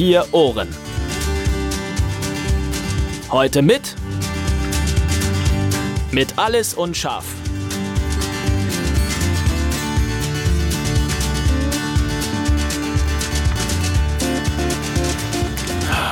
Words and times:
Vier 0.00 0.24
Ohren. 0.32 0.74
Heute 3.30 3.60
mit 3.60 3.94
mit 6.10 6.38
alles 6.38 6.72
und 6.72 6.96
scharf. 6.96 7.26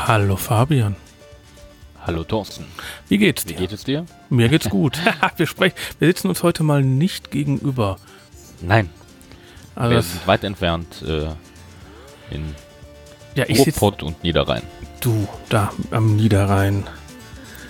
Hallo 0.07 0.36
Fabian. 0.36 0.95
Hallo 2.07 2.25
Thorsten. 2.25 2.66
Wie 3.08 3.16
geht's 3.16 3.46
dir? 3.46 3.55
Wie 3.55 3.61
geht 3.61 3.72
es 3.72 3.85
dir? 3.85 4.05
Mir 4.29 4.50
geht's 4.50 4.68
gut. 4.68 4.99
wir, 5.39 5.46
sprechen, 5.46 5.77
wir 5.99 6.08
sitzen 6.08 6.29
uns 6.29 6.43
heute 6.43 6.63
mal 6.63 6.82
nicht 6.82 7.30
gegenüber. 7.30 7.96
Nein. 8.61 8.91
Also 9.75 9.94
wir 9.94 10.02
sind 10.02 10.27
weit 10.27 10.44
entfernt 10.44 11.00
äh, 11.00 11.29
in 12.35 12.55
ja, 13.39 13.45
ich 13.49 13.59
Ruhrpott 13.61 14.03
und 14.03 14.23
Niederrhein. 14.23 14.63
du 15.01 15.27
da 15.49 15.73
am 15.91 16.17
Niederrhein. 16.17 16.87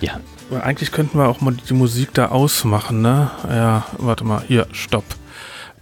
Ja. 0.01 0.19
Eigentlich 0.61 0.91
könnten 0.91 1.17
wir 1.19 1.27
auch 1.27 1.41
mal 1.41 1.53
die 1.53 1.73
Musik 1.73 2.13
da 2.15 2.29
ausmachen, 2.29 3.01
ne? 3.03 3.29
Ja, 3.47 3.85
warte 3.97 4.23
mal. 4.23 4.41
Hier, 4.47 4.67
stopp. 4.71 5.03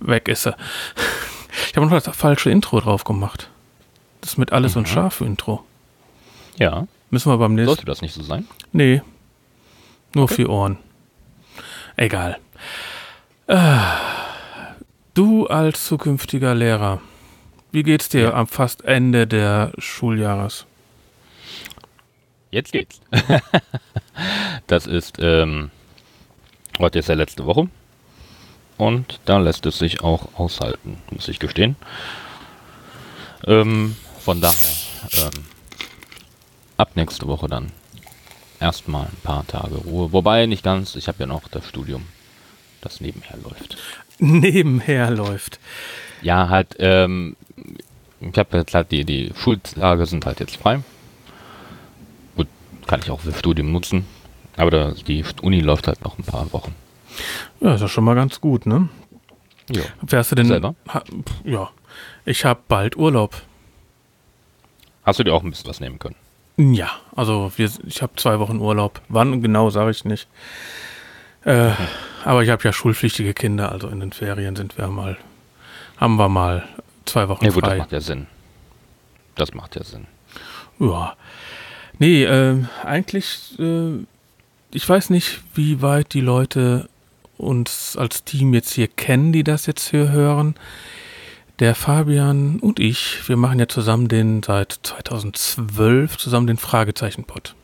Weg 0.02 0.28
ist 0.28 0.44
sie. 0.44 0.54
Ich 1.70 1.76
habe 1.78 1.88
noch 1.88 2.02
das 2.02 2.16
falsche 2.18 2.50
Intro 2.50 2.80
drauf 2.82 3.04
gemacht. 3.06 3.50
Das 4.22 4.38
mit 4.38 4.52
alles 4.52 4.76
und 4.76 4.84
Mhm. 4.84 4.92
scharf 4.94 5.22
Intro. 5.22 5.64
Ja. 6.58 6.86
Müssen 7.10 7.32
wir 7.32 7.38
beim 7.38 7.56
nächsten. 7.56 7.68
Sollte 7.68 7.86
das 7.86 8.02
nicht 8.02 8.14
so 8.14 8.22
sein? 8.24 8.46
Nee. 8.74 9.02
Nur 10.14 10.28
vier 10.28 10.50
Ohren. 10.50 10.78
Egal. 11.96 12.38
Äh, 13.48 13.78
du 15.14 15.48
als 15.48 15.86
zukünftiger 15.86 16.54
Lehrer, 16.54 17.00
wie 17.78 17.84
geht's 17.84 18.10
dir 18.10 18.22
Ja. 18.22 18.34
am 18.34 18.48
fast 18.48 18.86
Ende 18.86 19.28
der 19.28 19.72
Schuljahres? 19.78 20.66
Jetzt 22.50 22.72
geht's. 22.72 23.00
das 24.68 24.88
ist, 24.88 25.18
ähm, 25.20 25.70
heute 26.80 26.98
ist 26.98 27.08
ja 27.08 27.14
letzte 27.14 27.46
Woche. 27.46 27.70
Und 28.80 29.20
da 29.26 29.38
lässt 29.38 29.68
es 29.68 29.78
sich 29.78 30.02
auch 30.02 30.28
aushalten, 30.40 30.98
muss 31.12 31.28
ich 31.28 31.38
gestehen. 31.38 31.76
Ähm, 33.46 33.96
von 34.22 34.42
daher, 34.42 34.76
ähm, 35.12 35.44
ab 36.78 36.96
nächste 36.96 37.28
Woche 37.28 37.48
dann 37.48 37.72
erstmal 38.60 39.06
ein 39.06 39.22
paar 39.22 39.46
Tage 39.46 39.76
Ruhe. 39.76 40.12
Wobei 40.14 40.48
nicht 40.48 40.64
ganz, 40.64 40.96
ich 40.96 41.08
habe 41.08 41.20
ja 41.20 41.28
noch 41.28 41.48
das 41.48 41.68
Studium, 41.68 42.08
das 42.88 43.02
nebenher 43.02 43.38
läuft. 43.44 43.78
Nebenher 44.20 45.12
läuft. 45.12 45.60
Ja, 46.22 46.50
halt, 46.50 46.76
ähm, 46.80 47.36
ich 48.20 48.38
habe 48.38 48.58
jetzt 48.58 48.74
halt 48.74 48.92
die, 48.92 49.06
die 49.06 49.32
Schultage 49.36 50.06
sind 50.06 50.26
halt 50.26 50.40
jetzt 50.40 50.56
frei. 50.58 50.80
Gut, 52.36 52.48
kann 52.88 53.02
ich 53.04 53.12
auch 53.12 53.20
für 53.20 53.34
Studium 53.34 53.72
nutzen. 53.72 54.06
Aber 54.56 54.72
da, 54.72 54.92
die 54.92 55.24
Uni 55.42 55.60
läuft 55.60 55.88
halt 55.88 56.04
noch 56.04 56.18
ein 56.18 56.24
paar 56.24 56.52
Wochen. 56.52 56.74
Ja, 57.60 57.76
ist 57.76 57.82
ja 57.82 57.88
schon 57.88 58.04
mal 58.04 58.16
ganz 58.16 58.42
gut, 58.42 58.66
ne? 58.66 58.90
Ja. 59.70 59.84
Wärst 60.02 60.32
du 60.32 60.36
denn. 60.36 60.48
Selber? 60.48 60.76
Ha, 60.88 61.04
ja. 61.44 61.70
Ich 62.26 62.44
habe 62.46 62.60
bald 62.68 62.98
Urlaub. 62.98 63.42
Hast 65.04 65.20
du 65.20 65.24
dir 65.24 65.34
auch 65.34 65.44
ein 65.44 65.50
bisschen 65.50 65.70
was 65.70 65.80
nehmen 65.80 66.00
können? 66.00 66.16
Ja, 66.58 66.90
also 67.16 67.52
wir, 67.56 67.70
ich 67.86 68.02
habe 68.02 68.14
zwei 68.16 68.40
Wochen 68.40 68.60
Urlaub. 68.60 69.02
Wann 69.10 69.42
genau, 69.42 69.70
sage 69.70 69.92
ich 69.92 70.06
nicht. 70.06 70.28
Äh, 71.46 71.72
aber 72.28 72.44
ich 72.44 72.50
habe 72.50 72.62
ja 72.64 72.74
schulpflichtige 72.74 73.34
Kinder, 73.34 73.72
also 73.72 73.88
in 73.88 74.02
den 74.02 74.12
Ferien 74.12 74.58
sind 74.58 74.78
wir 74.78 74.88
mal, 74.90 75.18
haben 75.96 76.18
wir 76.18 76.28
mal 76.28 76.68
zwei 77.06 77.30
Wochen 77.30 77.46
Ja 77.46 77.52
gut, 77.52 77.64
das 77.64 77.70
frei. 77.70 77.78
macht 77.78 77.92
ja 77.94 78.02
Sinn. 78.02 78.28
Das 79.36 79.54
macht 79.54 79.76
ja 79.78 79.84
Sinn. 79.84 80.08
Ja. 80.80 81.16
Nee, 82.00 82.26
äh, 82.26 82.66
eigentlich, 82.84 83.58
äh, 83.60 84.06
ich 84.72 84.88
weiß 84.88 85.10
nicht, 85.10 85.40
wie 85.56 85.82
weit 85.82 86.14
die 86.14 86.22
Leute 86.22 86.90
uns 87.38 87.96
als 87.96 88.26
Team 88.26 88.54
jetzt 88.54 88.74
hier 88.74 88.90
kennen, 88.90 89.32
die 89.32 89.46
das 89.46 89.66
jetzt 89.66 89.90
hier 89.90 90.12
hören. 90.12 90.56
Der 91.60 91.76
Fabian 91.76 92.60
und 92.60 92.80
ich, 92.80 93.28
wir 93.30 93.38
machen 93.38 93.58
ja 93.58 93.70
zusammen 93.70 94.10
den 94.10 94.44
seit 94.44 94.80
2012 94.84 96.18
zusammen 96.18 96.48
den 96.48 96.58
Fragezeichen-Pod. 96.58 97.56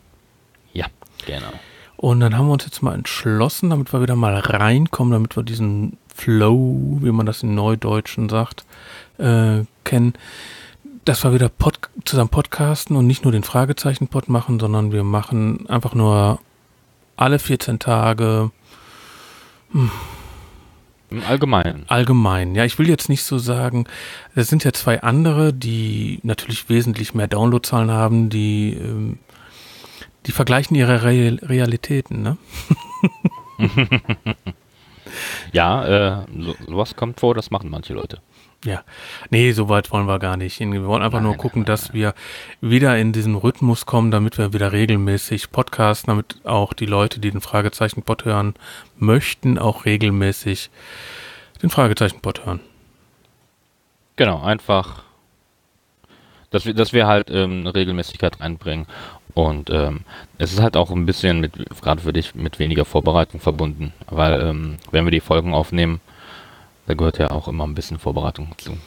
Ja, 0.72 0.88
genau. 1.26 1.52
Und 1.98 2.20
dann 2.20 2.38
haben 2.38 2.48
wir 2.48 2.54
uns 2.54 2.66
jetzt 2.66 2.82
mal 2.82 2.96
entschlossen, 2.96 3.70
damit 3.70 3.94
wir 3.94 4.02
wieder 4.02 4.16
mal 4.16 4.36
reinkommen, 4.36 5.14
damit 5.14 5.36
wir 5.36 5.44
diesen 5.44 5.98
Flow, 6.14 7.00
wie 7.02 7.12
man 7.12 7.26
das 7.26 7.44
in 7.44 7.56
Neudeutschen 7.56 8.30
sagt, 8.30 8.66
äh, 9.18 9.62
kennen, 9.84 10.14
dass 11.06 11.24
wir 11.24 11.34
wieder 11.34 11.50
Pod 11.50 11.80
zusammen 12.06 12.30
podcasten 12.30 12.96
und 12.96 13.08
nicht 13.08 13.24
nur 13.24 13.32
den 13.32 13.44
Fragezeichen-Pod 13.44 14.30
machen, 14.30 14.60
sondern 14.60 14.92
wir 14.92 15.04
machen 15.04 15.68
einfach 15.70 15.96
nur 15.96 16.40
alle 17.16 17.40
14 17.40 17.80
Tage 17.80 18.52
Im 19.74 21.24
Allgemeinen. 21.28 21.86
allgemein. 21.88 22.56
Ja, 22.56 22.66
ich 22.66 22.80
will 22.80 22.88
jetzt 22.88 23.10
nicht 23.10 23.24
so 23.24 23.38
sagen, 23.38 23.86
es 24.36 24.48
sind 24.48 24.64
ja 24.64 24.74
zwei 24.74 25.02
andere, 25.04 25.54
die 25.54 26.20
natürlich 26.24 26.70
wesentlich 26.70 27.14
mehr 27.14 27.28
Downloadzahlen 27.28 27.92
haben, 27.92 28.30
die, 28.30 28.74
ähm, 28.74 29.20
die 30.26 30.32
vergleichen 30.32 30.76
ihre 30.76 31.04
Re 31.04 31.38
Realitäten, 31.42 32.22
ne? 32.22 32.38
Ja, 35.52 36.22
äh, 36.22 36.26
so, 36.40 36.56
sowas 36.68 36.96
kommt 36.96 37.20
vor, 37.20 37.36
das 37.36 37.52
machen 37.52 37.70
manche 37.70 37.94
Leute. 37.94 38.20
Ja, 38.66 38.84
nee, 39.30 39.52
so 39.52 39.68
weit 39.68 39.92
wollen 39.92 40.08
wir 40.08 40.20
gar 40.20 40.38
nicht. 40.38 40.60
Wir 40.60 40.86
wollen 40.86 41.04
einfach 41.04 41.20
nur 41.20 41.32
Nein, 41.32 41.40
gucken, 41.40 41.62
nein, 41.62 41.68
dass 41.68 41.94
wir 41.94 42.14
wieder 42.62 42.98
in 42.98 43.12
diesen 43.12 43.36
Rhythmus 43.36 43.86
kommen, 43.86 44.10
damit 44.10 44.38
wir 44.38 44.54
wieder 44.54 44.72
regelmäßig 44.72 45.52
podcasten, 45.52 46.12
damit 46.12 46.38
auch 46.46 46.72
die 46.72 46.86
Leute, 46.86 47.20
die 47.20 47.32
den 47.32 47.42
Fragezeichen-Pod 47.42 48.24
hören 48.24 48.54
möchten, 48.98 49.60
auch 49.60 49.86
regelmäßig 49.86 50.70
den 51.62 51.70
Fragezeichen-Pod 51.70 52.46
hören. 52.46 52.62
Genau, 54.16 54.42
einfach, 54.42 55.04
dass 56.50 56.66
wir, 56.66 56.74
dass 56.74 56.94
wir 56.94 57.06
halt 57.06 57.30
ähm, 57.32 57.62
eine 57.62 57.76
Regelmäßigkeit 57.76 58.40
reinbringen. 58.40 58.86
Und 59.34 59.70
ähm, 59.72 60.02
es 60.38 60.54
ist 60.54 60.62
halt 60.62 60.78
auch 60.78 60.92
ein 60.92 61.06
bisschen 61.06 61.40
mit, 61.40 61.54
gerade 61.82 62.02
für 62.02 62.14
dich, 62.14 62.36
mit 62.36 62.60
weniger 62.60 62.86
Vorbereitung 62.86 63.40
verbunden. 63.40 63.94
Weil, 64.08 64.40
ähm, 64.42 64.78
wenn 64.92 65.06
wir 65.06 65.12
die 65.12 65.22
Folgen 65.22 65.54
aufnehmen, 65.54 66.02
da 66.86 66.94
gehört 66.94 67.18
ja 67.18 67.32
auch 67.32 67.48
immer 67.48 67.66
ein 67.66 67.74
bisschen 67.76 67.98
Vorbereitung 67.98 68.50
dazu. 68.52 68.78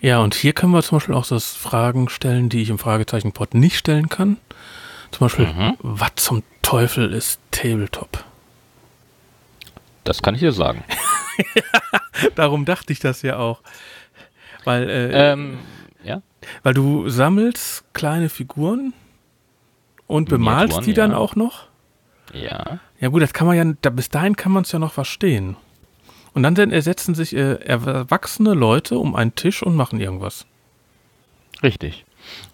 Ja, 0.00 0.20
und 0.20 0.34
hier 0.36 0.52
können 0.52 0.72
wir 0.72 0.82
zum 0.82 0.98
Beispiel 0.98 1.14
auch 1.16 1.24
so 1.24 1.40
Fragen 1.40 2.08
stellen, 2.08 2.48
die 2.48 2.62
ich 2.62 2.70
im 2.70 2.78
Fragezeichen-Pod 2.78 3.54
nicht 3.54 3.76
stellen 3.78 4.08
kann. 4.08 4.36
Zum 5.10 5.24
Beispiel, 5.26 5.46
Mhm. 5.46 5.76
was 5.80 6.10
zum 6.16 6.42
Teufel 6.62 7.12
ist 7.12 7.40
Tabletop? 7.50 8.24
Das 10.04 10.22
kann 10.22 10.34
ich 10.34 10.40
dir 10.40 10.52
sagen. 10.52 10.84
Darum 12.36 12.64
dachte 12.64 12.92
ich 12.92 13.00
das 13.00 13.22
ja 13.22 13.38
auch. 13.38 13.60
Weil, 14.64 14.88
äh, 14.88 15.32
ähm, 15.32 15.58
ja, 16.04 16.22
weil 16.62 16.74
du 16.74 17.08
sammelst 17.08 17.84
kleine 17.94 18.28
Figuren 18.28 18.92
und 20.08 20.28
bemalst 20.28 20.78
Miniaturen, 20.80 20.84
die 20.84 20.94
dann 20.94 21.10
ja. 21.12 21.16
auch 21.18 21.36
noch? 21.36 21.66
ja. 22.34 22.80
Ja 23.00 23.08
gut, 23.08 23.22
das 23.22 23.32
kann 23.32 23.46
man 23.46 23.56
ja, 23.56 23.64
da, 23.80 23.90
bis 23.90 24.08
dahin 24.08 24.34
kann 24.34 24.50
man 24.50 24.64
es 24.64 24.72
ja 24.72 24.80
noch 24.80 24.92
verstehen. 24.92 25.56
Und 26.34 26.42
dann 26.42 26.54
denn 26.54 26.72
ersetzen 26.72 27.14
sich 27.14 27.34
äh, 27.34 27.54
erwachsene 27.54 28.54
Leute 28.54 28.98
um 28.98 29.14
einen 29.14 29.34
Tisch 29.34 29.62
und 29.62 29.76
machen 29.76 30.00
irgendwas. 30.00 30.46
Richtig. 31.62 32.04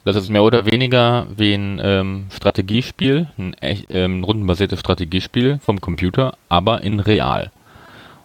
Das 0.04 0.16
ist 0.16 0.28
mehr 0.28 0.42
oder 0.42 0.66
weniger 0.66 1.26
wie 1.36 1.54
ein 1.54 1.80
ähm, 1.82 2.26
Strategiespiel, 2.30 3.28
ein 3.36 3.56
ähm, 3.88 4.22
rundenbasiertes 4.22 4.80
Strategiespiel 4.80 5.58
vom 5.58 5.80
Computer, 5.80 6.36
aber 6.48 6.82
in 6.82 7.00
real. 7.00 7.50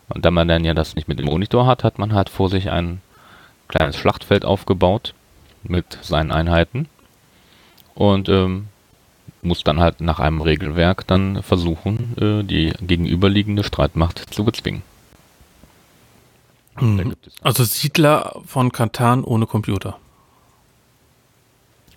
Und 0.09 0.25
da 0.25 0.31
man 0.31 0.47
dann 0.47 0.65
ja 0.65 0.73
das 0.73 0.95
nicht 0.95 1.07
mit 1.07 1.19
dem 1.19 1.25
Monitor 1.25 1.65
hat, 1.65 1.83
hat 1.83 1.99
man 1.99 2.13
halt 2.13 2.29
vor 2.29 2.49
sich 2.49 2.69
ein 2.69 3.01
kleines 3.67 3.95
Schlachtfeld 3.95 4.45
aufgebaut 4.45 5.13
mit 5.63 5.97
seinen 6.01 6.31
Einheiten 6.31 6.87
und 7.95 8.29
ähm, 8.29 8.67
muss 9.41 9.63
dann 9.63 9.79
halt 9.79 10.01
nach 10.01 10.19
einem 10.19 10.41
Regelwerk 10.41 11.07
dann 11.07 11.41
versuchen, 11.43 12.15
äh, 12.19 12.43
die 12.43 12.73
gegenüberliegende 12.81 13.63
Streitmacht 13.63 14.33
zu 14.33 14.43
bezwingen. 14.43 14.83
Es 16.75 17.33
Also 17.41 17.63
Siedler 17.63 18.41
von 18.45 18.71
Katan 18.71 19.23
ohne 19.23 19.45
Computer. 19.45 19.97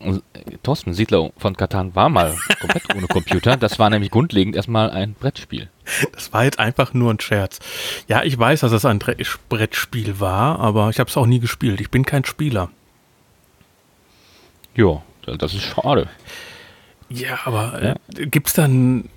Äh, 0.00 0.18
Thorsten 0.62 0.92
Siedler 0.92 1.30
von 1.36 1.56
Katan 1.56 1.94
war 1.94 2.08
mal 2.08 2.36
komplett 2.60 2.94
ohne 2.94 3.06
Computer. 3.06 3.56
Das 3.56 3.78
war 3.78 3.90
nämlich 3.90 4.10
grundlegend 4.10 4.56
erstmal 4.56 4.90
ein 4.90 5.14
Brettspiel. 5.14 5.68
Das 6.12 6.32
war 6.32 6.44
jetzt 6.44 6.58
einfach 6.58 6.94
nur 6.94 7.12
ein 7.12 7.20
Scherz. 7.20 7.60
Ja, 8.08 8.22
ich 8.24 8.38
weiß, 8.38 8.60
dass 8.60 8.72
es 8.72 8.84
ein 8.84 8.98
Brettspiel 9.48 10.18
war, 10.20 10.58
aber 10.58 10.90
ich 10.90 10.98
habe 10.98 11.08
es 11.10 11.16
auch 11.16 11.26
nie 11.26 11.40
gespielt. 11.40 11.80
Ich 11.80 11.90
bin 11.90 12.04
kein 12.04 12.24
Spieler. 12.24 12.70
Ja, 14.74 15.02
das 15.24 15.54
ist 15.54 15.62
schade. 15.62 16.08
Ja, 17.12 17.38
aber 17.44 17.82
äh, 17.82 18.26
gibt's 18.26 18.52
dann. 18.52 19.08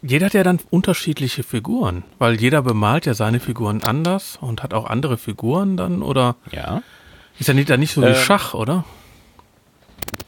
Jeder 0.00 0.26
hat 0.26 0.34
ja 0.34 0.44
dann 0.44 0.60
unterschiedliche 0.70 1.42
Figuren, 1.42 2.04
weil 2.18 2.40
jeder 2.40 2.62
bemalt 2.62 3.04
ja 3.06 3.14
seine 3.14 3.40
Figuren 3.40 3.82
anders 3.82 4.38
und 4.40 4.62
hat 4.62 4.72
auch 4.72 4.86
andere 4.86 5.18
Figuren 5.18 5.76
dann, 5.76 6.02
oder 6.02 6.36
Ja. 6.52 6.82
ist 7.40 7.48
ja 7.48 7.54
nicht, 7.54 7.68
dann 7.68 7.80
nicht 7.80 7.94
so 7.94 8.02
wie 8.02 8.06
Ähm, 8.06 8.14
Schach, 8.14 8.54
oder? 8.54 8.84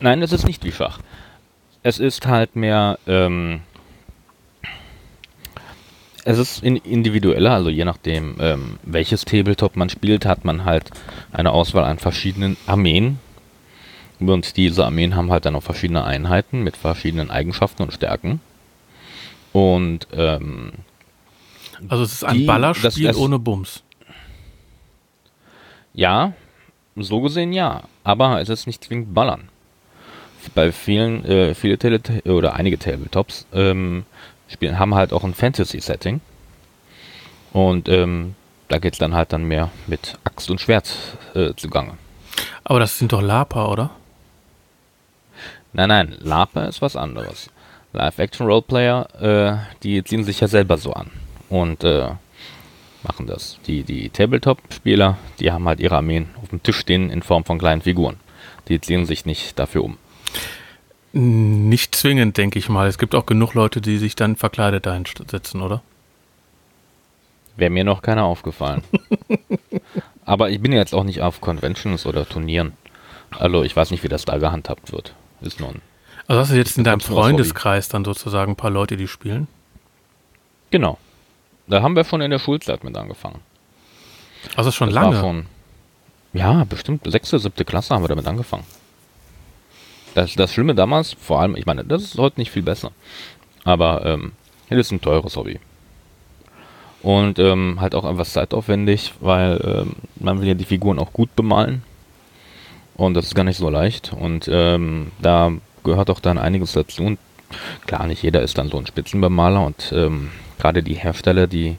Nein, 0.01 0.23
es 0.23 0.33
ist 0.33 0.45
nicht 0.45 0.65
wie 0.65 0.73
Schach. 0.73 0.99
Es 1.85 2.01
ist 2.01 2.27
halt 2.27 2.57
mehr, 2.57 2.99
ähm, 3.07 3.61
es 6.25 6.39
ist 6.39 6.63
in 6.65 6.77
individueller, 6.77 7.53
also 7.53 7.71
je 7.71 7.85
nachdem, 7.85 8.37
ähm, 8.41 8.79
welches 8.83 9.25
Tabletop 9.25 9.77
man 9.77 9.89
spielt, 9.89 10.27
hat 10.27 10.45
man 10.45 10.65
halt 10.65 10.91
eine 11.33 11.53
Auswahl 11.53 11.85
an 11.85 11.99
verschiedenen 11.99 12.57
Armeen. 12.67 13.21
Und 14.21 14.57
diese 14.57 14.85
Armeen 14.85 15.17
haben 15.17 15.31
halt 15.31 15.47
dann 15.47 15.57
auch 15.57 15.63
verschiedene 15.63 16.05
Einheiten 16.05 16.63
mit 16.63 16.77
verschiedenen 16.77 17.31
Eigenschaften 17.31 17.83
und 17.83 17.93
Stärken. 17.93 18.41
Und 19.53 20.07
ähm, 20.13 20.73
Also 21.89 22.05
es 22.05 22.13
ist 22.13 22.25
ein 22.25 22.37
Die- 22.37 22.45
Ballerspiel 22.45 22.85
das- 22.85 22.95
das- 22.97 23.17
ohne 23.17 23.39
Bums. 23.39 23.83
Ja, 25.95 26.35
so 26.97 27.21
gesehen 27.21 27.53
ja, 27.53 27.83
aber 28.05 28.41
es 28.41 28.49
ist 28.49 28.67
nicht 28.67 28.85
zwingend 28.85 29.15
Ballern. 29.15 29.49
Bei 30.55 30.73
vielen, 30.73 31.25
äh, 31.25 31.55
viele 31.55 31.79
Tele 31.79 32.01
oder 32.25 32.55
einige 32.55 32.79
Tabletops 32.79 33.47
ähm, 33.53 34.05
spielen, 34.49 34.79
haben 34.79 34.95
halt 34.95 35.13
auch 35.13 35.25
ein 35.25 35.35
Fantasy-Setting. 35.35 36.21
Und 37.53 37.89
ähm, 37.89 38.35
da 38.69 38.79
geht's 38.79 38.99
dann 38.99 39.15
halt 39.15 39.33
dann 39.33 39.45
mehr 39.45 39.71
mit 39.87 40.19
Axt 40.25 40.51
und 40.51 40.61
Schwert 40.61 40.95
äh, 41.35 41.55
zugange. 41.57 41.95
Aber 42.65 42.79
das 42.79 42.99
sind 42.99 43.13
doch 43.13 43.21
Lapa, 43.23 43.67
oder? 43.67 43.91
Nein, 45.73 45.89
nein, 45.89 46.17
LARPer 46.21 46.69
ist 46.69 46.83
was 46.83 46.97
anderes. 46.97 47.51
Live-Action-Roleplayer, 47.93 49.09
äh, 49.21 49.77
die 49.83 50.03
ziehen 50.05 50.25
sich 50.25 50.41
ja 50.41 50.49
selber 50.49 50.79
so 50.79 50.93
an 50.93 51.11
und 51.49 51.85
äh, 51.85 52.09
machen 53.03 53.27
das. 53.27 53.59
Die, 53.67 53.83
die 53.83 54.11
Tabletop-Spieler, 54.11 55.19
die 55.39 55.51
haben 55.51 55.67
halt 55.67 55.81
ihre 55.81 55.97
Armeen 55.97 56.29
auf 56.43 56.49
dem 56.51 56.63
Tisch 56.63 56.79
stehen 56.79 57.11
in 57.11 57.23
Form 57.23 57.45
von 57.45 57.59
kleinen 57.59 57.83
Figuren. 57.83 58.17
Die 58.69 58.81
ziehen 58.81 59.07
sich 59.07 59.27
nicht 59.27 59.59
dafür 59.59 59.85
um. 59.85 59.99
Nicht 61.13 61.95
zwingend, 61.97 62.37
denke 62.37 62.59
ich 62.59 62.69
mal. 62.69 62.87
Es 62.87 62.99
gibt 62.99 63.17
auch 63.17 63.27
genug 63.27 63.55
Leute, 63.55 63.81
die 63.81 63.99
sich 63.99 64.15
dann 64.15 64.37
verkleidet 64.37 64.87
einsetzen, 64.87 65.61
oder? 65.61 65.83
Wäre 67.57 67.71
mir 67.71 67.85
noch 67.85 68.03
keiner 68.03 68.25
aufgefallen. 68.25 68.83
Aber 70.25 70.51
ich 70.51 70.61
bin 70.61 70.73
jetzt 70.73 70.95
auch 70.95 71.03
nicht 71.03 71.21
auf 71.21 71.41
Conventions 71.41 72.07
oder 72.07 72.29
Turnieren. 72.29 72.75
Also 73.31 73.65
ich 73.65 73.75
weiß 73.75 73.91
nicht, 73.91 74.05
wie 74.05 74.09
das 74.09 74.25
da 74.25 74.39
gehandhabt 74.39 74.93
wird. 74.93 75.15
Ist 75.41 75.61
nun. 75.61 75.81
Also 76.27 76.41
hast 76.41 76.53
du 76.53 76.57
jetzt 76.57 76.79
in 76.79 76.85
deinem. 76.85 77.01
Freundeskreis 77.01 77.89
dann 77.89 78.05
sozusagen 78.05 78.53
ein 78.53 78.57
paar 78.57 78.71
Leute, 78.71 78.97
die 78.97 79.09
spielen? 79.09 79.49
Genau. 80.71 80.99
Da 81.67 81.83
haben 81.83 81.97
wir 81.97 82.05
schon 82.05 82.21
in 82.21 82.31
der 82.31 82.39
Schulzeit 82.39 82.85
mit 82.85 82.97
angefangen. 82.97 83.41
Also 84.57 84.71
schon 84.71 84.89
Das 84.89 84.95
lange. 84.95 85.21
Schon, 85.21 85.47
ja, 86.33 86.65
bestimmt 86.65 87.03
sechste, 87.11 87.39
siebte 87.39 87.65
Klasse 87.65 87.95
haben 87.95 88.03
wir 88.03 88.09
damit 88.09 88.27
angefangen. 88.27 88.65
Das, 90.15 90.35
das 90.35 90.53
Schlimme 90.53 90.75
damals, 90.75 91.13
vor 91.13 91.41
allem, 91.41 91.57
ich 91.57 91.67
meine, 91.67 91.85
das 91.85 92.03
ist 92.03 92.19
heute 92.19 92.41
nicht 92.41 92.51
viel 92.51 92.63
besser. 92.63 92.93
Aber 93.65 94.05
ähm, 94.05 94.33
das 94.69 94.79
ist 94.79 94.93
ein 94.93 95.01
teures 95.01 95.37
Hobby. 95.37 95.61
Und 97.03 97.39
ähm, 97.39 97.81
halt 97.81 97.95
auch 97.95 98.05
etwas 98.05 98.33
zeitaufwendig, 98.33 99.15
weil 99.21 99.61
ähm, 99.65 99.97
man 100.17 100.41
will 100.41 100.49
ja 100.49 100.55
die 100.55 100.65
Figuren 100.65 100.99
auch 100.99 101.13
gut 101.13 101.35
bemalen. 101.35 101.83
Und 103.01 103.15
das 103.15 103.27
ist 103.27 103.35
gar 103.35 103.45
nicht 103.45 103.57
so 103.57 103.71
leicht. 103.71 104.13
Und 104.13 104.47
ähm, 104.53 105.11
da 105.23 105.53
gehört 105.85 106.11
auch 106.11 106.21
dann 106.21 106.37
einiges 106.37 106.73
dazu. 106.73 107.03
Und 107.03 107.19
klar, 107.87 108.07
nicht 108.07 108.23
jeder 108.23 108.43
ist 108.43 108.59
dann 108.59 108.69
so 108.69 108.77
ein 108.77 108.87
Spitzenbemaler. 108.87 109.65
Und 109.65 109.91
ähm, 109.97 110.31
gerade 110.59 110.83
die 110.83 110.95
Hersteller, 110.95 111.47
die 111.47 111.79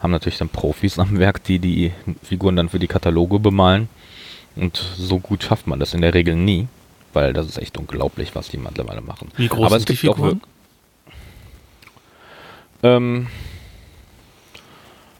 haben 0.00 0.12
natürlich 0.12 0.38
dann 0.38 0.48
Profis 0.48 0.98
am 1.00 1.18
Werk, 1.18 1.42
die 1.42 1.58
die 1.58 1.92
Figuren 2.22 2.54
dann 2.54 2.68
für 2.68 2.78
die 2.78 2.86
Kataloge 2.86 3.40
bemalen. 3.40 3.88
Und 4.54 4.76
so 4.96 5.18
gut 5.18 5.42
schafft 5.42 5.66
man 5.66 5.80
das 5.80 5.92
in 5.92 6.02
der 6.02 6.14
Regel 6.14 6.36
nie, 6.36 6.68
weil 7.14 7.32
das 7.32 7.48
ist 7.48 7.58
echt 7.58 7.76
unglaublich, 7.76 8.36
was 8.36 8.48
die 8.48 8.58
mittlerweile 8.58 9.00
machen. 9.00 9.32
Wie 9.36 9.48
groß 9.48 9.66
Aber 9.66 9.78
sind 9.78 9.88
die 9.88 9.96
gibt 9.96 10.08
auch 10.08 10.16
Figuren? 10.16 10.40
Ähm, 12.84 13.26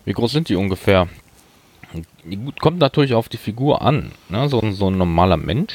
wie 0.04 0.12
groß 0.12 0.30
sind 0.30 0.48
die 0.48 0.54
ungefähr? 0.54 1.08
Gut, 2.28 2.60
kommt 2.60 2.78
natürlich 2.78 3.14
auf 3.14 3.28
die 3.28 3.36
Figur 3.36 3.82
an. 3.82 4.12
Ne? 4.28 4.48
So, 4.48 4.60
ein- 4.60 4.72
so 4.74 4.88
ein 4.88 4.96
normaler 4.98 5.36
Mensch, 5.36 5.72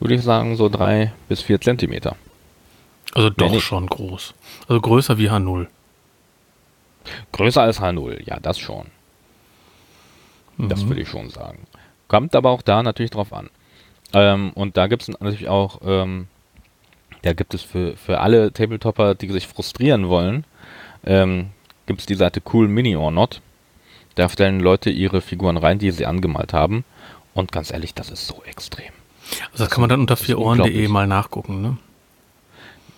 würde 0.00 0.14
ich 0.14 0.22
sagen, 0.22 0.56
so 0.56 0.68
drei 0.68 1.12
bis 1.28 1.42
vier 1.42 1.60
Zentimeter. 1.60 2.16
Also 3.14 3.28
doch 3.30 3.60
schon 3.60 3.86
groß. 3.88 4.34
Also 4.68 4.80
größer 4.80 5.18
wie 5.18 5.30
H0. 5.30 5.66
Größer 7.32 7.62
als 7.62 7.80
H0, 7.80 8.22
ja, 8.24 8.38
das 8.40 8.58
schon. 8.58 8.86
Das 10.58 10.82
Mhm. 10.84 10.88
würde 10.90 11.02
ich 11.02 11.08
schon 11.08 11.30
sagen. 11.30 11.66
Kommt 12.08 12.34
aber 12.36 12.50
auch 12.50 12.62
da 12.62 12.82
natürlich 12.82 13.10
drauf 13.10 13.32
an. 13.32 13.50
Ähm, 14.12 14.52
und 14.54 14.76
da 14.76 14.86
gibt 14.86 15.02
es 15.02 15.08
natürlich 15.08 15.48
auch, 15.48 15.80
ähm, 15.84 16.28
da 17.22 17.32
gibt 17.32 17.54
es 17.54 17.62
für, 17.62 17.96
für 17.96 18.20
alle 18.20 18.52
Tabletopper, 18.52 19.14
die 19.14 19.28
sich 19.30 19.46
frustrieren 19.48 20.08
wollen, 20.08 20.44
ähm, 21.04 21.50
gibt 21.86 22.00
es 22.00 22.06
die 22.06 22.14
Seite 22.14 22.40
Cool 22.52 22.68
Mini 22.68 22.94
or 22.96 23.10
Not. 23.10 23.40
Da 24.14 24.28
stellen 24.28 24.60
Leute 24.60 24.90
ihre 24.90 25.20
Figuren 25.20 25.56
rein, 25.56 25.78
die 25.78 25.90
sie 25.90 26.06
angemalt 26.06 26.52
haben. 26.52 26.84
Und 27.34 27.52
ganz 27.52 27.72
ehrlich, 27.72 27.94
das 27.94 28.10
ist 28.10 28.26
so 28.26 28.42
extrem. 28.44 28.92
Also 29.52 29.64
das 29.64 29.70
kann 29.70 29.80
man 29.80 29.90
dann 29.90 30.00
unter 30.00 30.16
vierohren.de 30.16 30.88
mal 30.88 31.06
nachgucken, 31.06 31.62
ne? 31.62 31.76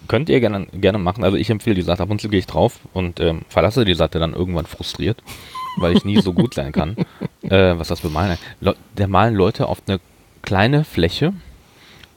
Könnt 0.06 0.28
ihr 0.28 0.40
gerne, 0.40 0.66
gerne 0.66 0.98
machen. 0.98 1.24
Also 1.24 1.36
ich 1.36 1.48
empfehle 1.48 1.76
die 1.76 1.82
Seite. 1.82 2.02
Ab 2.02 2.10
und 2.10 2.20
zu 2.20 2.28
gehe 2.28 2.38
ich 2.38 2.46
drauf 2.46 2.80
und 2.92 3.20
ähm, 3.20 3.42
verlasse 3.48 3.84
die 3.84 3.94
Seite 3.94 4.18
dann 4.18 4.34
irgendwann 4.34 4.66
frustriert, 4.66 5.22
weil 5.78 5.96
ich 5.96 6.04
nie 6.04 6.20
so 6.20 6.34
gut 6.34 6.52
sein 6.52 6.72
kann, 6.72 6.96
äh, 7.42 7.78
was 7.78 7.88
das 7.88 8.00
bemalen. 8.02 8.36
Le 8.60 8.76
der 8.98 9.08
malen 9.08 9.34
Leute 9.34 9.66
auf 9.66 9.80
eine 9.86 10.00
kleine 10.42 10.84
Fläche 10.84 11.32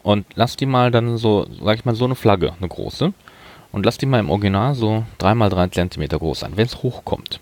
und 0.04 0.26
lass 0.36 0.58
die 0.58 0.66
mal 0.66 0.92
dann 0.92 1.18
so, 1.18 1.48
sag 1.64 1.78
ich 1.78 1.86
mal, 1.86 1.96
so 1.96 2.06
eine 2.06 2.16
Flagge, 2.16 2.54
eine 2.60 2.68
große. 2.68 3.14
Und 3.72 3.86
lass 3.86 3.98
die 3.98 4.06
mal 4.06 4.20
im 4.20 4.30
Original 4.30 4.74
so 4.76 5.04
3x3 5.20 5.72
Zentimeter 5.72 6.18
groß 6.18 6.40
sein, 6.40 6.54
wenn 6.56 6.66
es 6.66 6.82
hochkommt. 6.82 7.40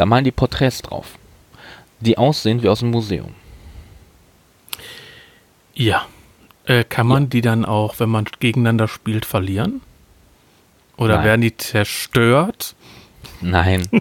Da 0.00 0.06
malen 0.06 0.24
die 0.24 0.30
Porträts 0.30 0.80
drauf. 0.80 1.18
Die 2.00 2.16
aussehen 2.16 2.62
wie 2.62 2.70
aus 2.70 2.78
dem 2.78 2.90
Museum. 2.90 3.34
Ja. 5.74 6.06
Äh, 6.64 6.84
kann 6.84 7.06
man 7.06 7.28
die 7.28 7.42
dann 7.42 7.66
auch, 7.66 8.00
wenn 8.00 8.08
man 8.08 8.24
gegeneinander 8.38 8.88
spielt, 8.88 9.26
verlieren? 9.26 9.82
Oder 10.96 11.16
Nein. 11.16 11.24
werden 11.26 11.40
die 11.42 11.54
zerstört? 11.54 12.74
Nein. 13.42 13.86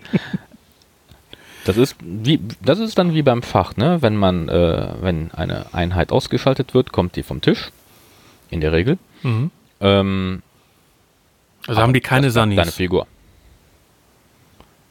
Das 1.66 1.76
ist 1.76 1.98
wie 2.00 2.40
das 2.62 2.80
ist 2.80 2.98
dann 2.98 3.14
wie 3.14 3.22
beim 3.22 3.44
Fach, 3.44 3.76
ne? 3.76 4.02
Wenn 4.02 4.16
man 4.16 4.48
äh, 4.48 4.94
wenn 5.02 5.32
eine 5.34 5.72
Einheit 5.74 6.12
ausgeschaltet 6.14 6.74
wird, 6.74 6.94
kommt 6.94 7.18
die 7.18 7.22
vom 7.22 7.42
Tisch. 7.42 7.72
In 8.50 8.62
der 8.62 8.72
Regel. 8.72 8.98
Mhm. 9.24 9.52
Ähm, 9.82 10.42
Also 11.68 11.82
haben 11.82 11.94
die 11.94 12.00
keine 12.00 12.32
bleibt 12.32 12.38
Deine 12.38 12.56
Sunnies. 12.64 12.76
Figur. 12.76 13.08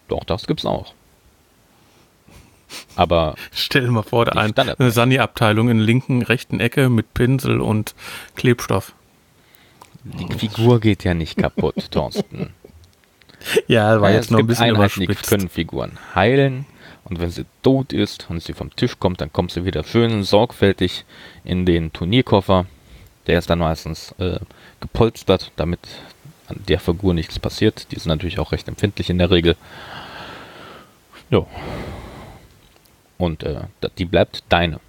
Doch, 0.08 0.22
das 0.24 0.46
gibt's 0.46 0.66
auch. 0.66 0.92
Aber 2.96 3.34
Stell 3.52 3.82
dir 3.82 3.90
mal 3.90 4.02
vor, 4.02 4.24
da 4.24 4.32
ein, 4.32 4.56
eine 4.56 4.90
Sunny-Abteilung 4.90 5.68
in 5.68 5.78
der 5.78 5.86
linken, 5.86 6.22
rechten 6.22 6.60
Ecke 6.60 6.88
mit 6.88 7.14
Pinsel 7.14 7.60
und 7.60 7.94
Klebstoff. 8.36 8.92
die 10.04 10.32
Figur 10.34 10.80
geht 10.80 11.04
ja 11.04 11.14
nicht 11.14 11.36
kaputt, 11.36 11.76
Thorsten. 11.90 12.52
Ja, 13.66 13.96
Ja, 13.96 14.10
es 14.10 14.28
gibt 14.28 14.60
Einheiten, 14.60 15.00
die 15.00 15.06
können 15.06 15.48
Figuren 15.48 15.98
heilen. 16.14 16.66
Und 17.04 17.20
wenn 17.20 17.30
sie 17.30 17.46
tot 17.62 17.92
ist 17.94 18.26
und 18.28 18.42
sie 18.42 18.52
vom 18.52 18.74
Tisch 18.76 18.98
kommt, 18.98 19.20
dann 19.20 19.32
kommt 19.32 19.50
sie 19.52 19.64
wieder 19.64 19.82
schön 19.82 20.24
sorgfältig 20.24 21.06
in 21.42 21.64
den 21.64 21.92
Turnierkoffer. 21.92 22.66
Der 23.26 23.38
ist 23.38 23.48
dann 23.48 23.60
meistens 23.60 24.14
äh, 24.18 24.40
gepolstert, 24.80 25.52
damit 25.56 25.80
an 26.48 26.60
der 26.68 26.80
Figur 26.80 27.14
nichts 27.14 27.38
passiert. 27.38 27.90
Die 27.92 27.98
sind 27.98 28.08
natürlich 28.08 28.38
auch 28.38 28.52
recht 28.52 28.68
empfindlich 28.68 29.08
in 29.08 29.18
der 29.18 29.30
Regel. 29.30 29.56
Jo. 31.30 31.46
Und 33.18 33.42
äh, 33.42 33.62
die 33.98 34.04
bleibt 34.04 34.44
deine. 34.48 34.80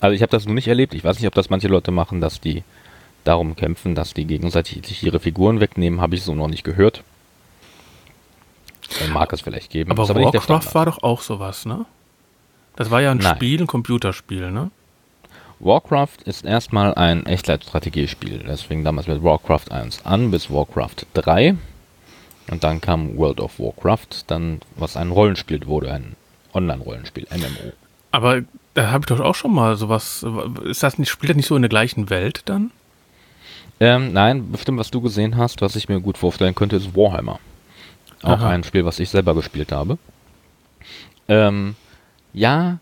Also 0.00 0.14
ich 0.14 0.22
habe 0.22 0.30
das 0.30 0.46
noch 0.46 0.54
nicht 0.54 0.68
erlebt. 0.68 0.94
Ich 0.94 1.04
weiß 1.04 1.18
nicht, 1.18 1.26
ob 1.28 1.34
das 1.34 1.50
manche 1.50 1.68
Leute 1.68 1.90
machen, 1.90 2.20
dass 2.20 2.40
die 2.40 2.64
darum 3.24 3.56
kämpfen, 3.56 3.94
dass 3.94 4.14
die 4.14 4.24
gegenseitig 4.24 4.86
sich 4.86 5.02
ihre 5.02 5.20
Figuren 5.20 5.60
wegnehmen. 5.60 6.00
Habe 6.00 6.14
ich 6.14 6.22
so 6.22 6.34
noch 6.34 6.48
nicht 6.48 6.64
gehört. 6.64 7.02
Äh, 9.00 9.08
Mag 9.08 9.32
es 9.32 9.40
vielleicht 9.40 9.70
geben. 9.70 9.90
Aber 9.90 10.06
der 10.06 10.16
Warcraft 10.16 10.74
war 10.74 10.86
doch 10.86 11.02
auch 11.02 11.20
sowas, 11.20 11.64
ne? 11.64 11.86
Das 12.76 12.90
war 12.90 13.00
ja 13.00 13.12
ein 13.12 13.18
Nein. 13.18 13.36
Spiel, 13.36 13.60
ein 13.62 13.66
Computerspiel, 13.66 14.50
ne? 14.50 14.70
Warcraft 15.60 16.18
ist 16.24 16.44
erstmal 16.44 16.94
ein 16.94 17.24
Echtzeitstrategiespiel. 17.26 18.44
Deswegen 18.46 18.84
damals 18.84 19.06
mit 19.06 19.22
Warcraft 19.22 19.70
1 19.70 20.04
an 20.04 20.30
bis 20.30 20.50
Warcraft 20.50 21.06
3. 21.14 21.56
Und 22.50 22.64
dann 22.64 22.80
kam 22.80 23.16
World 23.16 23.40
of 23.40 23.58
Warcraft, 23.58 24.24
dann 24.26 24.60
was 24.76 24.96
ein 24.96 25.10
Rollenspiel 25.10 25.64
wurde, 25.66 25.92
ein 25.92 26.16
Online-Rollenspiel, 26.54 27.26
MMO. 27.30 27.72
Aber 28.10 28.42
da 28.74 28.90
habe 28.90 29.02
ich 29.02 29.06
doch 29.06 29.20
auch 29.20 29.34
schon 29.34 29.52
mal 29.52 29.76
sowas. 29.76 30.24
Ist 30.64 30.82
das 30.82 30.98
nicht, 30.98 31.10
spielt 31.10 31.30
das 31.30 31.36
nicht 31.36 31.46
so 31.46 31.56
in 31.56 31.62
der 31.62 31.68
gleichen 31.68 32.10
Welt 32.10 32.42
dann? 32.46 32.70
Ähm, 33.80 34.12
nein, 34.12 34.52
bestimmt, 34.52 34.78
was 34.78 34.90
du 34.90 35.00
gesehen 35.00 35.36
hast, 35.36 35.60
was 35.60 35.76
ich 35.76 35.88
mir 35.88 36.00
gut 36.00 36.16
vorstellen 36.16 36.54
könnte, 36.54 36.76
ist 36.76 36.96
Warhammer. 36.96 37.40
Auch 38.22 38.38
Aha. 38.38 38.50
ein 38.50 38.64
Spiel, 38.64 38.84
was 38.84 39.00
ich 39.00 39.10
selber 39.10 39.34
gespielt 39.34 39.72
habe. 39.72 39.98
Ähm, 41.28 41.74
ja, 42.32 42.78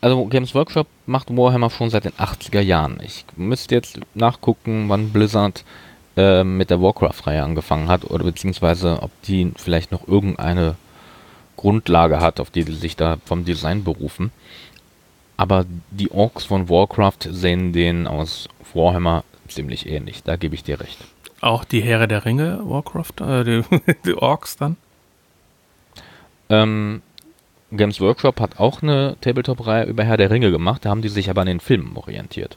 also 0.00 0.26
Games 0.26 0.54
Workshop 0.54 0.86
macht 1.06 1.34
Warhammer 1.36 1.70
schon 1.70 1.90
seit 1.90 2.04
den 2.04 2.12
80er 2.12 2.60
Jahren. 2.60 3.00
Ich 3.02 3.24
müsste 3.36 3.74
jetzt 3.74 3.98
nachgucken, 4.14 4.88
wann 4.88 5.10
Blizzard 5.10 5.64
äh, 6.16 6.44
mit 6.44 6.70
der 6.70 6.80
Warcraft-Reihe 6.80 7.42
angefangen 7.42 7.88
hat 7.88 8.04
oder 8.04 8.24
beziehungsweise 8.24 9.02
ob 9.02 9.10
die 9.22 9.52
vielleicht 9.56 9.90
noch 9.90 10.06
irgendeine 10.06 10.76
Grundlage 11.58 12.20
hat, 12.20 12.40
auf 12.40 12.50
die 12.50 12.62
sie 12.62 12.74
sich 12.74 12.96
da 12.96 13.18
vom 13.26 13.44
Design 13.44 13.84
berufen. 13.84 14.32
Aber 15.36 15.66
die 15.90 16.10
Orks 16.10 16.46
von 16.46 16.68
Warcraft 16.70 17.28
sehen 17.30 17.74
denen 17.74 18.06
aus 18.06 18.48
Warhammer 18.72 19.24
ziemlich 19.48 19.86
ähnlich. 19.86 20.22
Da 20.22 20.36
gebe 20.36 20.54
ich 20.54 20.64
dir 20.64 20.80
recht. 20.80 20.98
Auch 21.40 21.64
die 21.64 21.82
Heere 21.82 22.08
der 22.08 22.24
Ringe, 22.24 22.60
Warcraft, 22.64 23.20
äh, 23.20 23.44
die, 23.44 23.62
die 24.04 24.14
Orks 24.14 24.56
dann? 24.56 24.76
Ähm, 26.48 27.02
Games 27.70 28.00
Workshop 28.00 28.40
hat 28.40 28.58
auch 28.58 28.82
eine 28.82 29.16
Tabletop-Reihe 29.20 29.84
über 29.84 30.04
Herr 30.04 30.16
der 30.16 30.30
Ringe 30.30 30.50
gemacht, 30.50 30.84
da 30.84 30.90
haben 30.90 31.02
die 31.02 31.08
sich 31.08 31.28
aber 31.28 31.42
an 31.42 31.46
den 31.46 31.60
Filmen 31.60 31.96
orientiert. 31.96 32.56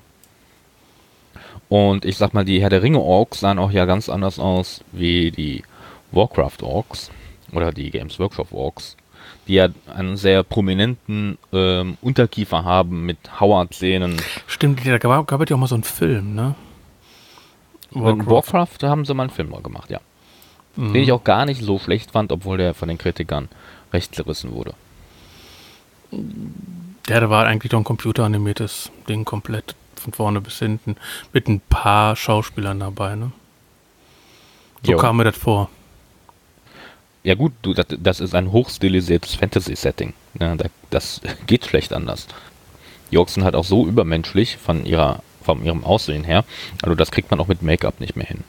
Und 1.70 2.05
ich 2.05 2.17
sag 2.17 2.34
mal, 2.34 2.46
die 2.46 2.62
Herr 2.62 2.70
der 2.70 2.81
Ringe-Orks 2.81 3.41
sahen 3.41 3.60
auch 3.60 3.72
ja 3.72 3.86
ganz 3.86 4.10
anders 4.10 4.39
aus 4.39 4.84
wie 4.91 5.31
die 5.31 5.63
Warcraft-Orks 6.12 7.12
oder 7.53 7.72
die 7.72 7.91
Games 7.91 8.20
Workshop-Orks, 8.20 8.98
die 9.48 9.55
ja 9.55 9.70
einen 9.93 10.17
sehr 10.17 10.43
prominenten 10.43 11.38
ähm, 11.51 11.98
Unterkiefer 12.01 12.63
haben 12.63 13.05
mit 13.05 13.17
Howard-Zähnen. 13.39 14.22
Stimmt, 14.48 14.86
da 14.86 14.98
gab, 14.98 15.27
gab 15.27 15.41
es 15.41 15.50
ja 15.50 15.55
auch 15.55 15.60
mal 15.60 15.67
so 15.67 15.75
einen 15.75 15.84
Film, 15.84 16.36
ne? 16.36 16.55
Warcraft, 17.91 18.53
Warcraft 18.53 18.84
haben 18.84 19.05
sie 19.05 19.13
mal 19.13 19.24
einen 19.24 19.31
Film 19.31 19.50
mal 19.50 19.62
gemacht, 19.62 19.89
ja. 19.89 20.00
Mhm. 20.75 20.93
Den 20.93 21.03
ich 21.03 21.12
auch 21.12 21.24
gar 21.24 21.46
nicht 21.46 21.62
so 21.62 21.79
schlecht 21.79 22.12
fand, 22.12 22.31
obwohl 22.31 22.58
der 22.58 22.74
von 22.74 22.88
den 22.88 22.98
Kritikern 22.98 23.50
recht 23.91 24.15
zerrissen 24.15 24.53
wurde. 24.53 24.74
Ja, 27.08 27.20
da 27.20 27.29
war 27.29 27.46
eigentlich 27.46 27.72
doch 27.72 27.77
ein 27.77 27.84
computeranimiertes 27.84 28.91
Ding 29.10 29.25
komplett 29.25 29.75
von 29.96 30.13
vorne 30.13 30.41
bis 30.41 30.60
hinten 30.60 30.96
mit 31.34 31.48
ein 31.48 31.62
paar 31.70 32.15
Schauspielern 32.15 32.79
dabei, 32.79 33.15
ne? 33.15 33.31
So 34.84 34.93
jo. 34.93 34.98
kam 34.98 35.17
mir 35.17 35.25
das 35.25 35.38
vor. 35.38 35.70
Ja 37.24 37.36
gut, 37.36 37.54
du, 37.62 37.74
das, 37.74 37.86
das 37.90 38.20
ist 38.20 38.34
ein 38.34 38.51
hochstilisiertes 38.51 39.36
Fantasy-Setting. 39.36 40.13
Ne? 40.40 40.58
Das 40.90 41.22
geht 41.48 41.66
schlecht 41.66 41.94
anders. 41.94 42.28
Die 43.12 43.18
Orks 43.18 43.34
sind 43.34 43.44
halt 43.44 43.56
auch 43.56 43.66
so 43.66 43.86
übermenschlich 43.86 44.58
von 44.58 44.86
ihrer, 44.86 45.22
von 45.44 45.63
ihrem 45.63 45.84
Aussehen 45.84 46.24
her. 46.24 46.46
Also 46.82 46.96
das 46.96 47.12
kriegt 47.12 47.30
man 47.30 47.40
auch 47.40 47.48
mit 47.48 47.62
Make-up 47.62 48.00
nicht 48.00 48.16
mehr 48.16 48.25
hin. 48.25 48.44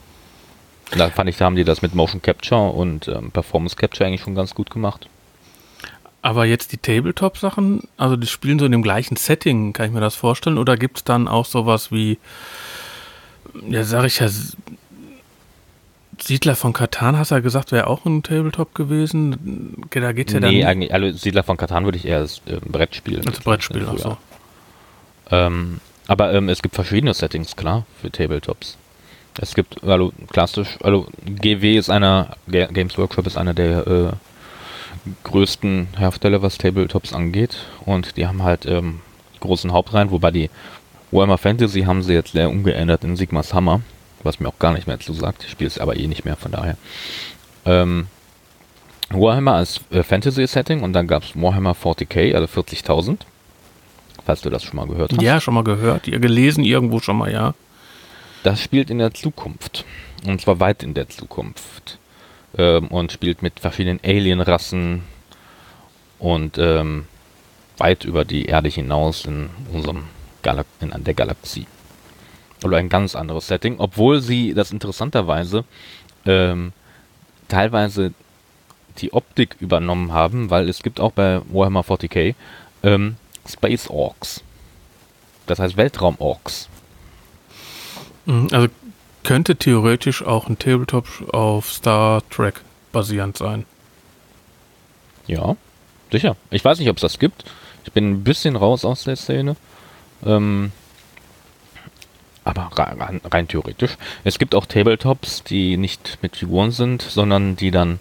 Da 0.97 1.09
fand 1.09 1.29
ich, 1.29 1.37
da 1.37 1.45
haben 1.45 1.55
die 1.55 1.63
das 1.63 1.81
mit 1.81 1.95
Motion 1.95 2.21
Capture 2.21 2.71
und 2.71 3.07
ähm, 3.07 3.31
Performance 3.31 3.75
Capture 3.75 4.07
eigentlich 4.07 4.21
schon 4.21 4.35
ganz 4.35 4.53
gut 4.53 4.69
gemacht. 4.69 5.07
Aber 6.21 6.45
jetzt 6.45 6.71
die 6.71 6.77
Tabletop-Sachen, 6.77 7.87
also 7.97 8.15
die 8.15 8.27
spielen 8.27 8.57
so 8.57 8.65
in 8.65 8.71
dem 8.71 8.81
gleichen 8.81 9.17
Setting, 9.17 9.73
kann 9.73 9.87
ich 9.87 9.91
mir 9.91 9.99
das 9.99 10.15
vorstellen? 10.15 10.57
Oder 10.57 10.77
gibt 10.77 10.97
es 10.97 11.03
dann 11.03 11.27
auch 11.27 11.45
sowas 11.45 11.91
wie, 11.91 12.17
ja, 13.67 13.83
sag 13.83 14.05
ich 14.05 14.19
ja, 14.19 14.29
Siedler 16.25 16.55
von 16.55 16.73
Katan, 16.73 17.17
hast 17.17 17.31
du 17.31 17.35
ja 17.35 17.41
gesagt, 17.41 17.71
wäre 17.71 17.87
auch 17.87 18.05
ein 18.05 18.23
Tabletop 18.23 18.73
gewesen. 18.75 19.83
Da 19.89 20.13
geht's 20.13 20.31
ja 20.31 20.39
nee, 20.39 20.61
dann. 20.61 20.69
eigentlich, 20.69 20.93
also 20.93 21.17
Siedler 21.17 21.43
von 21.43 21.57
Katan 21.57 21.85
würde 21.85 21.97
ich 21.97 22.05
eher 22.05 22.19
als 22.19 22.41
äh, 22.45 22.57
Brettspiel. 22.65 23.21
Als 23.25 23.39
Brettspiel, 23.41 23.85
ach 23.89 23.97
so. 23.97 24.17
Ähm, 25.31 25.79
aber 26.07 26.33
ähm, 26.33 26.49
es 26.49 26.61
gibt 26.61 26.75
verschiedene 26.75 27.13
Settings, 27.13 27.55
klar, 27.55 27.85
für 28.01 28.11
Tabletops. 28.11 28.77
Es 29.39 29.55
gibt, 29.55 29.83
also 29.83 30.13
klassisch, 30.31 30.77
also 30.81 31.07
GW 31.25 31.77
ist 31.77 31.89
einer, 31.89 32.37
Games 32.47 32.97
Workshop 32.97 33.25
ist 33.27 33.37
einer 33.37 33.53
der 33.53 33.87
äh, 33.87 34.11
größten 35.23 35.89
Hersteller, 35.97 36.41
was 36.41 36.57
Tabletops 36.57 37.13
angeht. 37.13 37.57
Und 37.85 38.15
die 38.15 38.27
haben 38.27 38.43
halt 38.43 38.65
ähm, 38.65 39.01
großen 39.39 39.71
Hauptreihen, 39.71 40.11
wobei 40.11 40.31
die 40.31 40.49
Warhammer 41.11 41.37
Fantasy 41.37 41.81
haben 41.81 42.01
sie 42.01 42.13
jetzt 42.13 42.31
sehr 42.31 42.49
umgeändert 42.49 43.03
in 43.03 43.15
Sigmas 43.15 43.53
Hammer, 43.53 43.81
was 44.23 44.39
mir 44.39 44.47
auch 44.47 44.59
gar 44.59 44.73
nicht 44.73 44.87
mehr 44.87 44.99
zusagt. 44.99 45.43
Ich 45.43 45.51
spiele 45.51 45.67
es 45.67 45.79
aber 45.79 45.97
eh 45.97 46.07
nicht 46.07 46.25
mehr, 46.25 46.35
von 46.35 46.51
daher. 46.51 46.77
Ähm, 47.65 48.07
Warhammer 49.09 49.55
als 49.55 49.81
äh, 49.91 50.03
Fantasy-Setting 50.03 50.81
und 50.81 50.93
dann 50.93 51.07
gab 51.07 51.23
es 51.23 51.35
Warhammer 51.35 51.73
40k, 51.73 52.33
also 52.33 52.61
40.000. 52.61 53.19
Falls 54.25 54.41
du 54.41 54.49
das 54.49 54.63
schon 54.63 54.77
mal 54.77 54.87
gehört 54.87 55.11
hast. 55.11 55.21
Ja, 55.21 55.41
schon 55.41 55.53
mal 55.53 55.63
gehört. 55.63 56.07
Ihr 56.07 56.19
gelesen 56.19 56.63
irgendwo 56.63 56.99
schon 56.99 57.17
mal, 57.17 57.31
ja. 57.31 57.53
Das 58.43 58.61
spielt 58.61 58.89
in 58.89 58.97
der 58.97 59.13
Zukunft. 59.13 59.85
Und 60.25 60.41
zwar 60.41 60.59
weit 60.59 60.83
in 60.83 60.93
der 60.93 61.09
Zukunft 61.09 61.99
ähm, 62.57 62.87
und 62.87 63.11
spielt 63.11 63.41
mit 63.41 63.59
verschiedenen 63.59 63.99
Alien-Rassen 64.03 65.03
und 66.19 66.57
ähm, 66.57 67.05
weit 67.77 68.05
über 68.05 68.23
die 68.23 68.45
Erde 68.45 68.69
hinaus 68.69 69.25
in 69.25 69.49
unserem 69.73 70.03
Galak 70.41 70.67
in 70.79 70.91
der 71.03 71.13
Galaxie. 71.13 71.67
Oder 72.63 72.77
ein 72.77 72.89
ganz 72.89 73.15
anderes 73.15 73.47
Setting, 73.47 73.75
obwohl 73.79 74.21
sie 74.21 74.53
das 74.53 74.71
interessanterweise 74.71 75.65
ähm, 76.25 76.73
teilweise 77.47 78.13
die 78.99 79.13
Optik 79.13 79.57
übernommen 79.59 80.13
haben, 80.13 80.49
weil 80.49 80.69
es 80.69 80.83
gibt 80.83 80.99
auch 80.99 81.11
bei 81.11 81.41
Warhammer 81.51 81.81
40k 81.81 82.35
ähm, 82.83 83.15
Space 83.47 83.89
Orks. 83.89 84.43
Das 85.45 85.59
heißt 85.59 85.77
Weltraum 85.77 86.15
Orks. 86.19 86.69
Mhm, 88.25 88.49
also 88.51 88.67
könnte 89.23 89.55
theoretisch 89.55 90.23
auch 90.23 90.47
ein 90.47 90.59
Tabletop 90.59 91.07
auf 91.33 91.71
Star 91.71 92.21
Trek 92.29 92.61
basierend 92.91 93.37
sein. 93.37 93.65
Ja, 95.27 95.55
sicher. 96.11 96.35
Ich 96.51 96.63
weiß 96.63 96.79
nicht, 96.79 96.89
ob 96.89 96.97
es 96.97 97.01
das 97.01 97.19
gibt. 97.19 97.45
Ich 97.85 97.91
bin 97.91 98.11
ein 98.11 98.23
bisschen 98.23 98.55
raus 98.55 98.85
aus 98.85 99.05
der 99.05 99.15
Szene. 99.15 99.55
Ähm, 100.25 100.71
aber 102.43 102.69
rein, 102.73 103.21
rein, 103.23 103.47
theoretisch. 103.47 103.97
Es 104.23 104.39
gibt 104.39 104.55
auch 104.55 104.65
Tabletops, 104.65 105.43
die 105.43 105.77
nicht 105.77 106.19
mit 106.21 106.35
Figuren 106.35 106.71
sind, 106.71 107.01
sondern 107.01 107.55
die 107.55 107.71
dann 107.71 107.99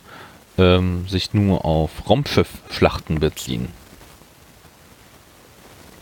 ähm, 0.58 1.06
sich 1.08 1.32
nur 1.32 1.64
auf 1.64 2.08
Raumschiffschlachten 2.08 3.20
beziehen. 3.20 3.68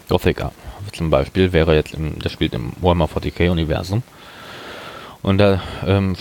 Gothica 0.09 0.53
zum 0.93 1.11
Beispiel 1.11 1.53
wäre 1.53 1.75
jetzt 1.75 1.95
im, 1.95 2.19
das 2.19 2.33
spielt 2.33 2.55
im 2.55 2.73
Warhammer 2.81 3.07
40k 3.07 3.51
Universum. 3.51 4.03
Und 5.23 5.39
da 5.39 5.63
ähm, 5.87 6.17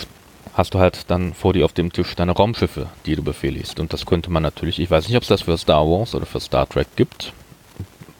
hast 0.54 0.74
du 0.74 0.78
halt 0.78 1.10
dann 1.10 1.34
vor 1.34 1.52
dir 1.52 1.64
auf 1.64 1.72
dem 1.72 1.92
Tisch 1.92 2.14
deine 2.14 2.32
Raumschiffe, 2.32 2.88
die 3.06 3.16
du 3.16 3.22
befehligst. 3.22 3.80
Und 3.80 3.92
das 3.92 4.06
könnte 4.06 4.30
man 4.30 4.42
natürlich, 4.42 4.78
ich 4.78 4.90
weiß 4.90 5.08
nicht, 5.08 5.16
ob 5.16 5.22
es 5.22 5.28
das 5.28 5.42
für 5.42 5.56
Star 5.56 5.84
Wars 5.86 6.14
oder 6.14 6.26
für 6.26 6.40
Star 6.40 6.68
Trek 6.68 6.88
gibt. 6.96 7.32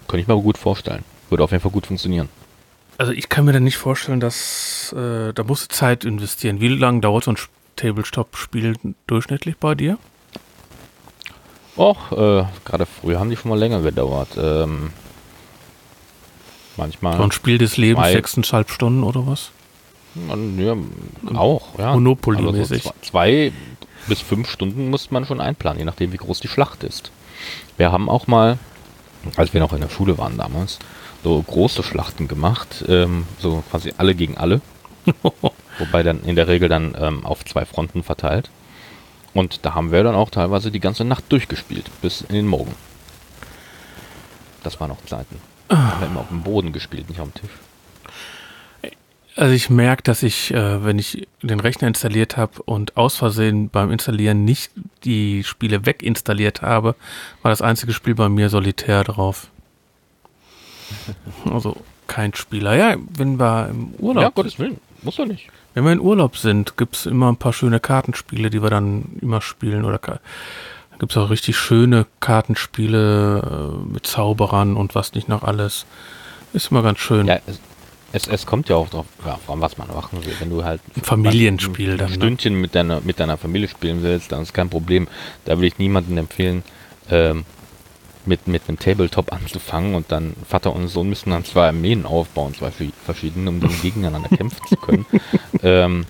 Könnte 0.09 0.23
ich 0.23 0.29
mir 0.29 0.35
aber 0.35 0.43
gut 0.43 0.59
vorstellen. 0.59 1.05
Würde 1.29 1.45
auf 1.45 1.53
jeden 1.53 1.63
Fall 1.63 1.73
gut 1.73 1.87
funktionieren. 1.87 2.29
Also 3.01 3.13
ich 3.13 3.31
kann 3.31 3.47
mir 3.47 3.55
dann 3.55 3.65
nicht 3.65 3.79
vorstellen, 3.79 4.21
dass 4.21 4.93
äh, 4.95 5.33
da 5.33 5.43
musst 5.43 5.73
du 5.73 5.75
Zeit 5.75 6.05
investieren. 6.05 6.61
Wie 6.61 6.69
lange 6.69 7.01
dauert 7.01 7.25
so 7.25 7.31
ein 7.31 7.39
Tabletop-Spiel 7.77 8.75
durchschnittlich 9.07 9.57
bei 9.57 9.75
dir? 9.75 9.97
Och, 11.79 12.13
äh, 12.13 12.45
gerade 12.67 12.85
früher 12.85 13.19
haben 13.19 13.31
die 13.31 13.37
schon 13.37 13.49
mal 13.49 13.59
länger 13.59 13.81
gedauert. 13.81 14.29
Ähm, 14.37 14.91
manchmal. 16.77 17.17
So 17.17 17.23
ein 17.23 17.33
Spiel 17.33 17.57
des 17.57 17.79
Lebens, 17.79 18.09
sechseinhalb 18.09 18.69
Stunden 18.69 19.03
oder 19.03 19.27
was? 19.27 19.51
Ja, 20.59 20.77
auch, 21.39 21.79
ja. 21.79 21.95
Monopoly-mäßig. 21.95 22.85
Also 22.85 22.91
so 22.91 22.95
zwei 23.01 23.51
bis 24.09 24.21
fünf 24.21 24.51
Stunden 24.51 24.91
muss 24.91 25.11
man 25.11 25.25
schon 25.25 25.41
einplanen, 25.41 25.79
je 25.79 25.87
nachdem, 25.87 26.13
wie 26.13 26.19
groß 26.19 26.41
die 26.41 26.49
Schlacht 26.49 26.85
ist. 26.85 27.13
Wir 27.79 27.93
haben 27.93 28.11
auch 28.11 28.27
mal, 28.27 28.59
als 29.37 29.55
wir 29.55 29.61
noch 29.63 29.73
in 29.73 29.81
der 29.81 29.89
Schule 29.89 30.19
waren 30.19 30.37
damals, 30.37 30.79
so 31.23 31.43
große 31.43 31.83
Schlachten 31.83 32.29
gemacht, 32.29 32.85
ähm, 32.89 33.27
so 33.39 33.63
quasi 33.71 33.93
alle 33.97 34.15
gegen 34.15 34.37
alle. 34.37 34.61
Wobei 35.79 36.03
dann 36.03 36.23
in 36.25 36.37
der 36.37 36.49
Regel 36.49 36.69
dann 36.69 36.95
ähm, 36.99 37.25
auf 37.25 37.45
zwei 37.45 37.65
Fronten 37.65 38.03
verteilt. 38.03 38.51
Und 39.33 39.65
da 39.65 39.75
haben 39.75 39.93
wir 39.93 40.03
dann 40.03 40.15
auch 40.15 40.31
teilweise 40.31 40.71
die 40.71 40.81
ganze 40.81 41.05
Nacht 41.05 41.25
durchgespielt, 41.31 41.91
bis 42.03 42.23
in 42.23 42.35
den 42.35 42.47
Morgen. 42.47 42.75
Das 44.63 44.81
waren 44.81 44.89
noch 44.89 45.05
Zeiten. 45.07 45.37
Da 45.69 45.77
haben 45.77 46.01
wir 46.01 46.07
immer 46.09 46.21
auf 46.21 46.29
dem 46.29 46.43
Boden 46.43 46.73
gespielt, 46.73 47.09
nicht 47.09 47.21
auf 47.21 47.31
dem 47.33 47.35
Tisch. 47.35 47.51
Also 49.37 49.55
ich 49.55 49.71
merke, 49.71 50.03
dass 50.03 50.23
ich, 50.23 50.53
äh, 50.53 50.85
wenn 50.85 50.99
ich 50.99 51.27
den 51.41 51.61
Rechner 51.61 51.89
installiert 51.89 52.37
habe 52.37 52.63
und 52.65 52.97
aus 52.97 53.17
Versehen 53.17 53.71
beim 53.71 53.91
Installieren 53.91 54.45
nicht 54.45 54.73
die 55.05 55.45
Spiele 55.45 55.87
weginstalliert 55.87 56.63
habe, 56.63 56.97
war 57.43 57.51
das 57.51 57.63
einzige 57.63 57.93
Spiel 57.93 58.15
bei 58.15 58.29
mir 58.29 58.51
Solitär 58.51 59.05
drauf. 59.05 59.49
Also 61.53 61.77
kein 62.07 62.35
Spieler. 62.35 62.75
Ja, 62.75 62.97
wenn 63.17 63.39
wir 63.39 63.69
im 63.69 63.95
Urlaub. 63.99 64.23
Ja, 64.23 64.31
Gottes 64.31 64.59
Willen, 64.59 64.79
muss 65.03 65.17
doch 65.17 65.27
nicht. 65.27 65.49
Wenn 65.75 65.85
wir 65.85 65.93
in 65.93 66.01
Urlaub 66.01 66.37
sind, 66.37 66.77
gibt 66.77 66.97
es 66.97 67.07
immer 67.07 67.31
ein 67.31 67.37
paar 67.37 67.53
schöne 67.53 67.79
Kartenspiele, 67.79 68.51
die 68.51 68.63
wir 68.63 68.71
dann 68.71 69.19
immer 69.21 69.41
spielen. 69.41 69.85
Oder 69.85 70.01
gibt 70.99 71.13
es 71.13 71.17
auch 71.17 71.31
richtig 71.31 71.57
schöne 71.57 72.07
Kartenspiele 72.21 73.73
äh, 73.73 73.93
mit 73.93 74.07
Zauberern 74.07 74.77
und 74.77 74.95
was 74.95 75.15
nicht 75.15 75.29
noch 75.29 75.43
alles. 75.43 75.87
Ist 76.53 76.73
immer 76.73 76.83
ganz 76.83 76.99
schön. 76.99 77.27
Ja, 77.27 77.39
es, 77.47 77.61
es, 78.13 78.27
es 78.27 78.47
kommt 78.47 78.69
ja 78.69 78.77
auch 78.77 78.89
drauf, 78.89 79.07
ja, 79.25 79.39
was 79.47 79.79
man 79.79 79.89
machen 79.89 80.25
will. 80.25 80.35
Wenn 80.41 80.51
du 80.51 80.65
halt 80.65 80.81
ein 80.97 81.03
Familienspiel 81.03 81.93
ein, 81.93 81.99
dann, 81.99 82.11
ne? 82.11 82.17
Stündchen 82.17 82.55
ne? 82.55 82.61
mit 82.61 82.75
deiner 82.75 83.01
mit 83.01 83.21
deiner 83.21 83.37
Familie 83.37 83.69
spielen 83.69 84.03
willst, 84.03 84.33
dann 84.33 84.43
ist 84.43 84.53
kein 84.53 84.69
Problem. 84.69 85.07
Da 85.45 85.59
will 85.59 85.69
ich 85.69 85.79
niemandem 85.79 86.19
empfehlen, 86.19 86.65
ähm, 87.09 87.45
mit, 88.27 88.47
mit 88.49 88.63
einem 88.69 88.79
Tabletop 88.79 89.33
anzufangen 89.33 89.95
und 89.95 90.11
dann 90.13 90.35
Vater 90.49 90.75
und 90.75 90.89
Sohn 90.89 91.09
müssen 91.09 91.31
dann 91.31 91.45
zwei 91.45 91.69
Armeen 91.69 92.07
aufbauen, 92.07 92.55
zwei 92.55 92.71
verschiedene, 93.05 93.51
um 93.51 93.61
dann 93.61 93.81
gegeneinander 93.83 94.29
kämpfen 94.37 94.67
zu 94.67 94.77
können. 94.77 95.07
Ähm, 95.63 96.07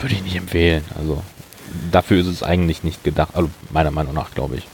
würde 0.00 0.14
ich 0.14 0.22
nicht 0.22 0.36
empfehlen. 0.36 0.84
Also 0.96 1.22
dafür 1.90 2.20
ist 2.20 2.26
es 2.26 2.42
eigentlich 2.42 2.84
nicht 2.84 3.04
gedacht, 3.04 3.34
also 3.34 3.50
meiner 3.70 3.90
Meinung 3.90 4.14
nach, 4.14 4.32
glaube 4.32 4.56
ich. 4.56 4.68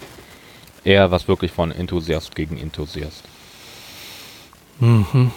Eher 0.85 1.11
was 1.11 1.27
wirklich 1.27 1.51
von 1.51 1.73
Enthusiast 1.73 2.35
gegen 2.37 2.59
Enthusiast. 2.59 3.25
Mhm. 4.79 5.33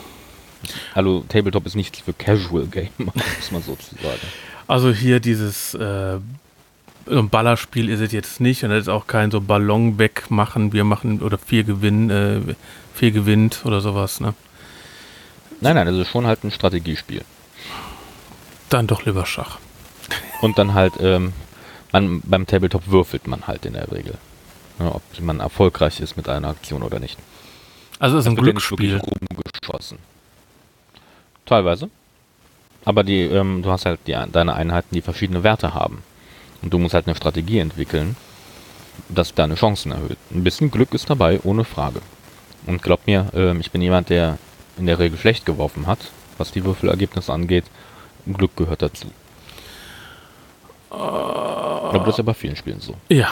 Also 0.93 1.23
Tabletop 1.29 1.65
ist 1.65 1.75
nichts 1.75 1.99
für 1.99 2.13
Casual 2.13 2.67
Gamer, 2.67 2.89
muss 2.99 3.51
man 3.51 3.63
sozusagen. 3.63 4.19
Also 4.67 4.91
hier 4.91 5.19
dieses 5.19 5.73
äh, 5.73 6.19
so 7.09 7.19
ein 7.19 7.29
Ballerspiel 7.29 7.89
ist 7.89 7.99
es 7.99 8.11
jetzt 8.11 8.39
nicht 8.39 8.63
und 8.63 8.69
das 8.69 8.81
ist 8.81 8.89
auch 8.89 9.07
kein 9.07 9.31
so 9.31 9.41
Ballon 9.41 9.97
wegmachen, 9.97 10.73
wir 10.73 10.83
machen 10.83 11.21
oder 11.21 11.37
vier 11.37 11.63
gewinnen, 11.63 12.09
äh, 12.09 12.55
vier 12.93 13.11
gewinnt 13.11 13.61
oder 13.65 13.81
sowas, 13.81 14.19
ne? 14.19 14.33
Nein, 15.61 15.75
nein, 15.75 15.87
das 15.87 15.95
ist 15.95 16.09
schon 16.09 16.25
halt 16.25 16.43
ein 16.43 16.51
Strategiespiel. 16.51 17.23
Dann 18.69 18.87
doch 18.87 19.05
lieber 19.05 19.25
Schach. 19.25 19.57
Und 20.41 20.57
dann 20.57 20.73
halt, 20.73 20.93
ähm, 21.01 21.33
man, 21.91 22.21
beim 22.21 22.45
Tabletop 22.45 22.87
würfelt 22.87 23.27
man 23.27 23.47
halt 23.47 23.65
in 23.65 23.73
der 23.73 23.91
Regel. 23.91 24.13
Ja, 24.79 24.95
ob 24.95 25.01
man 25.19 25.39
erfolgreich 25.41 25.99
ist 25.99 26.15
mit 26.15 26.29
einer 26.29 26.47
Aktion 26.47 26.83
oder 26.83 26.99
nicht. 26.99 27.17
Also 27.97 28.17
es 28.17 28.25
ist 28.25 28.31
ein 28.31 28.37
ja 28.37 28.43
nicht 28.43 28.67
Glücksspiel. 28.67 28.97
rumgeschossen. 28.97 29.97
Teilweise. 31.45 31.89
Aber 32.85 33.03
die, 33.03 33.23
ähm, 33.23 33.61
du 33.61 33.71
hast 33.71 33.85
halt 33.85 33.99
die, 34.07 34.15
deine 34.31 34.53
Einheiten, 34.53 34.95
die 34.95 35.01
verschiedene 35.01 35.43
Werte 35.43 35.73
haben. 35.73 36.03
Und 36.61 36.73
du 36.73 36.79
musst 36.79 36.93
halt 36.93 37.07
eine 37.07 37.15
Strategie 37.15 37.59
entwickeln, 37.59 38.15
dass 39.07 39.33
deine 39.33 39.55
Chancen 39.55 39.91
erhöht. 39.91 40.17
Ein 40.31 40.43
bisschen 40.43 40.71
Glück 40.71 40.93
ist 40.93 41.09
dabei, 41.09 41.39
ohne 41.43 41.63
Frage. 41.63 42.01
Und 42.65 42.81
glaub 42.81 43.07
mir, 43.07 43.27
ähm, 43.33 43.59
ich 43.61 43.71
bin 43.71 43.81
jemand, 43.81 44.09
der 44.09 44.37
in 44.77 44.85
der 44.85 44.99
Regel 44.99 45.17
schlecht 45.17 45.45
geworfen 45.45 45.87
hat, 45.87 45.99
was 46.37 46.51
die 46.51 46.63
Würfelergebnisse 46.63 47.31
angeht. 47.31 47.65
Glück 48.25 48.55
gehört 48.55 48.81
dazu. 48.81 49.07
Aber 50.89 51.99
das 51.99 52.09
ist 52.09 52.17
ja 52.17 52.23
bei 52.23 52.33
vielen 52.33 52.55
Spielen 52.55 52.79
so. 52.79 52.95
Ja. 53.09 53.29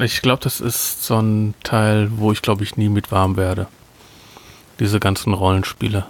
Ich 0.00 0.22
glaube, 0.22 0.42
das 0.42 0.60
ist 0.60 1.04
so 1.04 1.18
ein 1.18 1.54
Teil, 1.62 2.08
wo 2.16 2.32
ich 2.32 2.40
glaube 2.40 2.62
ich 2.62 2.76
nie 2.76 2.88
mit 2.88 3.10
warm 3.10 3.36
werde. 3.36 3.66
Diese 4.78 5.00
ganzen 5.00 5.34
Rollenspiele. 5.34 6.06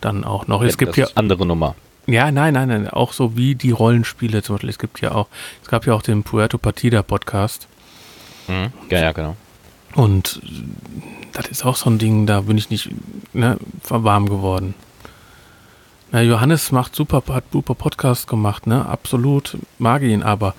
Dann 0.00 0.24
auch 0.24 0.46
noch. 0.46 0.62
Es 0.62 0.76
gibt 0.76 0.90
das 0.90 0.96
ja 0.96 1.06
andere 1.14 1.46
Nummer. 1.46 1.74
Ja, 2.06 2.30
nein, 2.30 2.54
nein, 2.54 2.68
nein, 2.68 2.88
auch 2.88 3.12
so 3.12 3.36
wie 3.36 3.54
die 3.56 3.72
Rollenspiele 3.72 4.42
zum 4.42 4.54
Beispiel. 4.56 4.70
Es 4.70 4.78
gibt 4.78 5.00
ja 5.00 5.12
auch, 5.12 5.26
es 5.62 5.68
gab 5.68 5.86
ja 5.86 5.94
auch 5.94 6.02
den 6.02 6.22
Puerto 6.22 6.58
Partida 6.58 7.02
Podcast 7.02 7.68
Mhm. 8.48 8.72
Ja, 8.90 9.00
ja, 9.00 9.10
genau. 9.12 9.34
und 9.96 10.40
das 11.32 11.48
ist 11.48 11.64
auch 11.64 11.74
so 11.74 11.90
ein 11.90 11.98
Ding, 11.98 12.26
da 12.26 12.42
bin 12.42 12.56
ich 12.56 12.70
nicht 12.70 12.90
ne, 13.32 13.58
warm 13.88 14.28
geworden. 14.28 14.74
Na, 16.12 16.22
Johannes 16.22 16.70
macht 16.70 16.94
super, 16.94 17.22
hat 17.34 17.44
super 17.52 17.74
Podcast 17.74 18.28
gemacht, 18.28 18.68
ne, 18.68 18.86
absolut, 18.86 19.56
mag 19.78 20.02
ihn, 20.02 20.22
aber 20.22 20.54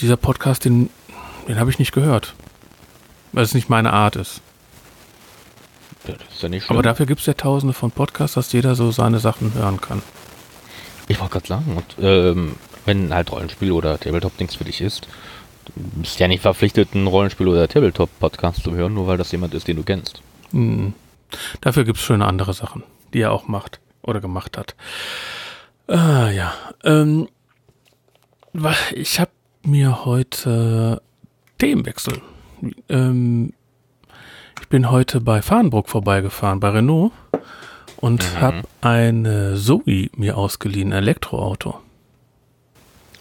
dieser 0.00 0.16
Podcast, 0.16 0.64
den, 0.64 0.88
den 1.46 1.60
habe 1.60 1.68
ich 1.70 1.78
nicht 1.78 1.92
gehört, 1.92 2.34
weil 3.32 3.44
es 3.44 3.52
nicht 3.52 3.68
meine 3.68 3.92
Art 3.92 4.16
ist. 4.16 4.40
Ja, 6.06 6.14
Das 6.14 6.36
ist 6.36 6.42
ja 6.42 6.48
nicht. 6.48 6.70
Aber 6.70 6.82
dafür 6.82 7.04
gibt 7.04 7.20
es 7.20 7.26
ja 7.26 7.34
tausende 7.34 7.74
von 7.74 7.90
Podcasts, 7.90 8.34
dass 8.34 8.50
jeder 8.52 8.74
so 8.74 8.90
seine 8.92 9.18
Sachen 9.18 9.52
hören 9.52 9.78
kann. 9.80 10.00
Ich 11.08 11.18
wollte 11.20 11.32
gerade 11.32 11.46
sagen, 11.46 11.76
und, 11.76 11.96
ähm, 12.00 12.56
wenn 12.84 13.12
halt 13.12 13.32
Rollenspiel 13.32 13.72
oder 13.72 13.98
Tabletop-Dings 13.98 14.54
für 14.54 14.64
dich 14.64 14.80
ist, 14.80 15.08
bist 15.74 16.18
ja 16.20 16.28
nicht 16.28 16.42
verpflichtet, 16.42 16.90
einen 16.94 17.06
Rollenspiel- 17.06 17.48
oder 17.48 17.68
Tabletop-Podcast 17.68 18.62
zu 18.62 18.72
hören, 18.72 18.94
nur 18.94 19.06
weil 19.06 19.18
das 19.18 19.32
jemand 19.32 19.54
ist, 19.54 19.68
den 19.68 19.76
du 19.76 19.82
kennst. 19.82 20.22
Hm. 20.52 20.94
Dafür 21.60 21.84
gibt 21.84 21.98
es 21.98 22.04
schöne 22.04 22.26
andere 22.26 22.54
Sachen, 22.54 22.82
die 23.12 23.20
er 23.20 23.32
auch 23.32 23.48
macht 23.48 23.80
oder 24.02 24.20
gemacht 24.20 24.56
hat. 24.56 24.74
Ah, 25.86 26.30
ja. 26.30 26.52
Ähm, 26.84 27.28
ich 28.94 29.20
habe 29.20 29.30
mir 29.62 30.04
heute 30.04 31.02
Themenwechsel. 31.58 32.20
Ähm, 32.88 33.52
ich 34.60 34.68
bin 34.68 34.90
heute 34.90 35.20
bei 35.20 35.42
Farnbruck 35.42 35.88
vorbeigefahren, 35.88 36.60
bei 36.60 36.70
Renault, 36.70 37.12
und 37.98 38.22
Mhm. 38.34 38.40
habe 38.40 38.62
eine 38.80 39.56
Zoe 39.56 40.08
mir 40.16 40.36
ausgeliehen, 40.36 40.92
ein 40.92 40.98
Elektroauto. 41.02 41.78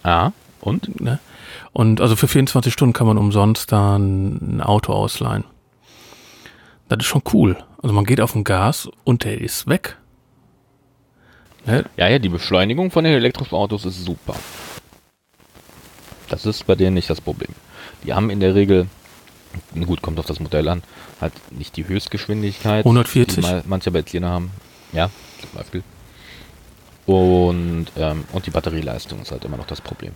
Ah, 0.03 0.31
und? 0.61 1.01
Ne? 1.01 1.19
Und 1.73 2.01
also 2.01 2.15
für 2.15 2.27
24 2.27 2.71
Stunden 2.73 2.93
kann 2.93 3.07
man 3.07 3.17
umsonst 3.17 3.71
dann 3.71 4.57
ein 4.57 4.61
Auto 4.61 4.93
ausleihen. 4.93 5.43
Das 6.89 6.99
ist 6.99 7.05
schon 7.05 7.21
cool. 7.33 7.57
Also 7.81 7.93
man 7.93 8.05
geht 8.05 8.21
auf 8.21 8.31
den 8.33 8.43
Gas 8.43 8.89
und 9.03 9.23
der 9.23 9.41
ist 9.41 9.67
weg. 9.67 9.97
Ne? 11.65 11.83
Ja, 11.97 12.07
ja, 12.07 12.19
die 12.19 12.29
Beschleunigung 12.29 12.91
von 12.91 13.03
den 13.03 13.13
elektrischen 13.13 13.55
Autos 13.55 13.83
ist 13.85 14.05
super. 14.05 14.35
Das 16.29 16.45
ist 16.45 16.65
bei 16.65 16.75
denen 16.75 16.93
nicht 16.93 17.09
das 17.09 17.19
Problem. 17.21 17.49
Die 18.03 18.13
haben 18.13 18.29
in 18.29 18.39
der 18.39 18.55
Regel, 18.55 18.87
gut, 19.85 20.01
kommt 20.01 20.19
auf 20.19 20.25
das 20.25 20.39
Modell 20.39 20.67
an, 20.69 20.83
halt 21.19 21.33
nicht 21.51 21.75
die 21.77 21.87
Höchstgeschwindigkeit, 21.87 22.85
140. 22.85 23.43
die 23.45 23.61
manche 23.67 23.91
Benziner 23.91 24.29
haben. 24.29 24.51
Ja, 24.93 25.09
zum 25.41 25.49
Beispiel. 25.57 25.83
Und, 27.05 27.87
ähm, 27.97 28.25
und 28.33 28.45
die 28.45 28.51
Batterieleistung 28.51 29.21
ist 29.21 29.31
halt 29.31 29.45
immer 29.45 29.57
noch 29.57 29.67
das 29.67 29.81
Problem. 29.81 30.13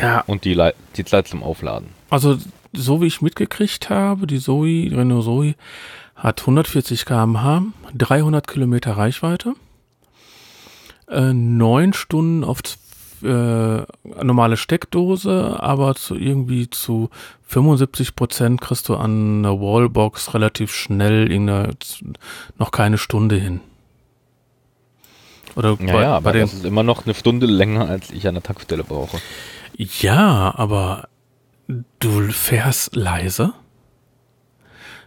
Ja, 0.00 0.20
Und 0.26 0.44
die, 0.44 0.54
Lei- 0.54 0.74
die 0.96 1.04
Zeit 1.04 1.28
zum 1.28 1.42
Aufladen. 1.42 1.88
also 2.10 2.36
so 2.72 3.00
wie 3.00 3.06
ich 3.06 3.22
mitgekriegt 3.22 3.88
habe, 3.90 4.26
die 4.26 4.38
Zoe, 4.40 4.90
Renault 4.92 5.24
Zoe 5.24 5.54
hat 6.14 6.40
140 6.40 7.04
km/h, 7.06 7.62
300 7.94 8.46
Kilometer 8.46 8.92
Reichweite, 8.96 9.54
äh, 11.08 11.32
9 11.32 11.92
Stunden 11.92 12.44
auf 12.44 12.60
äh, 13.22 13.82
normale 14.22 14.56
Steckdose, 14.58 15.56
aber 15.58 15.94
zu 15.94 16.16
irgendwie 16.16 16.68
zu 16.68 17.08
75 17.46 18.14
Prozent 18.14 18.60
kriegst 18.60 18.88
du 18.90 18.96
an 18.96 19.38
eine 19.44 19.58
Wallbox 19.60 20.34
relativ 20.34 20.74
schnell 20.74 21.30
in 21.32 21.48
eine, 21.48 21.70
noch 22.58 22.70
keine 22.72 22.98
Stunde 22.98 23.36
hin. 23.36 23.60
Oder 25.56 25.76
Ja, 25.80 25.92
bei, 25.92 26.02
ja, 26.02 26.16
aber 26.16 26.32
bei 26.32 26.38
das 26.40 26.52
ist 26.54 26.64
immer 26.64 26.82
noch 26.82 27.04
eine 27.06 27.14
Stunde 27.14 27.46
länger, 27.46 27.88
als 27.88 28.10
ich 28.10 28.28
an 28.28 28.34
der 28.34 28.42
Tankstelle 28.42 28.84
brauche. 28.84 29.18
Ja, 29.76 30.54
aber 30.56 31.08
du 31.98 32.30
fährst 32.30 32.94
leise. 32.94 33.52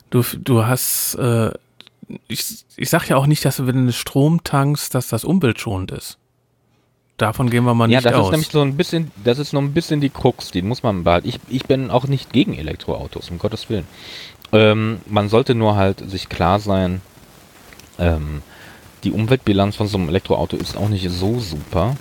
Du, 0.09 0.23
du 0.37 0.65
hast, 0.65 1.15
äh, 1.15 1.51
ich, 2.27 2.65
ich 2.75 2.89
sag 2.89 3.07
ja 3.07 3.15
auch 3.17 3.27
nicht, 3.27 3.45
dass 3.45 3.57
du, 3.57 3.67
wenn 3.67 3.85
du 3.85 3.93
Strom 3.93 4.43
tankst, 4.43 4.95
dass 4.95 5.07
das 5.07 5.23
umweltschonend 5.23 5.91
ist. 5.91 6.17
Davon 7.17 7.49
gehen 7.49 7.65
wir 7.65 7.73
mal 7.75 7.89
Ja, 7.91 7.97
nicht 7.99 8.05
das 8.05 8.15
aus. 8.15 8.27
ist 8.27 8.31
nämlich 8.31 8.49
so 8.49 8.61
ein 8.61 8.77
bisschen, 8.77 9.11
das 9.23 9.39
ist 9.39 9.53
noch 9.53 9.61
ein 9.61 9.73
bisschen 9.73 10.01
die 10.01 10.09
Krux, 10.09 10.51
die 10.51 10.61
muss 10.61 10.83
man 10.83 11.03
behalten. 11.03 11.27
Ich, 11.27 11.39
ich 11.49 11.65
bin 11.65 11.91
auch 11.91 12.07
nicht 12.07 12.31
gegen 12.33 12.55
Elektroautos, 12.55 13.29
um 13.29 13.37
Gottes 13.37 13.69
Willen. 13.69 13.85
Ähm, 14.51 14.99
man 15.05 15.29
sollte 15.29 15.53
nur 15.53 15.75
halt 15.75 16.09
sich 16.09 16.29
klar 16.29 16.59
sein, 16.59 17.01
ähm, 17.99 18.41
die 19.03 19.11
Umweltbilanz 19.11 19.75
von 19.75 19.87
so 19.87 19.97
einem 19.97 20.09
Elektroauto 20.09 20.57
ist 20.57 20.75
auch 20.77 20.89
nicht 20.89 21.09
so 21.09 21.39
super, 21.39 21.95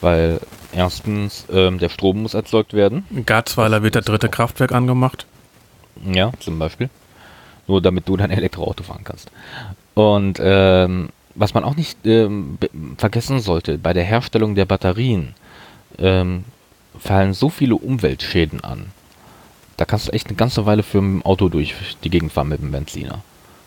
weil 0.00 0.40
erstens 0.72 1.46
ähm, 1.52 1.78
der 1.78 1.88
Strom 1.88 2.22
muss 2.22 2.34
erzeugt 2.34 2.74
werden, 2.74 3.04
In 3.10 3.26
Garzweiler 3.26 3.82
wird 3.82 3.94
das 3.94 4.04
dritte 4.04 4.28
Kraftwerk 4.28 4.72
angemacht. 4.72 5.26
ja, 6.04 6.32
zum 6.40 6.58
Beispiel. 6.58 6.90
Nur 7.68 7.80
damit 7.80 8.08
du 8.08 8.16
dein 8.16 8.30
Elektroauto 8.30 8.82
fahren 8.82 9.04
kannst. 9.04 9.30
Und 9.94 10.38
ähm, 10.42 11.10
was 11.34 11.54
man 11.54 11.64
auch 11.64 11.76
nicht 11.76 12.04
ähm, 12.04 12.58
vergessen 12.98 13.40
sollte, 13.40 13.78
bei 13.78 13.92
der 13.92 14.04
Herstellung 14.04 14.54
der 14.54 14.64
Batterien 14.64 15.34
ähm, 15.98 16.44
fallen 16.98 17.32
so 17.34 17.48
viele 17.48 17.76
Umweltschäden 17.76 18.62
an. 18.64 18.86
Da 19.76 19.84
kannst 19.84 20.08
du 20.08 20.12
echt 20.12 20.26
eine 20.28 20.36
ganze 20.36 20.66
Weile 20.66 20.82
für 20.82 20.98
ein 20.98 21.22
Auto 21.24 21.48
durch 21.48 21.74
die 22.04 22.10
Gegend 22.10 22.32
fahren 22.32 22.48
mit 22.48 22.60
dem 22.60 22.72
Benziner, 22.72 23.20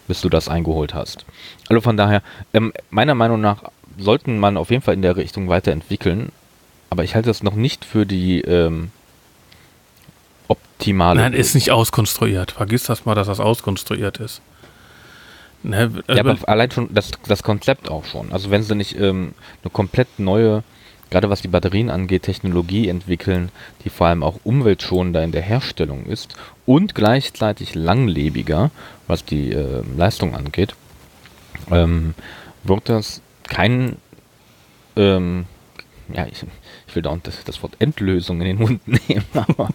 bis 0.08 0.22
du 0.22 0.30
das 0.30 0.48
eingeholt 0.50 0.94
hast. 0.94 1.26
Also 1.70 1.82
von 1.82 1.98
daher, 1.98 2.22
ähm, 2.54 2.74
meiner 2.90 3.16
Meinung 3.16 3.42
nach 3.42 3.64
sollten 3.98 4.40
man 4.40 4.58
auf 4.58 4.72
jeden 4.72 4.82
Fall 4.82 4.94
in 4.94 5.02
der 5.02 5.16
Richtung 5.16 5.50
weiterentwickeln, 5.50 6.32
aber 6.90 7.04
ich 7.04 7.16
halte 7.16 7.30
das 7.30 7.44
noch 7.44 7.56
nicht 7.56 7.86
für 7.86 8.06
die 8.06 8.42
ähm, 8.42 8.92
optimale. 10.48 11.22
Nein, 11.22 11.34
ist 11.34 11.56
nicht 11.56 11.72
auskonstruiert. 11.72 12.52
Vergiss 12.52 12.84
das 12.84 13.06
mal, 13.06 13.16
dass 13.16 13.28
das 13.28 13.40
auskonstruiert 13.40 14.20
ist. 14.20 14.42
Ne, 15.64 15.92
Ja, 16.08 16.16
also, 16.16 16.20
aber 16.20 16.50
allein 16.50 16.72
schon 16.72 16.94
das, 16.94 17.12
das 17.28 17.42
Konzept 17.42 17.90
auch 17.90 18.06
schon. 18.06 18.32
Also 18.32 18.52
wenn 18.52 18.64
sie 18.64 18.76
nicht 18.76 19.00
ähm, 19.00 19.34
eine 19.64 19.72
komplett 19.72 20.20
neue, 20.20 20.64
gerade 21.10 21.30
was 21.30 21.42
die 21.42 21.48
Batterien 21.48 21.90
angeht, 21.90 22.24
Technologie 22.24 22.88
entwickeln, 22.88 23.50
die 23.84 23.90
vor 23.90 24.08
allem 24.08 24.22
auch 24.22 24.40
umweltschonender 24.44 25.24
in 25.24 25.32
der 25.32 25.42
Herstellung 25.42 26.06
ist 26.06 26.36
und 26.68 26.94
gleichzeitig 26.94 27.74
langlebiger, 27.74 28.70
was 29.08 29.26
die 29.26 29.52
ähm, 29.52 29.98
Leistung 29.98 30.36
angeht, 30.36 30.76
ähm, 31.72 32.14
wird 32.64 32.90
das 32.90 33.22
kein 33.48 33.98
ähm, 34.96 35.46
ja, 36.14 36.26
ich, 36.28 36.44
ich 36.88 36.96
will 36.96 37.02
da 37.02 37.18
das, 37.22 37.44
das 37.44 37.62
Wort 37.64 37.74
Endlösung 37.80 38.42
in 38.42 38.48
den 38.48 38.58
Mund 38.58 38.88
nehmen, 39.10 39.26
aber 39.34 39.70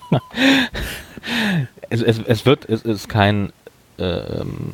es, 1.89 2.03
es, 2.03 2.19
es 2.19 2.47
wird, 2.47 2.69
es 2.69 2.83
ist 2.83 3.09
kein, 3.09 3.53
ähm, 3.99 4.73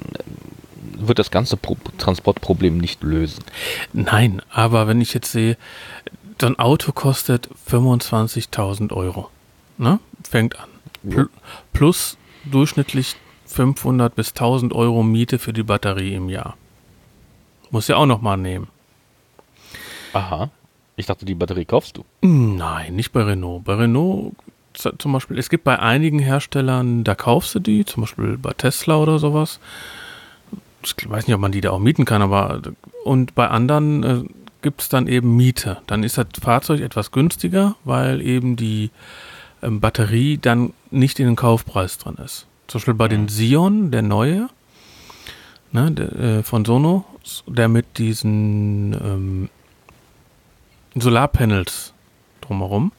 wird 0.97 1.19
das 1.19 1.31
ganze 1.31 1.57
Pro 1.57 1.77
Transportproblem 1.99 2.79
nicht 2.79 3.03
lösen. 3.03 3.45
Nein, 3.93 4.43
aber 4.51 4.87
wenn 4.87 5.01
ich 5.01 5.15
jetzt 5.15 5.33
sehe, 5.33 5.57
so 6.41 6.47
ein 6.47 6.59
Auto 6.59 6.93
kostet 6.93 7.49
25.000 7.71 8.93
Euro, 8.93 9.31
ne? 9.79 9.99
Fängt 10.29 10.59
an. 10.59 10.69
Pl 11.09 11.29
plus 11.73 12.17
durchschnittlich 12.45 13.17
500 13.57 14.15
bis 14.15 14.31
1000 14.31 14.75
Euro 14.75 15.03
Miete 15.03 15.39
für 15.39 15.55
die 15.55 15.63
Batterie 15.63 16.15
im 16.15 16.29
Jahr. 16.29 16.57
Muss 17.71 17.89
ja 17.89 17.97
auch 17.97 18.07
noch 18.07 18.21
mal 18.21 18.37
nehmen. 18.37 18.69
Aha. 20.13 20.51
Ich 20.97 21.07
dachte, 21.07 21.25
die 21.25 21.35
Batterie 21.35 21.65
kaufst 21.65 21.97
du. 21.97 22.05
Nein, 22.21 22.95
nicht 22.95 23.13
bei 23.13 23.23
Renault. 23.23 23.65
Bei 23.65 23.75
Renault 23.75 24.35
zum 24.99 25.13
Beispiel, 25.13 25.39
es 25.39 25.49
gibt 25.49 25.65
bei 25.65 25.79
einigen 25.79 26.19
Herstellern, 26.19 27.03
da 27.03 27.15
kaufst 27.15 27.55
du 27.55 27.61
die, 27.61 27.87
zum 27.87 28.03
Beispiel 28.03 28.37
bei 28.37 28.53
Tesla 28.53 28.97
oder 28.97 29.19
sowas. 29.19 29.59
Ich 30.83 31.09
weiß 31.09 31.27
nicht, 31.27 31.35
ob 31.35 31.41
man 31.41 31.53
die 31.53 31.63
da 31.63 31.71
auch 31.71 31.79
mieten 31.79 32.05
kann, 32.05 32.21
aber 32.21 32.61
und 33.05 33.35
bei 33.35 33.49
anderen 33.49 34.03
äh, 34.03 34.25
gibt 34.61 34.83
es 34.83 34.91
dann 34.91 35.07
eben 35.07 35.35
Miete. 35.35 35.79
Dann 35.87 36.03
ist 36.05 36.19
das 36.19 36.27
Fahrzeug 36.43 36.83
etwas 36.83 37.11
günstiger, 37.11 37.75
weil 37.85 38.21
eben 38.21 38.57
die 38.57 38.91
ähm, 39.63 39.81
Batterie 39.81 40.37
dann 40.37 40.75
nicht 40.91 41.19
in 41.19 41.27
den 41.27 41.37
Kaufpreis 41.37 41.97
drin 41.97 42.17
ist. 42.23 42.47
Zum 42.67 42.79
Beispiel 42.79 42.95
bei 42.95 43.07
mhm. 43.07 43.11
den 43.11 43.29
Sion, 43.29 43.91
der 43.91 44.03
neue, 44.03 44.49
ne, 45.73 45.91
der, 45.93 46.13
äh, 46.17 46.43
von 46.43 46.65
Sono, 46.65 47.05
der 47.47 47.69
mit 47.69 47.99
diesen 47.99 48.93
ähm, 48.95 49.49
Solarpanels 50.95 51.93
drumherum. 52.41 52.93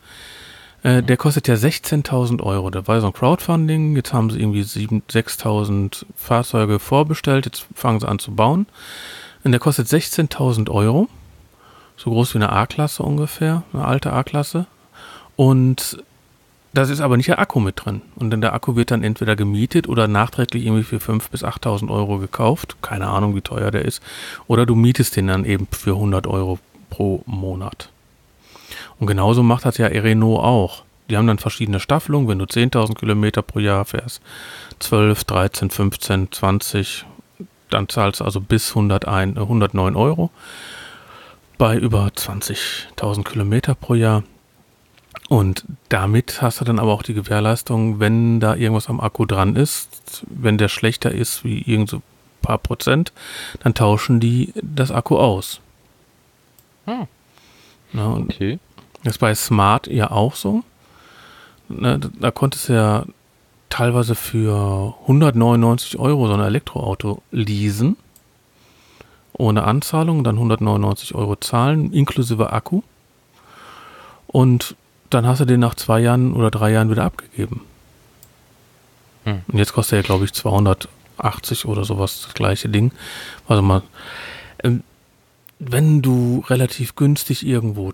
Äh, 0.84 1.04
der 1.04 1.18
kostet 1.18 1.48
ja 1.48 1.56
16.000 1.56 2.42
Euro. 2.42 2.70
Da 2.70 2.88
war 2.88 3.02
so 3.02 3.08
ein 3.08 3.14
Crowdfunding. 3.14 3.96
Jetzt 3.96 4.14
haben 4.14 4.30
sie 4.30 4.40
irgendwie 4.40 4.62
6.000 4.62 6.06
Fahrzeuge 6.16 6.80
vorbestellt. 6.80 7.46
Jetzt 7.46 7.66
fangen 7.74 8.00
sie 8.00 8.08
an 8.08 8.20
zu 8.20 8.36
bauen. 8.36 8.68
Und 9.44 9.52
der 9.52 9.60
kostet 9.60 9.88
16.000 9.88 10.70
Euro. 10.70 11.08
So 11.96 12.12
groß 12.12 12.36
wie 12.36 12.38
eine 12.38 12.52
A-Klasse 12.52 13.04
ungefähr. 13.04 13.64
Eine 13.74 13.86
alte 13.86 14.14
A-Klasse. 14.14 14.68
Und 15.36 16.04
das 16.74 16.90
ist 16.90 17.02
aber 17.02 17.18
nicht 17.18 17.30
der 17.30 17.40
Akku 17.40 17.60
mit 17.60 17.84
drin. 17.84 18.02
Und 18.16 18.30
dann 18.30 18.42
der 18.42 18.54
Akku 18.54 18.76
wird 18.76 18.92
dann 18.92 19.04
entweder 19.04 19.36
gemietet 19.36 19.88
oder 19.88 20.08
nachträglich 20.08 20.66
irgendwie 20.66 20.84
für 20.84 20.98
5.000 20.98 21.32
bis 21.32 21.44
8.000 21.44 21.90
Euro 21.90 22.20
gekauft. 22.20 22.78
Keine 22.82 23.08
Ahnung, 23.08 23.36
wie 23.36 23.42
teuer 23.42 23.72
der 23.72 23.86
ist. 23.86 24.02
Oder 24.48 24.66
du 24.66 24.76
mietest 24.76 25.16
den 25.16 25.28
dann 25.28 25.46
eben 25.46 25.68
für 25.72 25.94
100 25.94 26.28
Euro 26.28 26.60
pro 26.90 27.24
Monat. 27.26 27.90
Und 29.00 29.08
genauso 29.08 29.44
macht 29.44 29.66
das 29.66 29.78
ja 29.78 29.88
Renault 29.88 30.44
auch. 30.44 30.84
Die 31.10 31.16
haben 31.16 31.28
dann 31.28 31.40
verschiedene 31.40 31.80
Staffelungen, 31.80 32.28
wenn 32.28 32.40
du 32.40 32.46
10.000 32.46 32.96
Kilometer 32.96 33.42
pro 33.42 33.60
Jahr 33.60 33.86
fährst, 33.86 34.22
12, 34.80 35.24
13, 35.24 35.70
15, 35.70 36.32
20, 36.32 37.06
dann 37.70 37.88
zahlst 37.88 38.20
du 38.20 38.26
also 38.26 38.42
bis 38.42 38.70
101, 38.70 39.38
109 39.38 39.94
äh, 39.94 39.98
Euro 39.98 40.32
bei 41.58 41.78
über 41.78 42.08
20.000 42.08 43.24
Kilometer 43.24 43.74
pro 43.74 43.96
Jahr. 43.96 44.24
Und 45.28 45.66
damit 45.90 46.42
hast 46.42 46.62
du 46.62 46.66
dann 46.66 46.80
aber 46.80 46.94
auch 46.94 47.04
die 47.04 47.14
Gewährleistung, 47.14 48.00
wenn 48.00 48.40
da 48.40 48.56
irgendwas 48.56 48.88
am 48.88 49.02
Akku 49.02 49.26
dran 49.26 49.56
ist, 49.56 50.24
wenn 50.30 50.58
der 50.58 50.70
schlechter 50.70 51.12
ist 51.12 51.44
wie 51.44 51.62
irgend 51.62 51.90
so 51.90 51.98
ein 51.98 52.04
paar 52.42 52.58
Prozent, 52.58 53.12
dann 53.62 53.74
tauschen 53.74 54.22
die 54.22 54.54
das 54.62 54.92
Akku 54.92 55.18
aus. 55.18 55.60
Hm. 56.86 57.08
Na, 57.92 58.14
okay. 58.14 58.60
Das 59.04 59.16
ist 59.16 59.20
bei 59.20 59.36
Smart 59.36 59.88
ja 59.88 60.12
auch 60.12 60.36
so. 60.36 60.64
Na, 61.68 61.98
da, 61.98 62.10
da 62.20 62.32
konntest 62.32 62.70
du 62.70 62.74
ja 62.74 63.06
teilweise 63.70 64.16
für 64.16 64.96
199 65.02 66.00
Euro 66.00 66.28
so 66.28 66.34
ein 66.34 66.40
Elektroauto 66.40 67.22
leasen. 67.32 67.98
Ohne 69.34 69.64
Anzahlung, 69.64 70.24
dann 70.24 70.36
199 70.36 71.16
Euro 71.16 71.36
zahlen, 71.36 71.92
inklusive 71.92 72.52
Akku. 72.54 72.82
Und 74.28 74.76
dann 75.10 75.26
hast 75.26 75.40
du 75.40 75.46
den 75.46 75.60
nach 75.60 75.76
zwei 75.76 76.00
Jahren 76.00 76.34
oder 76.34 76.52
drei 76.52 76.72
Jahren 76.72 76.90
wieder 76.90 77.04
abgegeben. 77.04 77.62
Hm. 79.24 79.42
Und 79.48 79.58
jetzt 79.58 79.74
kostet 79.74 79.98
er, 79.98 80.04
glaube 80.04 80.26
ich, 80.26 80.34
280 80.34 81.66
oder 81.66 81.84
sowas, 81.86 82.22
das 82.24 82.34
gleiche 82.34 82.70
Ding. 82.70 82.92
Also 83.48 83.62
mal, 83.62 83.84
ähm, 84.64 84.84
wenn 85.60 86.02
du 86.02 86.44
relativ 86.48 86.96
günstig 86.96 87.46
irgendwo 87.46 87.94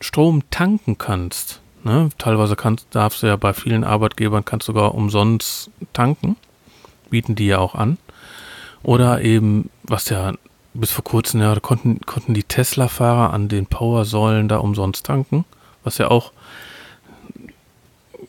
Strom 0.00 0.42
tanken 0.50 0.98
kannst, 0.98 1.60
ne, 1.84 2.08
teilweise 2.18 2.56
kannst, 2.56 2.86
darfst 2.90 3.22
du 3.22 3.26
ja 3.26 3.36
bei 3.36 3.52
vielen 3.52 3.84
Arbeitgebern 3.84 4.44
kannst 4.44 4.66
sogar 4.66 4.94
umsonst 4.94 5.70
tanken, 5.92 6.36
bieten 7.10 7.34
die 7.34 7.46
ja 7.46 7.58
auch 7.58 7.74
an. 7.74 7.98
Oder 8.82 9.20
eben, 9.22 9.70
was 9.84 10.08
ja 10.08 10.32
bis 10.74 10.90
vor 10.90 11.04
kurzem, 11.04 11.40
ja, 11.40 11.58
konnten, 11.60 12.00
konnten 12.00 12.34
die 12.34 12.44
Tesla-Fahrer 12.44 13.32
an 13.32 13.48
den 13.48 13.66
Powersäulen 13.66 14.48
da 14.48 14.58
umsonst 14.58 15.06
tanken, 15.06 15.44
was 15.84 15.98
ja 15.98 16.08
auch 16.08 16.32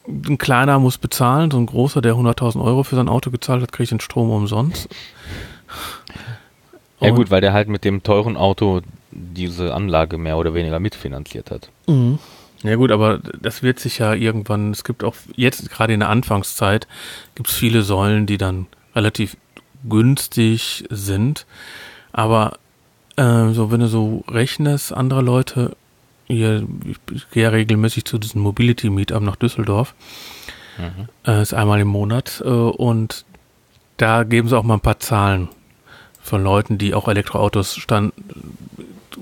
ein 0.07 0.37
kleiner 0.37 0.79
muss 0.79 0.97
bezahlen, 0.97 1.51
so 1.51 1.57
ein 1.57 1.65
großer, 1.65 2.01
der 2.01 2.15
100.000 2.15 2.63
Euro 2.63 2.83
für 2.83 2.95
sein 2.95 3.09
Auto 3.09 3.31
gezahlt 3.31 3.61
hat, 3.61 3.71
kriegt 3.71 3.91
den 3.91 3.99
Strom 3.99 4.29
umsonst. 4.31 4.89
Ja 6.99 7.09
gut, 7.11 7.31
weil 7.31 7.41
der 7.41 7.53
halt 7.53 7.67
mit 7.67 7.83
dem 7.83 8.03
teuren 8.03 8.37
Auto 8.37 8.81
diese 9.11 9.73
Anlage 9.73 10.17
mehr 10.17 10.37
oder 10.37 10.53
weniger 10.53 10.79
mitfinanziert 10.79 11.51
hat. 11.51 11.69
Mhm. 11.87 12.19
Ja 12.63 12.75
gut, 12.75 12.91
aber 12.91 13.19
das 13.41 13.61
wird 13.61 13.79
sich 13.79 13.99
ja 13.99 14.13
irgendwann, 14.13 14.71
es 14.71 14.85
gibt 14.85 15.03
auch 15.03 15.15
jetzt 15.35 15.69
gerade 15.69 15.93
in 15.93 15.99
der 15.99 16.09
Anfangszeit, 16.09 16.87
gibt 17.35 17.49
es 17.49 17.55
viele 17.55 17.81
Säulen, 17.81 18.25
die 18.25 18.37
dann 18.37 18.67
relativ 18.95 19.35
günstig 19.87 20.85
sind. 20.89 21.45
Aber 22.13 22.57
äh, 23.17 23.49
so, 23.49 23.69
wenn 23.71 23.81
du 23.81 23.87
so 23.87 24.23
rechnest, 24.29 24.93
andere 24.93 25.21
Leute, 25.21 25.75
hier, 26.27 26.67
ich 27.11 27.29
gehe 27.31 27.43
ja 27.43 27.49
regelmäßig 27.49 28.05
zu 28.05 28.17
diesem 28.17 28.41
Mobility 28.41 28.89
Meetup 28.89 29.21
nach 29.21 29.35
Düsseldorf. 29.35 29.93
Mhm. 30.77 31.07
Äh, 31.25 31.41
ist 31.41 31.53
einmal 31.53 31.79
im 31.79 31.87
Monat 31.87 32.41
äh, 32.43 32.47
und 32.47 33.25
da 33.97 34.23
geben 34.23 34.47
sie 34.47 34.57
auch 34.57 34.63
mal 34.63 34.75
ein 34.75 34.81
paar 34.81 34.99
Zahlen 34.99 35.49
von 36.21 36.43
Leuten, 36.43 36.77
die 36.77 36.93
auch 36.93 37.07
Elektroautos 37.07 37.75
stand 37.75 38.13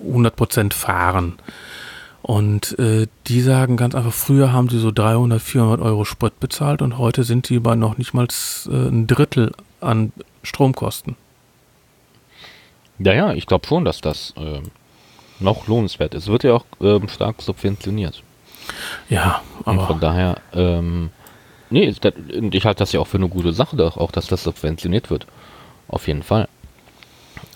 100% 0.06 0.74
fahren. 0.74 1.34
Und 2.22 2.78
äh, 2.78 3.08
die 3.28 3.42
sagen 3.42 3.78
ganz 3.78 3.96
einfach, 3.96 4.14
früher 4.14 4.54
haben 4.54 4.70
sie 4.70 4.80
so 4.80 4.92
300, 4.92 5.42
400 5.42 5.82
Euro 5.82 6.06
Sprit 6.06 6.40
bezahlt 6.40 6.82
und 6.82 6.98
heute 6.98 7.24
sind 7.24 7.48
sie 7.48 7.60
bei 7.60 7.76
noch 7.76 7.98
nicht 7.98 8.14
mal 8.14 8.28
äh, 8.68 8.70
ein 8.70 9.08
Drittel 9.08 9.52
an 9.82 10.14
Stromkosten. 10.44 11.16
Ja, 13.00 13.14
ja, 13.14 13.34
ich 13.34 13.48
glaube 13.48 13.68
schon, 13.68 13.86
dass 13.86 14.02
das 14.02 14.36
äh, 14.38 14.62
noch 15.41 15.67
lohnenswert. 15.67 16.13
Es 16.13 16.27
wird 16.27 16.43
ja 16.43 16.54
auch 16.54 16.65
ähm, 16.82 17.08
stark 17.10 17.41
subventioniert. 17.41 18.23
Ja, 19.10 19.41
aber. 19.65 19.82
Und 19.82 19.88
von 19.88 19.99
daher, 19.99 20.38
ähm, 20.54 21.10
nee, 21.69 21.93
ich 22.51 22.65
halte 22.65 22.80
das 22.80 22.91
ja 22.91 22.99
auch 22.99 23.08
für 23.08 23.17
eine 23.17 23.30
gute 23.30 23.54
Sache, 23.54 23.77
auch 23.95 24.12
dass 24.12 24.27
das 24.27 24.43
subventioniert 24.43 25.10
wird. 25.10 25.27
Auf 25.88 26.08
jeden 26.08 26.23
Fall. 26.23 26.47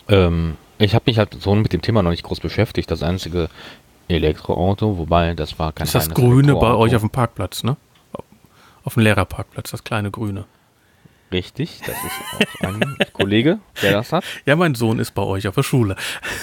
Ähm, 0.10 0.58
ich 0.78 0.94
habe 0.94 1.04
mich 1.08 1.18
halt 1.18 1.38
so 1.40 1.56
mit 1.56 1.72
dem 1.74 1.82
Thema 1.82 2.04
noch 2.04 2.12
nicht 2.12 2.24
groß 2.24 2.40
beschäftigt. 2.40 2.92
Das 2.92 3.02
einzige 3.02 3.50
Elektroauto, 4.08 4.98
wobei 4.98 5.34
das 5.34 5.58
war 5.58 5.72
kein 5.72 5.86
Ist 5.86 5.96
das 5.96 6.10
grüne 6.10 6.56
bei 6.56 6.74
euch 6.74 6.96
auf 6.96 7.02
dem 7.02 7.10
Parkplatz, 7.10 7.64
ne? 7.64 7.78
Auf 8.84 8.94
dem 8.96 9.04
Lehrerparkplatz, 9.04 9.72
das 9.72 9.84
kleine 9.84 10.12
grüne. 10.12 10.46
Richtig, 11.32 11.80
das 11.80 11.96
ist 11.96 12.64
auch 12.64 12.68
ein 12.68 12.96
Kollege, 13.14 13.60
der 13.82 13.94
das 13.94 14.14
hat. 14.14 14.24
Ja, 14.46 14.56
mein 14.56 14.76
Sohn 14.76 15.00
ist 15.00 15.12
bei 15.16 15.24
euch 15.24 15.48
auf 15.48 15.56
der 15.56 15.64
Schule. 15.64 15.96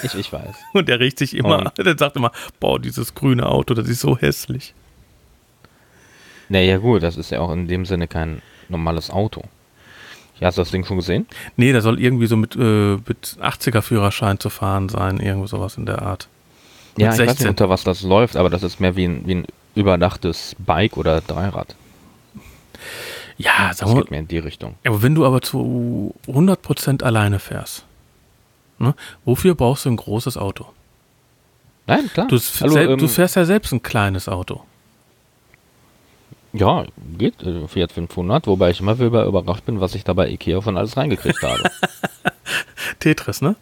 Ich, 0.02 0.14
ich 0.14 0.32
weiß. 0.32 0.54
Und 0.74 0.88
der 0.88 1.00
riecht 1.00 1.18
sich 1.18 1.36
immer, 1.36 1.72
Und 1.76 1.86
der 1.86 1.96
sagt 1.96 2.16
immer, 2.16 2.32
boah, 2.58 2.78
dieses 2.78 3.14
grüne 3.14 3.46
Auto, 3.46 3.74
das 3.74 3.88
ist 3.88 4.00
so 4.00 4.18
hässlich. 4.18 4.74
Naja, 6.48 6.78
gut, 6.78 7.02
das 7.02 7.16
ist 7.16 7.30
ja 7.30 7.40
auch 7.40 7.52
in 7.52 7.68
dem 7.68 7.86
Sinne 7.86 8.08
kein 8.08 8.42
normales 8.68 9.10
Auto. 9.10 9.42
Ja, 10.40 10.48
hast 10.48 10.58
du 10.58 10.62
das 10.62 10.72
Ding 10.72 10.84
schon 10.84 10.96
gesehen? 10.96 11.26
Nee, 11.56 11.72
der 11.72 11.82
soll 11.82 12.00
irgendwie 12.00 12.26
so 12.26 12.36
mit, 12.36 12.56
äh, 12.56 12.96
mit 12.96 13.36
80er-Führerschein 13.40 14.40
zu 14.40 14.50
fahren 14.50 14.88
sein, 14.88 15.20
irgendwo 15.20 15.46
sowas 15.46 15.76
in 15.76 15.86
der 15.86 16.02
Art. 16.02 16.28
Mit 16.96 17.04
ja, 17.04 17.10
ich 17.10 17.16
16. 17.16 17.28
weiß 17.28 17.38
nicht, 17.40 17.48
unter 17.48 17.68
was 17.70 17.84
das 17.84 18.02
läuft, 18.02 18.36
aber 18.36 18.50
das 18.50 18.64
ist 18.64 18.80
mehr 18.80 18.96
wie 18.96 19.04
ein, 19.04 19.22
wie 19.26 19.36
ein 19.36 19.46
überdachtes 19.74 20.56
Bike 20.58 20.96
oder 20.96 21.20
Dreirad. 21.20 21.76
Ja, 23.36 23.72
sag 23.74 23.86
das 23.86 23.94
geht 23.94 24.10
mehr 24.10 24.20
in 24.20 24.28
die 24.28 24.38
Richtung. 24.38 24.74
Aber 24.84 25.02
wenn 25.02 25.14
du 25.14 25.24
aber 25.24 25.40
zu 25.40 26.14
100% 26.26 27.02
alleine 27.02 27.38
fährst, 27.38 27.84
ne, 28.78 28.94
wofür 29.24 29.54
brauchst 29.54 29.84
du 29.84 29.90
ein 29.90 29.96
großes 29.96 30.36
Auto? 30.36 30.66
Nein, 31.86 32.08
klar. 32.12 32.28
Du, 32.28 32.38
Hallo, 32.60 32.76
ähm, 32.76 32.98
du 32.98 33.08
fährst 33.08 33.36
ja 33.36 33.44
selbst 33.44 33.72
ein 33.72 33.82
kleines 33.82 34.28
Auto. 34.28 34.62
Ja, 36.52 36.84
geht. 37.18 37.42
Äh, 37.42 37.66
Fiat 37.66 37.92
500, 37.92 38.46
wobei 38.46 38.70
ich 38.70 38.80
immer 38.80 38.98
wieder 38.98 39.24
überrascht 39.24 39.64
bin, 39.64 39.80
was 39.80 39.94
ich 39.94 40.04
da 40.04 40.12
bei 40.12 40.28
Ikea 40.28 40.60
von 40.60 40.76
alles 40.76 40.96
reingekriegt 40.96 41.42
habe. 41.42 41.70
Tetris, 43.00 43.40
ne? 43.40 43.56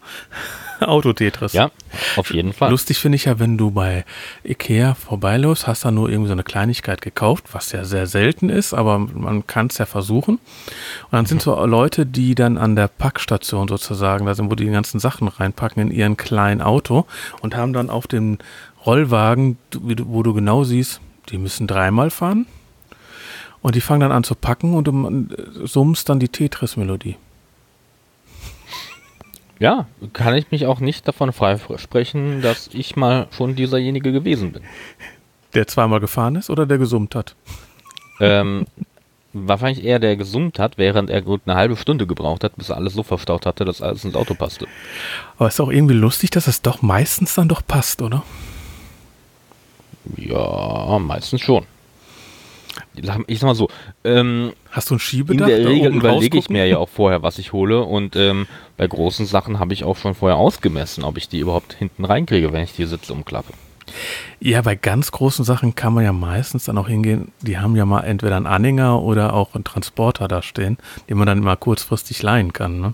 Autotetris. 0.87 1.53
Ja, 1.53 1.71
auf 2.15 2.33
jeden 2.33 2.53
Fall. 2.53 2.71
Lustig 2.71 2.99
finde 2.99 3.15
ich 3.15 3.25
ja, 3.25 3.39
wenn 3.39 3.57
du 3.57 3.71
bei 3.71 4.05
Ikea 4.43 4.93
vorbeiläufst, 4.95 5.67
hast 5.67 5.85
da 5.85 5.91
nur 5.91 6.09
irgendwie 6.09 6.27
so 6.27 6.33
eine 6.33 6.43
Kleinigkeit 6.43 7.01
gekauft, 7.01 7.45
was 7.51 7.71
ja 7.71 7.83
sehr 7.83 8.07
selten 8.07 8.49
ist, 8.49 8.73
aber 8.73 8.99
man 8.99 9.45
kann 9.47 9.67
es 9.67 9.77
ja 9.77 9.85
versuchen. 9.85 10.35
Und 10.35 11.11
dann 11.11 11.25
sind 11.25 11.41
so 11.41 11.65
Leute, 11.65 12.05
die 12.05 12.35
dann 12.35 12.57
an 12.57 12.75
der 12.75 12.87
Packstation 12.87 13.67
sozusagen, 13.67 14.25
da 14.25 14.35
sind, 14.35 14.49
wo 14.49 14.55
die 14.55 14.65
die 14.65 14.71
ganzen 14.71 14.99
Sachen 14.99 15.27
reinpacken 15.27 15.81
in 15.81 15.91
ihren 15.91 16.17
kleinen 16.17 16.61
Auto 16.61 17.05
und 17.41 17.55
haben 17.55 17.73
dann 17.73 17.89
auf 17.89 18.07
dem 18.07 18.37
Rollwagen, 18.85 19.57
wo 19.73 20.23
du 20.23 20.33
genau 20.33 20.63
siehst, 20.63 21.01
die 21.29 21.37
müssen 21.37 21.67
dreimal 21.67 22.09
fahren. 22.09 22.47
Und 23.61 23.75
die 23.75 23.81
fangen 23.81 24.01
dann 24.01 24.11
an 24.11 24.23
zu 24.23 24.33
packen 24.33 24.73
und 24.73 24.85
du 24.85 25.67
summst 25.67 26.09
dann 26.09 26.19
die 26.19 26.29
Tetris-Melodie. 26.29 27.17
Ja, 29.61 29.85
kann 30.13 30.33
ich 30.33 30.49
mich 30.49 30.65
auch 30.65 30.79
nicht 30.79 31.07
davon 31.07 31.31
freisprechen, 31.31 32.41
dass 32.41 32.67
ich 32.73 32.95
mal 32.95 33.27
schon 33.29 33.55
dieserjenige 33.55 34.11
gewesen 34.11 34.53
bin. 34.53 34.63
Der 35.53 35.67
zweimal 35.67 35.99
gefahren 35.99 36.35
ist 36.35 36.49
oder 36.49 36.65
der 36.65 36.79
gesummt 36.79 37.13
hat? 37.13 37.35
Ähm, 38.19 38.65
wahrscheinlich 39.33 39.85
eher 39.85 39.99
der 39.99 40.17
gesummt 40.17 40.57
hat, 40.57 40.79
während 40.79 41.11
er 41.11 41.21
gut 41.21 41.41
eine 41.45 41.55
halbe 41.57 41.77
Stunde 41.77 42.07
gebraucht 42.07 42.43
hat, 42.43 42.55
bis 42.55 42.69
er 42.69 42.77
alles 42.77 42.95
so 42.95 43.03
verstaut 43.03 43.45
hatte, 43.45 43.63
dass 43.63 43.83
alles 43.83 44.03
ins 44.03 44.15
Auto 44.15 44.33
passte. 44.33 44.65
Aber 45.37 45.49
ist 45.49 45.61
auch 45.61 45.69
irgendwie 45.69 45.93
lustig, 45.93 46.31
dass 46.31 46.47
es 46.47 46.63
doch 46.63 46.81
meistens 46.81 47.35
dann 47.35 47.47
doch 47.47 47.61
passt, 47.63 48.01
oder? 48.01 48.23
Ja, 50.17 50.97
meistens 50.97 51.41
schon. 51.41 51.67
Ich 53.27 53.39
sag 53.39 53.47
mal 53.47 53.55
so, 53.55 53.69
ähm, 54.03 54.53
hast 54.69 54.89
du 54.89 54.95
ein 54.95 54.99
Schiebedach? 54.99 55.47
In 55.47 55.63
der 55.63 55.69
Regel 55.69 55.95
überlege 55.95 56.37
ich 56.37 56.49
mir 56.49 56.65
ja 56.67 56.77
auch 56.79 56.89
vorher, 56.89 57.21
was 57.21 57.37
ich 57.37 57.53
hole 57.53 57.81
und 57.81 58.15
ähm, 58.15 58.47
bei 58.77 58.87
großen 58.87 59.25
Sachen 59.25 59.59
habe 59.59 59.73
ich 59.73 59.83
auch 59.83 59.97
schon 59.97 60.15
vorher 60.15 60.37
ausgemessen, 60.37 61.03
ob 61.03 61.17
ich 61.17 61.27
die 61.27 61.39
überhaupt 61.39 61.73
hinten 61.73 62.05
reinkriege, 62.05 62.53
wenn 62.53 62.63
ich 62.63 62.73
die 62.73 62.85
Sitze 62.85 63.13
umklappe. 63.13 63.53
Ja, 64.39 64.61
bei 64.61 64.75
ganz 64.75 65.11
großen 65.11 65.43
Sachen 65.43 65.75
kann 65.75 65.93
man 65.93 66.03
ja 66.03 66.13
meistens 66.13 66.65
dann 66.65 66.77
auch 66.77 66.87
hingehen, 66.87 67.31
die 67.41 67.57
haben 67.57 67.75
ja 67.75 67.85
mal 67.85 68.01
entweder 68.01 68.37
einen 68.37 68.47
Anhänger 68.47 69.01
oder 69.01 69.33
auch 69.33 69.53
einen 69.53 69.63
Transporter 69.63 70.27
da 70.27 70.41
stehen, 70.41 70.77
den 71.09 71.17
man 71.17 71.27
dann 71.27 71.39
mal 71.39 71.57
kurzfristig 71.57 72.21
leihen 72.21 72.53
kann. 72.53 72.79
Ne? 72.79 72.93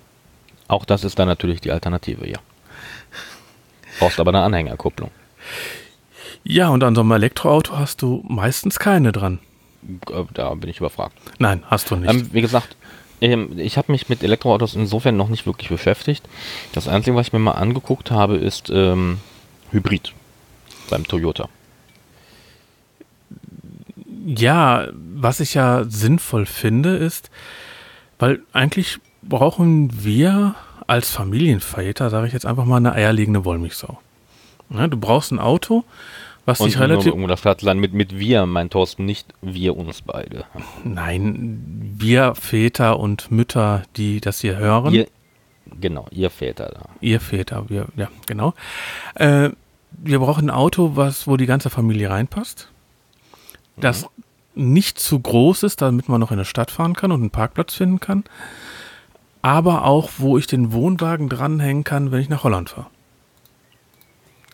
Auch 0.67 0.85
das 0.85 1.03
ist 1.03 1.19
dann 1.19 1.27
natürlich 1.27 1.61
die 1.61 1.71
Alternative, 1.71 2.27
ja. 2.27 2.39
Brauchst 3.99 4.19
aber 4.19 4.29
eine 4.29 4.41
Anhängerkupplung. 4.41 5.11
Ja, 6.43 6.69
und 6.69 6.83
an 6.83 6.95
so 6.95 7.01
einem 7.01 7.11
Elektroauto 7.11 7.77
hast 7.77 8.01
du 8.01 8.23
meistens 8.27 8.79
keine 8.79 9.11
dran. 9.11 9.39
Äh, 10.11 10.23
da 10.33 10.53
bin 10.55 10.69
ich 10.69 10.79
überfragt. 10.79 11.17
Nein, 11.39 11.63
hast 11.67 11.91
du 11.91 11.95
nicht. 11.95 12.09
Ähm, 12.09 12.29
wie 12.31 12.41
gesagt, 12.41 12.75
ähm, 13.21 13.57
ich 13.57 13.77
habe 13.77 13.91
mich 13.91 14.09
mit 14.09 14.23
Elektroautos 14.23 14.75
insofern 14.75 15.17
noch 15.17 15.29
nicht 15.29 15.45
wirklich 15.45 15.69
beschäftigt. 15.69 16.27
Das 16.73 16.87
Einzige, 16.87 17.15
was 17.15 17.27
ich 17.27 17.33
mir 17.33 17.39
mal 17.39 17.51
angeguckt 17.51 18.11
habe, 18.11 18.35
ist 18.35 18.69
ähm, 18.69 19.19
Hybrid 19.71 20.13
beim 20.89 21.05
Toyota. 21.05 21.49
Ja, 24.25 24.87
was 24.93 25.39
ich 25.39 25.53
ja 25.53 25.85
sinnvoll 25.87 26.45
finde, 26.45 26.97
ist, 26.97 27.29
weil 28.19 28.41
eigentlich 28.51 28.99
brauchen 29.21 30.03
wir 30.03 30.55
als 30.85 31.11
Familienväter, 31.11 32.09
sage 32.09 32.27
ich 32.27 32.33
jetzt 32.33 32.45
einfach 32.45 32.65
mal, 32.65 32.77
eine 32.77 32.93
eierlegende 32.93 33.45
Wollmilchsau. 33.45 33.99
Ja, 34.69 34.87
du 34.87 34.97
brauchst 34.97 35.31
ein 35.31 35.39
Auto, 35.39 35.85
was 36.47 36.61
und 36.61 36.69
sich 36.69 36.79
relativ. 36.79 37.13
Um 37.13 37.27
das 37.27 37.41
Flatland 37.41 37.81
mit, 37.81 37.93
mit 37.93 38.17
wir, 38.17 38.45
mein 38.45 38.69
Thorsten, 38.69 39.05
nicht 39.05 39.33
wir 39.41 39.75
uns 39.75 40.01
beide. 40.01 40.45
Nein, 40.85 41.93
wir 41.97 42.35
Väter 42.35 42.99
und 42.99 43.29
Mütter, 43.31 43.83
die 43.97 44.21
das 44.21 44.39
hier 44.39 44.55
hören. 44.55 44.93
Ihr, 44.93 45.07
genau, 45.81 46.07
ihr 46.09 46.29
Väter 46.29 46.69
da. 46.73 46.85
Ihr 47.01 47.19
Väter, 47.19 47.69
wir, 47.69 47.87
ja, 47.97 48.07
genau. 48.25 48.53
Äh, 49.15 49.49
wir 49.91 50.19
brauchen 50.19 50.45
ein 50.45 50.49
Auto, 50.49 50.95
was, 50.95 51.27
wo 51.27 51.35
die 51.35 51.47
ganze 51.47 51.69
Familie 51.69 52.09
reinpasst. 52.09 52.69
Das 53.75 54.07
mhm. 54.55 54.73
nicht 54.73 54.99
zu 54.99 55.19
groß 55.19 55.63
ist, 55.63 55.81
damit 55.81 56.07
man 56.07 56.21
noch 56.21 56.31
in 56.31 56.37
der 56.37 56.45
Stadt 56.45 56.71
fahren 56.71 56.93
kann 56.93 57.11
und 57.11 57.19
einen 57.19 57.29
Parkplatz 57.29 57.73
finden 57.73 57.99
kann. 57.99 58.23
Aber 59.41 59.83
auch, 59.83 60.11
wo 60.17 60.37
ich 60.37 60.47
den 60.47 60.71
Wohnwagen 60.71 61.27
dranhängen 61.27 61.83
kann, 61.83 62.11
wenn 62.11 62.21
ich 62.21 62.29
nach 62.29 62.45
Holland 62.45 62.69
fahre 62.69 62.87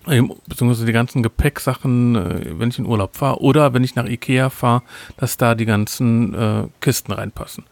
beziehungsweise 0.05 0.85
die 0.85 0.91
ganzen 0.91 1.23
Gepäcksachen, 1.23 2.15
äh, 2.15 2.59
wenn 2.59 2.69
ich 2.69 2.79
in 2.79 2.85
Urlaub 2.85 3.15
fahre 3.15 3.41
oder 3.41 3.73
wenn 3.73 3.83
ich 3.83 3.95
nach 3.95 4.05
Ikea 4.05 4.49
fahre, 4.49 4.83
dass 5.17 5.37
da 5.37 5.55
die 5.55 5.65
ganzen 5.65 6.33
äh, 6.33 6.67
Kisten 6.81 7.11
reinpassen. 7.11 7.65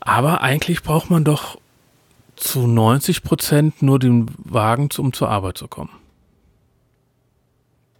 Aber 0.00 0.42
eigentlich 0.42 0.82
braucht 0.82 1.10
man 1.10 1.24
doch 1.24 1.58
zu 2.36 2.66
90 2.66 3.22
Prozent 3.22 3.82
nur 3.82 3.98
den 3.98 4.26
Wagen, 4.38 4.88
um 4.98 5.12
zur 5.12 5.28
Arbeit 5.28 5.58
zu 5.58 5.68
kommen. 5.68 5.90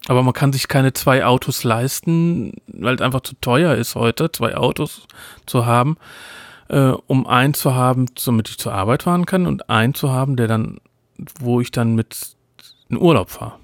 Aber 0.08 0.22
man 0.24 0.34
kann 0.34 0.52
sich 0.52 0.66
keine 0.66 0.92
zwei 0.92 1.24
Autos 1.24 1.62
leisten, 1.62 2.54
weil 2.66 2.96
es 2.96 3.00
einfach 3.00 3.20
zu 3.20 3.34
teuer 3.40 3.74
ist 3.76 3.94
heute, 3.94 4.32
zwei 4.32 4.56
Autos 4.56 5.06
zu 5.46 5.64
haben, 5.64 5.96
äh, 6.68 6.92
um 7.06 7.26
einen 7.26 7.54
zu 7.54 7.74
haben, 7.74 8.06
damit 8.24 8.48
ich 8.48 8.58
zur 8.58 8.72
Arbeit 8.72 9.04
fahren 9.04 9.26
kann 9.26 9.46
und 9.46 9.70
einen 9.70 9.94
zu 9.94 10.10
haben, 10.10 10.34
der 10.34 10.48
dann, 10.48 10.78
wo 11.38 11.60
ich 11.60 11.70
dann 11.70 11.94
mit 11.94 12.34
in 12.92 12.98
Urlaub 12.98 13.30
fahre. 13.30 13.54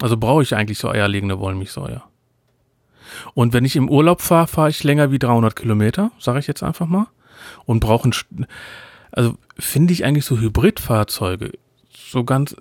Also 0.00 0.16
brauche 0.16 0.42
ich 0.42 0.54
eigentlich 0.54 0.78
so 0.78 0.88
eierlegende 0.88 1.38
Wollmilchsäure. 1.38 2.02
Und 3.34 3.52
wenn 3.52 3.64
ich 3.64 3.76
im 3.76 3.88
Urlaub 3.88 4.20
fahre, 4.20 4.46
fahre 4.46 4.70
ich 4.70 4.84
länger 4.84 5.10
wie 5.10 5.18
300 5.18 5.56
Kilometer, 5.56 6.12
sage 6.18 6.38
ich 6.38 6.46
jetzt 6.46 6.62
einfach 6.62 6.86
mal. 6.86 7.06
Und 7.64 7.80
brauche 7.80 8.10
also 9.10 9.36
finde 9.58 9.92
ich 9.92 10.04
eigentlich 10.04 10.24
so 10.24 10.38
Hybridfahrzeuge 10.38 11.52
so 12.10 12.24
ganz, 12.24 12.56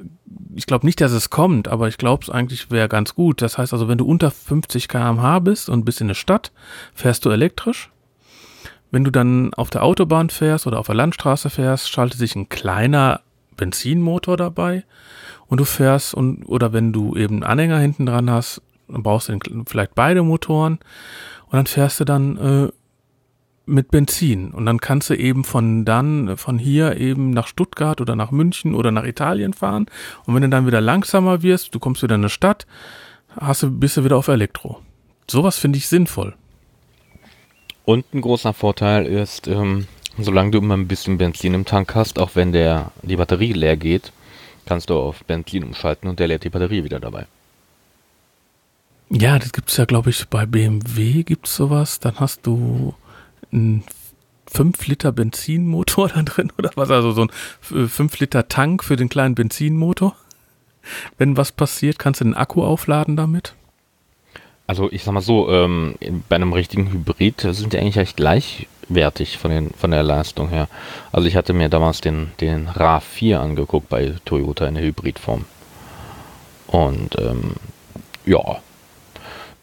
ich 0.55 0.65
glaube 0.65 0.86
nicht, 0.86 0.99
dass 1.01 1.12
es 1.12 1.29
kommt, 1.29 1.67
aber 1.67 1.88
ich 1.88 1.97
glaube 1.97 2.23
es 2.23 2.29
eigentlich 2.29 2.69
wäre 2.69 2.89
ganz 2.89 3.15
gut. 3.15 3.41
Das 3.41 3.57
heißt 3.57 3.73
also, 3.73 3.88
wenn 3.88 3.97
du 3.97 4.05
unter 4.05 4.31
50 4.31 4.88
km/h 4.88 5.39
bist 5.39 5.69
und 5.69 5.86
bist 5.86 6.01
in 6.01 6.07
der 6.07 6.15
Stadt, 6.15 6.51
fährst 6.93 7.25
du 7.25 7.29
elektrisch. 7.29 7.89
Wenn 8.91 9.03
du 9.03 9.12
dann 9.12 9.53
auf 9.53 9.69
der 9.69 9.83
Autobahn 9.83 10.29
fährst 10.29 10.65
oder 10.67 10.79
auf 10.79 10.88
der 10.88 10.95
Landstraße 10.95 11.49
fährst, 11.49 11.89
schaltet 11.89 12.19
sich 12.19 12.36
ein 12.36 12.49
kleiner 12.49 13.21
Benzinmotor 13.58 14.38
dabei 14.38 14.84
und 15.48 15.60
du 15.60 15.65
fährst 15.65 16.13
und 16.13 16.46
oder 16.46 16.74
wenn 16.74 16.93
du 16.93 17.15
eben 17.15 17.36
einen 17.36 17.43
Anhänger 17.43 17.80
hinten 17.80 18.06
dran 18.06 18.30
hast, 18.30 18.62
dann 18.88 19.04
brauchst 19.04 19.30
du 19.30 19.38
vielleicht 19.65 19.96
beide 19.96 20.24
Motoren 20.24 20.80
und 21.46 21.54
dann 21.54 21.67
fährst 21.67 22.00
du 22.00 22.06
dann 22.06 22.38
äh, 22.38 22.72
mit 23.65 23.91
Benzin 23.91 24.52
und 24.52 24.65
dann 24.65 24.80
kannst 24.80 25.10
du 25.10 25.13
eben 25.13 25.43
von 25.43 25.84
dann 25.84 26.38
von 26.38 26.58
hier 26.58 26.98
eben 26.98 27.32
nach 27.32 27.48
Stuttgart 27.48 28.00
oder 28.00 28.15
nach 28.15 28.32
München 28.32 28.74
oder 28.74 28.91
nach 28.91 29.04
Italien 29.04 29.54
fahren 29.54 29.88
und 30.26 30.36
wenn 30.36 30.43
du 30.43 30.50
dann 30.50 30.67
wieder 30.67 30.80
langsamer 30.80 31.41
wirst, 31.41 31.76
du 31.76 31.80
kommst 31.80 32.02
wieder 32.04 32.15
in 32.15 32.22
eine 32.22 32.30
Stadt, 32.30 32.65
hast 33.38 33.63
du 33.63 33.72
bist 33.72 33.98
du 33.98 34.06
wieder 34.06 34.17
auf 34.17 34.30
Elektro. 34.30 34.82
Sowas 35.30 35.58
finde 35.58 35.78
ich 35.78 35.88
sinnvoll. 35.88 36.36
Und 37.84 38.13
ein 38.13 38.20
großer 38.20 38.54
Vorteil 38.54 39.06
ist, 39.06 39.48
ähm, 39.48 39.88
solange 40.17 40.51
du 40.51 40.60
immer 40.60 40.75
ein 40.75 40.88
bisschen 40.88 41.17
Benzin 41.17 41.53
im 41.53 41.65
Tank 41.65 41.95
hast, 41.95 42.19
auch 42.19 42.32
wenn 42.36 42.51
der 42.51 42.91
die 43.01 43.15
Batterie 43.15 43.53
leer 43.53 43.77
geht, 43.77 44.12
kannst 44.65 44.89
du 44.89 44.95
auf 44.95 45.23
Benzin 45.23 45.63
umschalten 45.63 46.10
und 46.10 46.19
der 46.19 46.27
lädt 46.27 46.43
die 46.43 46.49
Batterie 46.49 46.84
wieder 46.84 46.99
dabei. 46.99 47.25
Ja, 49.10 49.39
das 49.39 49.53
gibt 49.53 49.69
es 49.69 49.77
ja, 49.77 49.86
glaube 49.86 50.10
ich, 50.10 50.27
bei 50.27 50.45
BMW 50.45 51.23
gibt 51.23 51.47
es 51.47 51.56
sowas. 51.56 51.99
Dann 51.99 52.19
hast 52.19 52.45
du 52.45 52.93
einen 53.51 53.84
5 54.47 54.88
Liter 54.88 55.12
Benzinmotor 55.12 56.10
da 56.15 56.23
drin 56.23 56.51
oder 56.58 56.71
was? 56.75 56.91
Also 56.91 57.12
so 57.12 57.23
ein 57.23 57.32
5 57.62 57.99
äh, 57.99 58.17
Liter 58.19 58.47
Tank 58.47 58.84
für 58.84 58.95
den 58.95 59.10
kleinen 59.10 59.36
Benzinmotor. 59.36 60.15
Wenn 61.17 61.38
was 61.38 61.51
passiert, 61.51 61.99
kannst 61.99 62.21
du 62.21 62.25
den 62.25 62.34
Akku 62.34 62.63
aufladen 62.63 63.15
damit? 63.15 63.53
Also 64.67 64.91
ich 64.91 65.03
sag 65.03 65.13
mal 65.13 65.21
so, 65.21 65.49
ähm, 65.49 65.95
bei 66.27 66.36
einem 66.36 66.51
richtigen 66.51 66.91
Hybrid 66.91 67.41
sind 67.51 67.73
die 67.73 67.80
eigentlich 67.80 67.97
recht 67.97 68.19
gleichwertig 68.88 69.38
von, 69.38 69.52
den, 69.52 69.71
von 69.71 69.91
der 69.91 70.04
Leistung 70.04 70.50
her. 70.50 70.67
Also 71.12 71.28
ich 71.28 71.36
hatte 71.36 71.54
mir 71.54 71.69
damals 71.69 72.02
den, 72.02 72.32
den 72.39 72.67
RAV4 72.69 73.38
angeguckt 73.38 73.89
bei 73.89 74.13
Toyota 74.26 74.65
in 74.67 74.76
der 74.76 74.84
Hybridform. 74.84 75.45
Und 76.67 77.17
ähm, 77.19 77.54
ja, 78.26 78.58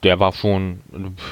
der 0.03 0.21
war 0.21 0.33
schon, 0.33 0.81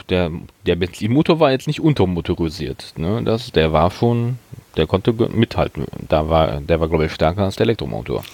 der, 0.09 0.31
der 0.67 0.77
Benzinmotor 0.77 1.41
war 1.41 1.51
jetzt 1.51 1.67
nicht 1.67 1.81
untermotorisiert. 1.81 2.95
Ne? 2.97 3.23
Das, 3.25 3.53
der 3.53 3.73
war 3.73 3.91
schon, 3.91 4.39
der 4.77 4.87
konnte 4.87 5.13
mithalten. 5.13 5.87
Da 6.09 6.29
war, 6.29 6.61
der 6.61 6.81
war, 6.81 6.89
glaube 6.89 7.07
ich, 7.07 7.13
stärker 7.13 7.45
als 7.45 7.57
der 7.57 7.65
Elektromotor. 7.65 8.25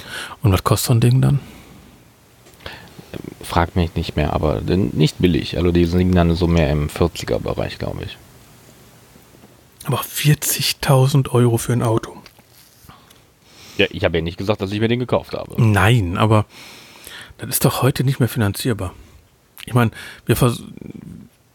Und 0.42 0.52
was 0.52 0.64
kostet 0.64 0.86
so 0.86 0.94
ein 0.94 1.00
Ding 1.00 1.20
dann? 1.20 1.40
frag 3.40 3.76
mich 3.76 3.94
nicht 3.94 4.16
mehr, 4.16 4.34
aber 4.34 4.60
nicht 4.60 5.18
billig. 5.18 5.56
Also 5.56 5.72
die 5.72 5.84
liegen 5.84 6.14
dann 6.14 6.34
so 6.34 6.46
mehr 6.46 6.70
im 6.70 6.88
40er-Bereich, 6.88 7.78
glaube 7.78 8.04
ich. 8.04 8.18
Aber 9.88 10.02
40.000 10.02 11.30
Euro 11.30 11.56
für 11.56 11.72
ein 11.72 11.82
Auto. 11.82 12.14
Ja, 13.78 13.86
ich 13.88 14.04
habe 14.04 14.18
ja 14.18 14.22
nicht 14.22 14.36
gesagt, 14.36 14.60
dass 14.60 14.70
ich 14.70 14.80
mir 14.80 14.88
den 14.88 14.98
gekauft 14.98 15.32
habe. 15.32 15.54
Nein, 15.56 16.18
aber 16.18 16.44
das 17.38 17.48
ist 17.48 17.64
doch 17.64 17.80
heute 17.80 18.04
nicht 18.04 18.20
mehr 18.20 18.28
finanzierbar. 18.28 18.92
Ich 19.64 19.72
meine, 19.72 19.90
wir, 20.26 20.36
vers 20.36 20.62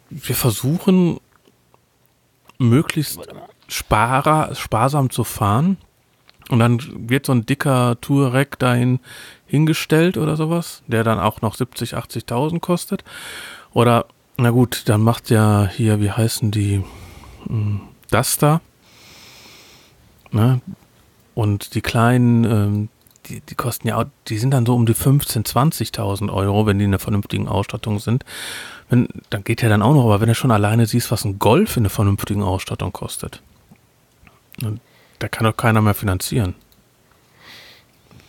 wir 0.09 0.35
versuchen 0.35 1.19
möglichst 2.57 3.19
sparer, 3.67 4.55
sparsam 4.55 5.11
zu 5.11 5.23
fahren 5.23 5.77
Und 6.49 6.59
dann 6.59 6.79
wird 7.09 7.25
so 7.25 7.31
ein 7.31 7.45
dicker 7.45 7.97
Touareg 8.01 8.59
dahin 8.59 8.99
hingestellt 9.45 10.17
oder 10.17 10.35
sowas, 10.35 10.83
der 10.87 11.03
dann 11.03 11.19
auch 11.19 11.41
noch 11.41 11.55
70, 11.55 11.95
80.000 11.95 12.59
kostet. 12.59 13.03
Oder, 13.71 14.07
na 14.37 14.49
gut, 14.49 14.83
dann 14.89 15.01
macht 15.01 15.29
ja 15.29 15.69
hier, 15.71 16.01
wie 16.01 16.11
heißen 16.11 16.51
die, 16.51 16.83
hm, 18.13 18.19
Duster. 18.19 18.61
Ne? 20.31 20.61
Und 21.35 21.75
die 21.75 21.81
kleinen, 21.81 22.43
ähm, 22.43 22.89
die, 23.27 23.41
die 23.41 23.55
kosten 23.55 23.87
ja, 23.87 24.05
die 24.27 24.37
sind 24.37 24.51
dann 24.51 24.65
so 24.65 24.75
um 24.75 24.85
die 24.85 24.95
15.000, 24.95 25.93
20.000 25.93 26.33
Euro, 26.33 26.65
wenn 26.65 26.77
die 26.79 26.85
in 26.85 26.91
einer 26.91 26.99
vernünftigen 26.99 27.47
Ausstattung 27.47 27.99
sind. 27.99 28.25
Wenn, 28.89 29.07
dann 29.29 29.43
geht 29.43 29.61
ja 29.61 29.69
dann 29.69 29.81
auch 29.81 29.93
noch, 29.93 30.05
aber 30.05 30.21
wenn 30.21 30.27
du 30.27 30.35
schon 30.35 30.51
alleine 30.51 30.85
siehst, 30.85 31.11
was 31.11 31.25
ein 31.25 31.39
Golf 31.39 31.77
in 31.77 31.83
einer 31.83 31.89
vernünftigen 31.89 32.43
Ausstattung 32.43 32.91
kostet, 32.93 33.41
da 35.19 35.27
kann 35.27 35.45
doch 35.45 35.57
keiner 35.57 35.81
mehr 35.81 35.93
finanzieren. 35.93 36.55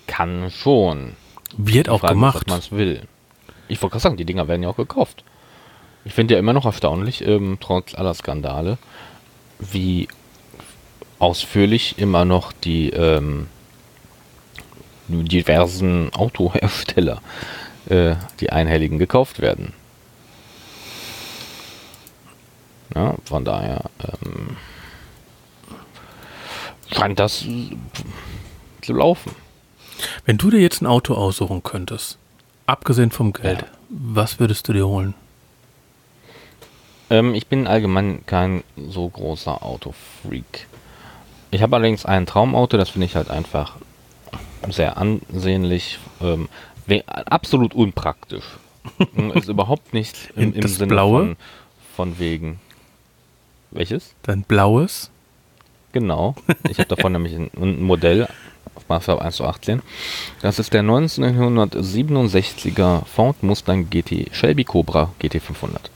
Kann 0.06 0.50
schon. 0.50 1.14
Wird 1.56 1.88
auch 1.88 2.00
Frage, 2.00 2.14
gemacht. 2.14 2.48
Man 2.48 2.60
will. 2.70 3.06
Ich 3.68 3.80
wollte 3.82 3.92
gerade 3.92 4.02
sagen, 4.02 4.16
die 4.16 4.24
Dinger 4.24 4.48
werden 4.48 4.62
ja 4.62 4.68
auch 4.68 4.76
gekauft. 4.76 5.24
Ich 6.04 6.12
finde 6.12 6.34
ja 6.34 6.40
immer 6.40 6.52
noch 6.52 6.66
erstaunlich, 6.66 7.26
ähm, 7.26 7.58
trotz 7.60 7.94
aller 7.94 8.14
Skandale, 8.14 8.78
wie 9.58 10.08
ausführlich 11.18 11.98
immer 11.98 12.24
noch 12.24 12.52
die 12.52 12.90
ähm, 12.90 13.46
diversen 15.08 16.12
Autohersteller, 16.12 17.20
äh, 17.88 18.14
die 18.40 18.50
einhelligen, 18.50 18.98
gekauft 18.98 19.40
werden. 19.40 19.72
Ja, 22.94 23.14
von 23.24 23.44
daher 23.44 23.90
ähm, 24.00 24.56
scheint 26.94 27.18
das 27.18 27.44
zu 28.82 28.92
laufen. 28.92 29.34
Wenn 30.24 30.38
du 30.38 30.50
dir 30.50 30.60
jetzt 30.60 30.82
ein 30.82 30.86
Auto 30.86 31.14
aussuchen 31.14 31.62
könntest, 31.62 32.18
abgesehen 32.66 33.10
vom 33.10 33.32
Geld, 33.32 33.62
ja. 33.62 33.66
was 33.88 34.38
würdest 34.38 34.68
du 34.68 34.72
dir 34.72 34.86
holen? 34.86 35.14
Ähm, 37.10 37.34
ich 37.34 37.46
bin 37.46 37.66
allgemein 37.66 38.24
kein 38.26 38.62
so 38.76 39.08
großer 39.08 39.62
Autofreak. 39.62 40.66
Ich 41.50 41.62
habe 41.62 41.76
allerdings 41.76 42.04
ein 42.04 42.26
Traumauto, 42.26 42.76
das 42.76 42.90
finde 42.90 43.06
ich 43.06 43.16
halt 43.16 43.30
einfach 43.30 43.76
sehr 44.68 44.96
ansehnlich, 44.96 45.98
ähm, 46.20 46.48
absolut 47.06 47.74
unpraktisch. 47.74 48.44
ist 49.34 49.48
überhaupt 49.48 49.94
nicht 49.94 50.32
im, 50.36 50.52
im 50.52 50.68
Sinne 50.68 50.88
Blaue? 50.88 51.20
Von, 51.20 51.36
von 51.96 52.18
wegen. 52.18 52.60
Welches? 53.70 54.14
Dein 54.22 54.42
blaues? 54.42 55.10
Genau. 55.92 56.34
Ich 56.68 56.78
habe 56.78 56.88
davon 56.88 57.12
nämlich 57.12 57.34
ein, 57.34 57.50
ein 57.56 57.82
Modell 57.82 58.28
auf 58.74 58.88
Maßstab 58.88 59.20
1 59.20 59.36
zu 59.36 59.44
18. 59.44 59.82
Das 60.42 60.58
ist 60.58 60.72
der 60.72 60.82
1967er 60.82 63.04
Ford 63.04 63.40
Mustang 63.42 63.90
GT 63.90 64.34
Shelby 64.34 64.64
Cobra 64.64 65.12
GT 65.18 65.40
500. 65.40 65.86
So. 65.86 65.93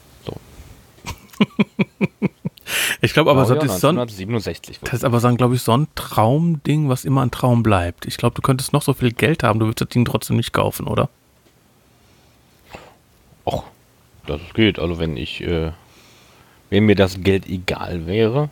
ich 3.00 3.12
glaube 3.12 3.30
aber, 3.30 3.46
oh, 3.46 3.48
ja, 3.48 3.54
das, 3.56 3.74
ist 3.74 3.80
so 3.80 3.88
ein, 3.88 3.96
das 3.96 4.18
ist 4.18 5.04
aber 5.04 5.20
so 5.20 5.34
glaube 5.34 5.54
ich, 5.54 5.62
so 5.62 5.76
ein 5.76 5.88
Traumding, 5.94 6.88
was 6.88 7.04
immer 7.04 7.22
ein 7.22 7.30
Traum 7.30 7.62
bleibt. 7.62 8.06
Ich 8.06 8.16
glaube, 8.16 8.34
du 8.34 8.42
könntest 8.42 8.72
noch 8.72 8.82
so 8.82 8.92
viel 8.94 9.12
Geld 9.12 9.42
haben, 9.42 9.58
du 9.58 9.66
würdest 9.66 9.80
das 9.82 9.88
Ding 9.88 10.04
trotzdem 10.04 10.36
nicht 10.36 10.52
kaufen, 10.52 10.86
oder? 10.86 11.08
Och, 13.44 13.64
das 14.26 14.40
geht. 14.54 14.78
Also 14.78 14.98
wenn 14.98 15.16
ich, 15.16 15.40
äh, 15.40 15.72
wenn 16.70 16.84
mir 16.84 16.96
das 16.96 17.20
Geld 17.20 17.48
egal 17.48 18.06
wäre, 18.06 18.50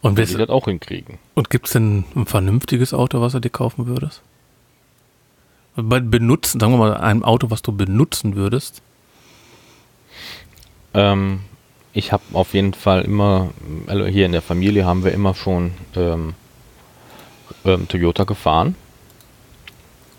und 0.00 0.16
würde 0.16 0.30
ich 0.30 0.36
das 0.36 0.48
auch 0.48 0.66
hinkriegen. 0.66 1.18
Und 1.34 1.50
gibt 1.50 1.66
es 1.66 1.72
denn 1.72 2.04
ein 2.14 2.26
vernünftiges 2.26 2.94
Auto, 2.94 3.20
was 3.20 3.32
du 3.32 3.40
dir 3.40 3.50
kaufen 3.50 3.86
würdest? 3.86 4.22
Bei 5.74 6.00
benutzen, 6.00 6.60
sagen 6.60 6.72
wir 6.72 6.78
mal, 6.78 6.96
ein 6.96 7.22
Auto, 7.22 7.50
was 7.50 7.62
du 7.62 7.72
benutzen 7.72 8.34
würdest? 8.34 8.82
Ähm, 10.94 11.40
ich 11.92 12.12
habe 12.12 12.22
auf 12.34 12.54
jeden 12.54 12.74
Fall 12.74 13.02
immer, 13.02 13.50
also 13.86 14.04
hier 14.06 14.26
in 14.26 14.32
der 14.32 14.42
Familie 14.42 14.84
haben 14.84 15.04
wir 15.04 15.12
immer 15.12 15.34
schon 15.34 15.72
ähm, 15.94 16.34
ähm, 17.64 17.88
Toyota 17.88 18.24
gefahren. 18.24 18.74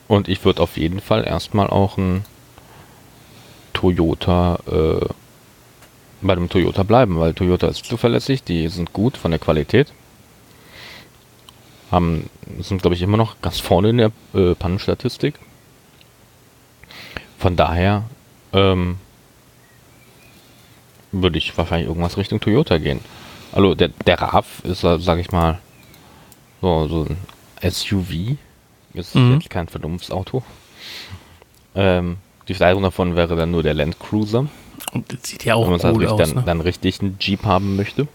Und 0.07 0.27
ich 0.27 0.43
würde 0.45 0.61
auf 0.61 0.77
jeden 0.77 1.01
Fall 1.01 1.25
erstmal 1.25 1.67
auch 1.67 1.97
ein 1.97 2.23
Toyota 3.73 4.59
äh, 4.65 5.05
bei 6.21 6.33
dem 6.33 6.49
Toyota 6.49 6.83
bleiben, 6.83 7.19
weil 7.19 7.33
Toyota 7.33 7.67
ist 7.67 7.85
zuverlässig, 7.85 8.43
die 8.43 8.67
sind 8.69 8.93
gut 8.93 9.17
von 9.17 9.31
der 9.31 9.39
Qualität. 9.39 9.93
Haben, 11.91 12.29
sind 12.59 12.81
glaube 12.81 12.95
ich 12.95 13.01
immer 13.01 13.17
noch 13.17 13.39
ganz 13.41 13.59
vorne 13.59 13.89
in 13.89 13.97
der 13.97 14.11
äh, 14.33 14.55
Pannenstatistik. 14.55 15.35
Von 17.37 17.55
daher 17.55 18.03
ähm, 18.51 18.97
würde 21.11 21.37
ich 21.37 21.57
wahrscheinlich 21.57 21.87
irgendwas 21.87 22.17
Richtung 22.17 22.39
Toyota 22.39 22.77
gehen. 22.77 22.99
Also 23.51 23.75
der, 23.75 23.89
der 24.05 24.21
RAV 24.21 24.45
ist, 24.63 24.81
sage 24.81 25.21
ich 25.21 25.31
mal, 25.31 25.59
so, 26.61 26.87
so 26.87 27.05
ein 27.61 27.71
SUV. 27.71 28.37
Ist 28.93 29.15
mhm. 29.15 29.35
jetzt 29.35 29.49
kein 29.49 29.67
Vernunftsauto. 29.67 30.43
Ähm, 31.75 32.17
die 32.47 32.55
Steigerung 32.55 32.83
davon 32.83 33.15
wäre 33.15 33.35
dann 33.35 33.51
nur 33.51 33.63
der 33.63 33.73
Land 33.73 33.99
Cruiser. 33.99 34.47
Und 34.93 35.13
das 35.13 35.19
sieht 35.23 35.45
ja 35.45 35.55
auch 35.55 35.69
Wenn 35.69 35.77
man 35.77 35.95
cool 35.95 36.07
aus, 36.07 36.19
dann, 36.19 36.35
ne? 36.35 36.43
dann 36.45 36.61
richtig 36.61 37.01
einen 37.01 37.17
Jeep 37.19 37.43
haben 37.45 37.75
möchte. 37.75 38.07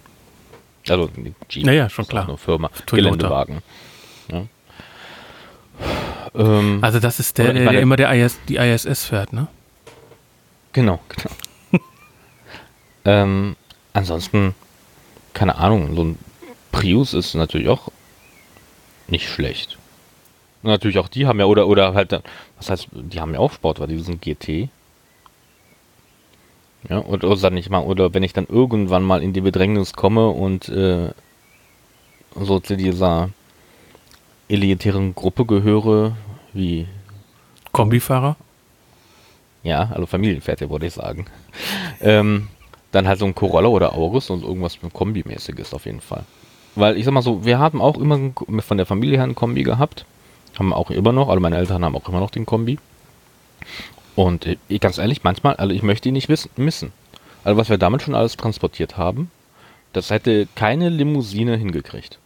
Also 0.89 1.11
Jeep. 1.49 1.67
Naja, 1.67 1.89
schon 1.89 2.09
klar. 2.09 2.29
Eine 2.29 2.39
Firma. 2.39 2.71
Geländewagen. 2.87 3.63
Ja. 4.31 4.43
Ähm, 6.35 6.79
also 6.83 6.99
das 6.99 7.21
ist 7.21 7.39
der, 7.39 7.53
der, 7.53 7.71
der 7.71 7.81
immer 7.81 7.97
der 7.97 8.13
IS, 8.13 8.39
die 8.49 8.57
ISS 8.57 9.05
fährt, 9.05 9.33
ne? 9.33 9.49
Genau, 10.73 11.01
genau. 11.09 11.31
Ähm, 13.05 13.57
ansonsten, 13.93 14.55
keine 15.33 15.57
Ahnung, 15.57 15.95
so 15.95 16.05
ein 16.05 16.19
Prius 16.71 17.15
ist 17.15 17.35
natürlich 17.35 17.69
auch 17.69 17.89
nicht 19.09 19.29
schlecht. 19.29 19.79
Und 20.63 20.71
natürlich 20.71 20.99
auch 20.99 21.09
die 21.09 21.27
haben 21.27 21.41
ja, 21.41 21.47
oder, 21.47 21.67
oder 21.67 21.95
halt, 21.95 22.13
was 22.57 22.71
heißt, 22.71 22.89
die 22.93 23.21
haben 23.21 23.35
ja 23.35 23.41
auch 23.41 23.53
Sport, 23.53 23.81
weil 23.81 23.89
die 23.89 23.99
sind 23.99 24.23
GT. 24.23 24.69
Ja, 26.89 26.99
oder, 27.05 27.29
oder 27.29 27.51
nicht 27.51 27.71
mal, 27.71 27.81
oder 27.81 28.13
wenn 28.15 28.23
ich 28.23 28.33
dann 28.33 28.47
irgendwann 28.47 29.03
mal 29.03 29.23
in 29.23 29.33
die 29.33 29.41
Bedrängnis 29.41 29.93
komme 29.93 30.29
und 30.29 30.69
äh, 30.69 31.11
so 32.35 32.59
zu 32.61 32.77
dieser 32.77 33.31
elitären 34.49 35.15
Gruppe 35.15 35.45
gehöre, 35.45 36.17
wie 36.53 36.87
Kombifahrer? 37.73 38.37
Ja, 39.63 39.91
also 39.93 40.07
Familienväter, 40.07 40.71
würde 40.71 40.87
ich 40.87 40.95
sagen. 40.95 41.27
ähm, 42.01 42.49
dann 42.93 43.09
halt 43.09 43.19
so 43.19 43.25
ein 43.25 43.35
Corolla 43.35 43.69
oder 43.69 43.95
Aurus 43.95 44.31
und 44.31 44.45
irgendwas 44.45 44.79
Kombi-mäßiges 44.93 45.75
auf 45.75 45.87
jeden 45.87 46.01
Fall. 46.01 46.25
Weil 46.75 46.97
ich 46.97 47.05
sag 47.05 47.13
mal 47.13 47.23
so, 47.23 47.45
wir 47.45 47.59
haben 47.59 47.83
auch 47.83 47.99
immer 47.99 48.33
von 48.61 48.77
der 48.77 48.87
Familie 48.87 49.17
her 49.17 49.25
ein 49.25 49.35
Kombi 49.35 49.63
gehabt. 49.63 50.07
Haben 50.59 50.73
auch 50.73 50.91
immer 50.91 51.13
noch, 51.13 51.29
also 51.29 51.41
meine 51.41 51.57
Eltern 51.57 51.85
haben 51.85 51.97
auch 51.97 52.09
immer 52.09 52.21
noch 52.21 52.31
den 52.31 52.47
Kombi. 52.47 52.79
Und 54.15 54.47
ich, 54.69 54.81
ganz 54.81 54.99
ehrlich, 54.99 55.25
manchmal, 55.25 55.57
also 55.57 55.75
ich 55.75 55.83
möchte 55.83 56.09
ihn 56.09 56.13
nicht 56.13 56.29
wissen, 56.29 56.51
missen. 56.57 56.93
Also 57.45 57.57
was 57.57 57.71
wir 57.71 57.79
damit 57.79 58.03
schon 58.03 58.15
alles 58.15 58.37
transportiert 58.37 58.97
haben, 58.97 59.31
das 59.93 60.11
hätte 60.11 60.47
keine 60.55 60.91
Limousine 60.91 61.57
hingekriegt. 61.57 62.19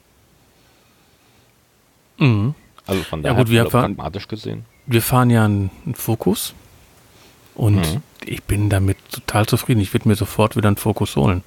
Mhm. 2.19 2.55
Also 2.87 3.03
von 3.03 3.23
daher 3.23 3.37
ja, 3.37 3.43
gut, 3.43 3.51
wir 3.51 3.65
pragmatisch 3.65 4.29
gesehen. 4.29 4.65
Wir 4.87 5.03
fahren 5.03 5.31
ja 5.31 5.45
einen, 5.45 5.71
einen 5.85 5.95
Fokus 5.95 6.55
und 7.57 7.77
mhm. 7.77 8.03
ich 8.25 8.43
bin 8.45 8.71
damit 8.71 8.99
total 9.11 9.47
zufrieden. 9.47 9.81
Ich 9.81 9.93
würde 9.93 10.09
mir 10.09 10.15
sofort 10.15 10.57
wieder 10.57 10.69
einen 10.69 10.77
Fokus 10.77 11.17
holen. 11.17 11.43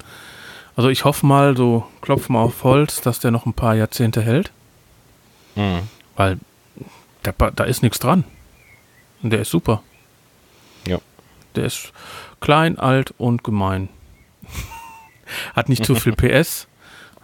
Also 0.76 0.88
ich 0.88 1.04
hoffe 1.04 1.26
mal, 1.26 1.56
so 1.56 1.86
klopfen 2.00 2.34
wir 2.34 2.40
auf 2.40 2.64
Holz, 2.64 3.00
dass 3.00 3.20
der 3.20 3.30
noch 3.30 3.46
ein 3.46 3.54
paar 3.54 3.74
Jahrzehnte 3.74 4.22
hält. 4.22 4.50
Mhm. 5.54 5.80
Weil 6.16 6.38
da, 7.22 7.32
da 7.50 7.64
ist 7.64 7.82
nichts 7.82 7.98
dran. 7.98 8.24
Und 9.22 9.30
der 9.30 9.40
ist 9.40 9.50
super. 9.50 9.82
Ja. 10.86 10.98
Der 11.54 11.66
ist 11.66 11.92
klein, 12.40 12.78
alt 12.78 13.14
und 13.18 13.44
gemein. 13.44 13.88
Hat 15.54 15.68
nicht 15.68 15.84
zu 15.84 15.94
viel 15.94 16.12
PS. 16.16 16.66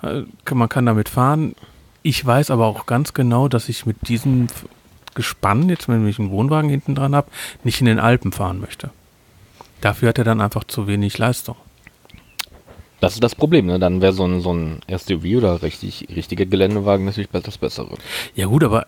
Äh, 0.02 0.22
man 0.52 0.68
kann 0.68 0.86
damit 0.86 1.08
fahren. 1.08 1.54
Ich 2.02 2.24
weiß 2.24 2.50
aber 2.50 2.66
auch 2.66 2.86
ganz 2.86 3.14
genau, 3.14 3.48
dass 3.48 3.68
ich 3.68 3.86
mit 3.86 4.08
diesem 4.08 4.46
Gespann, 5.16 5.68
jetzt 5.68 5.88
wenn 5.88 6.06
ich 6.06 6.20
einen 6.20 6.30
Wohnwagen 6.30 6.70
hinten 6.70 6.94
dran 6.94 7.16
habe, 7.16 7.28
nicht 7.64 7.80
in 7.80 7.86
den 7.86 7.98
Alpen 7.98 8.30
fahren 8.30 8.60
möchte. 8.60 8.90
Dafür 9.80 10.10
hat 10.10 10.18
er 10.18 10.24
dann 10.24 10.40
einfach 10.40 10.64
zu 10.64 10.86
wenig 10.86 11.18
Leistung. 11.18 11.56
Das 13.00 13.14
ist 13.14 13.22
das 13.22 13.34
Problem, 13.34 13.66
ne? 13.66 13.78
Dann 13.78 14.00
wäre 14.00 14.12
so 14.12 14.24
ein, 14.24 14.40
so 14.40 14.52
ein 14.52 14.80
SUV 14.88 15.36
oder 15.36 15.62
richtig, 15.62 16.08
richtiger 16.14 16.46
Geländewagen 16.46 17.04
natürlich 17.04 17.28
das 17.30 17.58
Bessere. 17.58 17.96
Ja 18.34 18.46
gut, 18.46 18.64
aber 18.64 18.86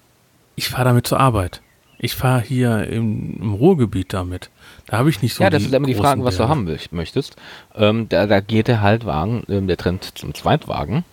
ich 0.56 0.68
fahre 0.68 0.84
damit 0.84 1.06
zur 1.06 1.20
Arbeit. 1.20 1.60
Ich 1.98 2.14
fahre 2.14 2.40
hier 2.40 2.84
im, 2.84 3.38
im, 3.40 3.54
Ruhrgebiet 3.54 4.12
damit. 4.12 4.50
Da 4.86 4.98
habe 4.98 5.10
ich 5.10 5.20
nicht 5.20 5.34
so 5.34 5.42
Ja, 5.42 5.50
das 5.50 5.64
ist 5.64 5.74
immer 5.74 5.86
die 5.86 5.94
Frage, 5.94 6.24
was 6.24 6.36
du 6.36 6.48
haben 6.48 6.68
möchtest. 6.92 7.36
Ähm, 7.74 8.08
da, 8.08 8.26
da 8.26 8.40
geht 8.40 8.68
der 8.68 8.80
Haltwagen, 8.80 9.42
ähm, 9.48 9.66
der 9.66 9.76
Trend 9.76 10.16
zum 10.16 10.32
Zweitwagen. 10.32 11.04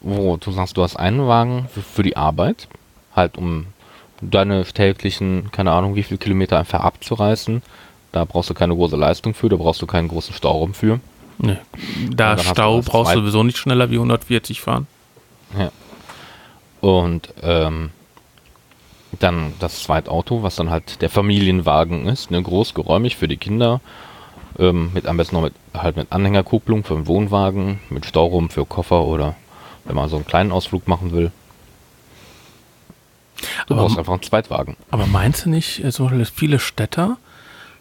wo 0.00 0.36
du 0.36 0.52
sagst, 0.52 0.76
du 0.76 0.82
hast 0.82 0.96
einen 0.96 1.26
Wagen 1.26 1.68
für, 1.72 1.82
für 1.82 2.02
die 2.04 2.16
Arbeit, 2.16 2.68
halt 3.14 3.36
um 3.36 3.66
deine 4.20 4.64
täglichen, 4.64 5.50
keine 5.52 5.72
Ahnung, 5.72 5.94
wie 5.94 6.02
viele 6.02 6.18
Kilometer 6.18 6.58
einfach 6.58 6.80
abzureißen. 6.80 7.62
Da 8.12 8.24
brauchst 8.24 8.50
du 8.50 8.54
keine 8.54 8.74
große 8.74 8.96
Leistung 8.96 9.34
für, 9.34 9.48
da 9.48 9.56
brauchst 9.56 9.82
du 9.82 9.86
keinen 9.86 10.08
großen 10.08 10.34
Stauraum 10.34 10.74
für. 10.74 11.00
Nee. 11.38 11.58
Da 12.10 12.36
Stau 12.38 12.80
du 12.80 12.90
brauchst 12.90 13.14
du 13.14 13.20
sowieso 13.20 13.42
nicht 13.44 13.58
schneller 13.58 13.90
wie 13.90 13.96
140 13.96 14.60
fahren. 14.60 14.86
Und 16.80 17.32
ähm, 17.42 17.90
dann 19.18 19.54
das 19.58 19.82
Zweitauto, 19.82 20.42
was 20.42 20.56
dann 20.56 20.70
halt 20.70 21.00
der 21.02 21.10
Familienwagen 21.10 22.06
ist, 22.06 22.30
ne, 22.30 22.42
groß, 22.42 22.74
geräumig 22.74 23.16
für 23.16 23.28
die 23.28 23.36
Kinder, 23.36 23.80
ähm, 24.58 24.90
mit 24.94 25.06
am 25.06 25.16
besten 25.16 25.36
noch 25.36 25.42
mit 25.42 25.54
halt 25.74 25.96
mit 25.96 26.12
Anhängerkupplung 26.12 26.84
für 26.84 26.94
den 26.94 27.06
Wohnwagen, 27.06 27.80
mit 27.90 28.06
Stauraum 28.06 28.50
für 28.50 28.64
Koffer 28.64 29.04
oder 29.04 29.34
wenn 29.84 29.96
man 29.96 30.08
so 30.08 30.16
einen 30.16 30.26
kleinen 30.26 30.52
Ausflug 30.52 30.88
machen 30.88 31.12
will. 31.12 31.32
Du 33.66 33.74
Aber- 33.74 33.82
brauchst 33.84 33.98
einfach 33.98 34.12
einen 34.14 34.22
Zweitwagen. 34.22 34.76
Aber 34.90 35.06
meinst 35.06 35.44
du 35.46 35.50
nicht, 35.50 35.82
äh, 35.84 35.90
zum 35.90 36.06
Beispiel 36.06 36.24
viele 36.24 36.58
Städter 36.58 37.18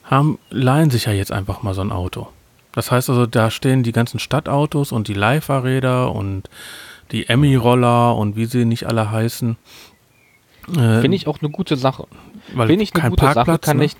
haben, 0.03 0.39
leihen 0.49 0.89
sich 0.89 1.05
ja 1.05 1.11
jetzt 1.13 1.31
einfach 1.31 1.63
mal 1.63 1.73
so 1.73 1.81
ein 1.81 1.91
Auto. 1.91 2.27
Das 2.73 2.91
heißt 2.91 3.09
also, 3.09 3.25
da 3.25 3.49
stehen 3.49 3.83
die 3.83 3.91
ganzen 3.91 4.19
Stadtautos 4.19 4.91
und 4.91 5.07
die 5.07 5.13
Leihfahrräder 5.15 6.11
und 6.13 6.49
die 7.11 7.27
Emmy-Roller 7.27 8.15
und 8.15 8.35
wie 8.35 8.45
sie 8.45 8.65
nicht 8.65 8.85
alle 8.85 9.09
heißen. 9.11 9.57
Äh, 10.69 11.01
Finde 11.01 11.15
ich 11.15 11.27
auch 11.27 11.39
eine 11.41 11.49
gute 11.49 11.75
Sache. 11.77 12.05
weil 12.53 12.67
Finde 12.67 12.83
ich 12.83 12.93
eine 12.93 13.01
kein 13.01 13.09
gute 13.11 13.25
Sache, 13.25 13.33
Parkplatz, 13.35 13.61
kann 13.65 13.77
ne? 13.77 13.85
ich, 13.85 13.95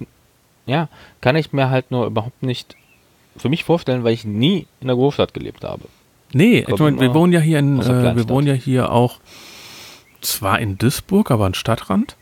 ja, 0.66 0.90
kann 1.22 1.36
ich 1.36 1.54
mir 1.54 1.70
halt 1.70 1.90
nur 1.92 2.06
überhaupt 2.06 2.44
nicht 2.44 2.76
für 3.38 3.50
mich 3.50 3.64
vorstellen, 3.64 4.04
weil 4.04 4.14
ich 4.14 4.26
nie 4.26 4.68
in 4.82 4.88
der 4.88 4.96
Großstadt 4.96 5.34
gelebt 5.34 5.64
habe. 5.64 5.84
Nee, 6.34 6.66
ich 6.68 6.80
meine, 6.80 7.00
wir 7.00 7.14
wohnen 7.14 7.32
ja 7.34 7.40
hier 7.40 7.60
in, 7.60 7.80
äh, 7.80 8.16
wir 8.16 8.28
wohnen 8.30 8.48
ja 8.48 8.54
hier 8.54 8.92
auch 8.92 9.20
zwar 10.28 10.60
in 10.60 10.78
Duisburg, 10.78 11.32
aber 11.32 11.46
am 11.46 11.54
Stadtrand. 11.54 12.16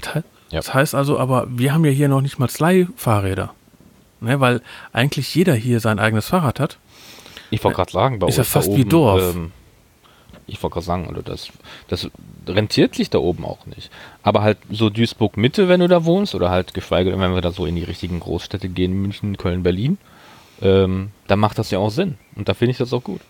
Das 0.00 0.14
he- 0.14 0.20
Ja. 0.50 0.58
Das 0.58 0.74
heißt 0.74 0.94
also, 0.94 1.18
aber 1.18 1.46
wir 1.50 1.72
haben 1.74 1.84
ja 1.84 1.90
hier 1.92 2.08
noch 2.08 2.20
nicht 2.22 2.38
mal 2.38 2.48
Leihfahrräder. 2.58 3.54
Ne, 4.22 4.38
weil 4.38 4.60
eigentlich 4.92 5.34
jeder 5.34 5.54
hier 5.54 5.80
sein 5.80 5.98
eigenes 5.98 6.26
Fahrrad 6.26 6.60
hat. 6.60 6.76
Ich 7.50 7.64
wollte 7.64 7.76
gerade 7.76 7.90
sagen, 7.92 8.18
bei 8.18 8.26
Ist 8.28 8.36
ja 8.36 8.42
uns 8.42 8.52
da 8.52 8.60
fast 8.60 8.68
wie 8.76 8.80
oben, 8.82 8.88
Dorf. 8.90 9.34
Ähm, 9.34 9.52
ich 10.46 10.62
wollte 10.62 10.74
gerade 10.74 10.84
sagen, 10.86 11.08
also 11.08 11.22
das, 11.22 11.48
das 11.88 12.10
rentiert 12.46 12.94
sich 12.96 13.08
da 13.08 13.18
oben 13.18 13.44
auch 13.46 13.64
nicht. 13.66 13.90
Aber 14.22 14.42
halt 14.42 14.58
so 14.70 14.90
Duisburg 14.90 15.36
Mitte, 15.38 15.68
wenn 15.68 15.80
du 15.80 15.88
da 15.88 16.04
wohnst, 16.04 16.34
oder 16.34 16.50
halt 16.50 16.74
geschweige 16.74 17.10
denn, 17.10 17.20
wenn 17.20 17.34
wir 17.34 17.40
da 17.40 17.50
so 17.52 17.64
in 17.64 17.76
die 17.76 17.82
richtigen 17.84 18.20
Großstädte 18.20 18.68
gehen, 18.68 18.92
München, 19.00 19.38
Köln, 19.38 19.62
Berlin, 19.62 19.96
ähm, 20.60 21.12
dann 21.28 21.38
macht 21.38 21.58
das 21.58 21.70
ja 21.70 21.78
auch 21.78 21.90
Sinn. 21.90 22.18
Und 22.36 22.48
da 22.48 22.54
finde 22.54 22.72
ich 22.72 22.78
das 22.78 22.92
auch 22.92 23.02
gut. 23.02 23.20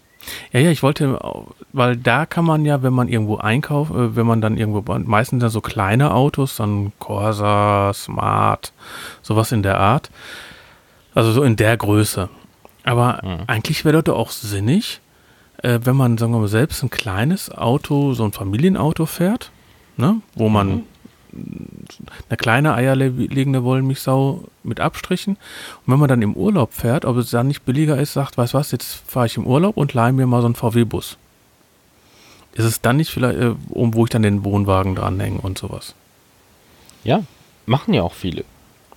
Ja, 0.52 0.60
ja, 0.60 0.70
ich 0.70 0.82
wollte, 0.82 1.18
weil 1.72 1.96
da 1.96 2.26
kann 2.26 2.44
man 2.44 2.64
ja, 2.64 2.82
wenn 2.82 2.92
man 2.92 3.08
irgendwo 3.08 3.38
einkauft, 3.38 3.90
äh, 3.92 4.16
wenn 4.16 4.26
man 4.26 4.40
dann 4.40 4.56
irgendwo, 4.58 4.82
meistens 4.98 5.40
dann 5.40 5.50
so 5.50 5.60
kleine 5.60 6.12
Autos, 6.14 6.56
dann 6.56 6.92
Corsa, 6.98 7.92
Smart, 7.94 8.72
sowas 9.22 9.52
in 9.52 9.62
der 9.62 9.78
Art. 9.80 10.10
Also 11.14 11.32
so 11.32 11.42
in 11.42 11.56
der 11.56 11.76
Größe. 11.76 12.28
Aber 12.84 13.20
Mhm. 13.22 13.44
eigentlich 13.46 13.84
wäre 13.84 13.96
das 13.96 14.04
doch 14.04 14.16
auch 14.16 14.30
sinnig, 14.30 15.00
äh, 15.62 15.80
wenn 15.82 15.96
man, 15.96 16.18
sagen 16.18 16.32
wir 16.32 16.38
mal, 16.38 16.48
selbst 16.48 16.82
ein 16.82 16.90
kleines 16.90 17.50
Auto, 17.50 18.12
so 18.14 18.24
ein 18.24 18.32
Familienauto 18.32 19.06
fährt, 19.06 19.50
ne, 19.96 20.20
wo 20.34 20.48
man 20.48 20.82
eine 21.32 22.36
kleine 22.36 22.74
eierlegende 22.74 23.64
Wollmilchsau 23.64 24.44
mit 24.62 24.80
Abstrichen. 24.80 25.36
Und 25.86 25.92
wenn 25.92 26.00
man 26.00 26.08
dann 26.08 26.22
im 26.22 26.34
Urlaub 26.34 26.72
fährt, 26.72 27.04
ob 27.04 27.16
es 27.16 27.30
dann 27.30 27.48
nicht 27.48 27.64
billiger 27.64 27.98
ist, 27.98 28.12
sagt, 28.12 28.38
weißt 28.38 28.54
was, 28.54 28.72
jetzt 28.72 29.02
fahre 29.06 29.26
ich 29.26 29.36
im 29.36 29.46
Urlaub 29.46 29.76
und 29.76 29.94
leihe 29.94 30.12
mir 30.12 30.26
mal 30.26 30.40
so 30.40 30.46
einen 30.46 30.54
VW-Bus. 30.54 31.16
Ist 32.54 32.64
es 32.64 32.80
dann 32.80 32.96
nicht 32.96 33.10
vielleicht, 33.10 33.38
äh, 33.38 33.54
um, 33.70 33.94
wo 33.94 34.04
ich 34.04 34.10
dann 34.10 34.22
den 34.22 34.44
Wohnwagen 34.44 34.94
dranhänge 34.94 35.40
und 35.40 35.58
sowas? 35.58 35.94
Ja, 37.04 37.22
machen 37.66 37.94
ja 37.94 38.02
auch 38.02 38.14
viele. 38.14 38.44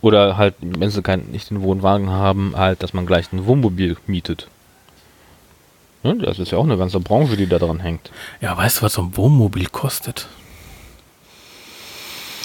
Oder 0.01 0.37
halt, 0.37 0.55
wenn 0.59 0.89
sie 0.89 1.01
kein, 1.01 1.27
nicht 1.31 1.49
den 1.49 1.61
Wohnwagen 1.61 2.09
haben, 2.09 2.53
halt, 2.57 2.83
dass 2.83 2.93
man 2.93 3.05
gleich 3.05 3.31
ein 3.31 3.45
Wohnmobil 3.45 3.95
mietet. 4.07 4.47
Ne, 6.03 6.17
das 6.17 6.39
ist 6.39 6.51
ja 6.51 6.57
auch 6.57 6.65
eine 6.65 6.77
ganze 6.77 6.99
Branche, 6.99 7.37
die 7.37 7.47
da 7.47 7.59
dran 7.59 7.79
hängt. 7.79 8.11
Ja, 8.41 8.57
weißt 8.57 8.79
du, 8.79 8.81
was 8.81 8.93
so 8.93 9.03
ein 9.03 9.15
Wohnmobil 9.15 9.67
kostet? 9.67 10.27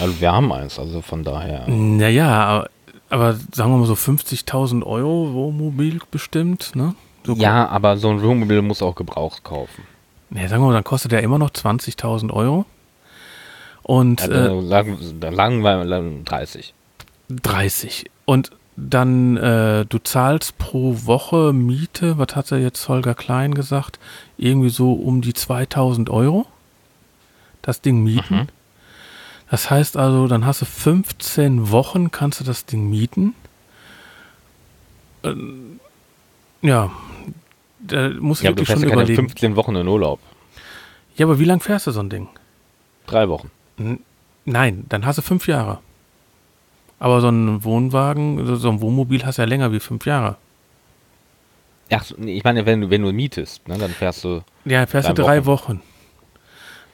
Also 0.01 0.21
wir 0.21 0.33
haben 0.33 0.53
eins, 0.53 0.79
also 0.79 1.03
von 1.03 1.25
daher. 1.25 1.69
Naja, 1.69 2.29
aber, 2.45 2.71
aber 3.11 3.33
sagen 3.53 3.73
wir 3.73 3.79
mal 3.79 3.87
so 3.87 3.95
50.000 3.95 4.85
Euro 4.85 5.33
Wohnmobil 5.33 6.01
bestimmt, 6.11 6.75
ne? 6.75 6.95
So 7.25 7.35
Ja, 7.35 7.69
aber 7.69 7.97
so 7.97 8.09
ein 8.11 8.23
Wohnmobil 8.23 8.63
muss 8.63 8.83
auch 8.83 8.95
gebraucht 8.95 9.45
kaufen. 9.45 9.85
Ja, 10.31 10.49
sagen 10.49 10.63
wir 10.63 10.69
mal, 10.69 10.75
dann 10.75 10.85
kostet 10.85 11.13
der 11.13 11.23
immer 11.23 11.39
noch 11.39 11.51
20.000 11.51 12.33
Euro. 12.33 12.65
Und 13.83 14.21
Ja, 14.21 14.27
äh, 14.27 14.49
da 14.49 14.63
sagen, 14.63 14.99
da 15.21 15.31
lagen 15.31 15.63
wir 15.63 15.85
dann 15.85 16.25
30. 16.25 16.75
30. 17.31 18.11
Und 18.25 18.51
dann, 18.77 19.37
äh, 19.37 19.87
du 19.87 19.99
zahlst 19.99 20.59
pro 20.59 20.95
Woche 21.05 21.53
Miete, 21.53 22.19
was 22.19 22.37
hat 22.37 22.53
er 22.53 22.59
jetzt 22.59 22.89
Holger 22.89 23.15
Klein 23.15 23.55
gesagt? 23.55 23.99
Irgendwie 24.37 24.69
so 24.69 24.93
um 24.93 25.21
die 25.21 25.35
2000 25.35 26.11
Euro. 26.11 26.47
Das 27.63 27.81
Ding 27.81 28.03
mieten. 28.05 28.35
Mhm. 28.35 28.49
Das 29.51 29.71
heißt 29.71 29.97
also, 29.97 30.27
dann 30.29 30.45
hast 30.45 30.61
du 30.63 30.67
15 30.67 31.71
Wochen, 31.71 32.11
kannst 32.11 32.41
du 32.41 32.45
das 32.45 32.67
Ding 32.67 32.91
mieten. 32.91 33.35
Ähm, 35.25 35.81
ja, 36.63 36.91
da 37.81 38.11
musst 38.21 38.43
du 38.43 38.47
Ja, 38.47 38.51
du 38.53 38.57
wirklich 38.59 38.67
fährst 38.69 38.81
schon 38.83 38.89
ja 38.89 38.95
keine 38.95 39.03
überlegen. 39.05 39.29
15 39.29 39.57
Wochen 39.57 39.75
in 39.77 39.89
Urlaub. 39.89 40.21
Ja, 41.17 41.27
aber 41.27 41.39
wie 41.39 41.45
lang 41.45 41.61
fährst 41.61 41.87
du 41.87 41.91
so 41.93 42.01
ein 42.01 42.11
Ding? 42.11 42.29
Drei 43.07 43.29
Wochen. 43.29 43.51
N- 43.79 44.01
Nein, 44.45 44.85
dann 44.89 45.05
hast 45.05 45.17
du 45.19 45.23
fünf 45.23 45.47
Jahre. 45.47 45.79
Aber 46.99 47.21
so 47.21 47.29
ein 47.29 47.63
Wohnwagen, 47.65 48.57
so- 48.57 48.71
ein 48.71 48.81
Wohnmobil 48.81 49.25
hast 49.25 49.39
du 49.39 49.43
ja 49.43 49.47
länger 49.49 49.73
wie 49.73 49.81
fünf 49.81 50.05
Jahre. 50.07 50.37
Ach, 51.91 52.05
ich 52.19 52.45
meine, 52.45 52.67
wenn 52.67 52.83
du, 52.83 52.91
wenn 52.91 53.03
du 53.03 53.13
mietest, 53.13 53.67
ne, 53.69 53.79
dann 53.79 53.91
fährst 53.91 54.25
du. 54.25 54.43
Ja, 54.65 54.87
fährst 54.87 55.09
du 55.09 55.15
Drei 55.15 55.23
drei 55.41 55.47
Wochen. 55.47 55.81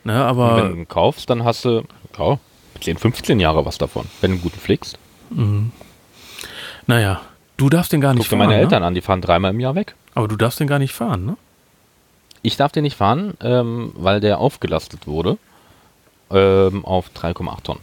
Ne, 0.04 0.12
und 0.14 0.28
aber 0.28 0.56
wenn 0.56 0.72
du 0.72 0.76
ihn 0.80 0.88
kaufst, 0.88 1.30
dann 1.30 1.44
hast 1.44 1.64
du 1.64 1.82
ja, 2.18 2.38
10, 2.80 2.98
15 2.98 3.40
Jahre 3.40 3.64
was 3.64 3.78
davon, 3.78 4.06
wenn 4.20 4.30
du 4.30 4.34
einen 4.34 4.42
guten 4.42 4.58
pflegst. 4.58 4.98
naja, 6.86 7.22
du 7.56 7.70
darfst 7.70 7.92
den 7.92 8.00
gar 8.00 8.12
Guck 8.12 8.18
nicht 8.18 8.26
dir 8.26 8.36
fahren. 8.36 8.46
meine 8.46 8.56
ne? 8.56 8.60
Eltern 8.60 8.82
an, 8.82 8.94
die 8.94 9.00
fahren 9.00 9.20
dreimal 9.20 9.52
im 9.52 9.60
Jahr 9.60 9.74
weg. 9.74 9.94
Aber 10.14 10.28
du 10.28 10.36
darfst 10.36 10.60
den 10.60 10.68
gar 10.68 10.78
nicht 10.78 10.92
fahren, 10.92 11.24
ne? 11.24 11.36
Ich 12.42 12.58
darf 12.58 12.72
den 12.72 12.82
nicht 12.82 12.96
fahren, 12.96 13.34
ähm, 13.40 13.92
weil 13.94 14.20
der 14.20 14.38
aufgelastet 14.38 15.06
wurde 15.06 15.38
ähm, 16.30 16.84
auf 16.84 17.06
3,8 17.16 17.62
Tonnen. 17.62 17.80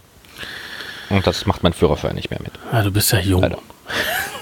Und 1.10 1.26
das 1.26 1.48
macht 1.48 1.64
mein 1.64 1.74
Führerschein 1.74 2.16
nicht 2.16 2.30
mehr 2.30 2.40
mit. 2.42 2.54
Ja, 2.72 2.84
du 2.84 2.92
bist 2.92 3.12
ja 3.12 3.20
jung. 3.20 3.42
Leider. 3.42 3.58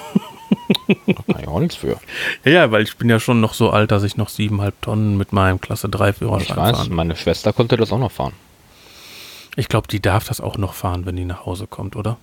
Kann 0.87 1.39
ich 1.41 1.47
auch 1.47 1.59
nichts 1.59 1.75
für. 1.75 1.99
Ja, 2.43 2.51
ja, 2.51 2.71
weil 2.71 2.83
ich 2.83 2.97
bin 2.97 3.09
ja 3.09 3.19
schon 3.19 3.41
noch 3.41 3.53
so 3.53 3.69
alt, 3.71 3.91
dass 3.91 4.03
ich 4.03 4.17
noch 4.17 4.29
siebeneinhalb 4.29 4.79
Tonnen 4.81 5.17
mit 5.17 5.33
meinem 5.33 5.59
Klasse 5.59 5.89
3 5.89 6.09
Ich 6.09 6.15
Führerschein 6.17 6.57
weiß, 6.57 6.77
fahren. 6.77 6.93
meine 6.93 7.15
Schwester 7.15 7.53
konnte 7.53 7.77
das 7.77 7.91
auch 7.91 7.99
noch 7.99 8.11
fahren. 8.11 8.33
Ich 9.55 9.67
glaube, 9.67 9.87
die 9.87 9.99
darf 9.99 10.27
das 10.27 10.41
auch 10.41 10.57
noch 10.57 10.73
fahren, 10.73 11.05
wenn 11.05 11.15
die 11.15 11.25
nach 11.25 11.45
Hause 11.45 11.67
kommt, 11.67 11.95
oder? 11.95 12.17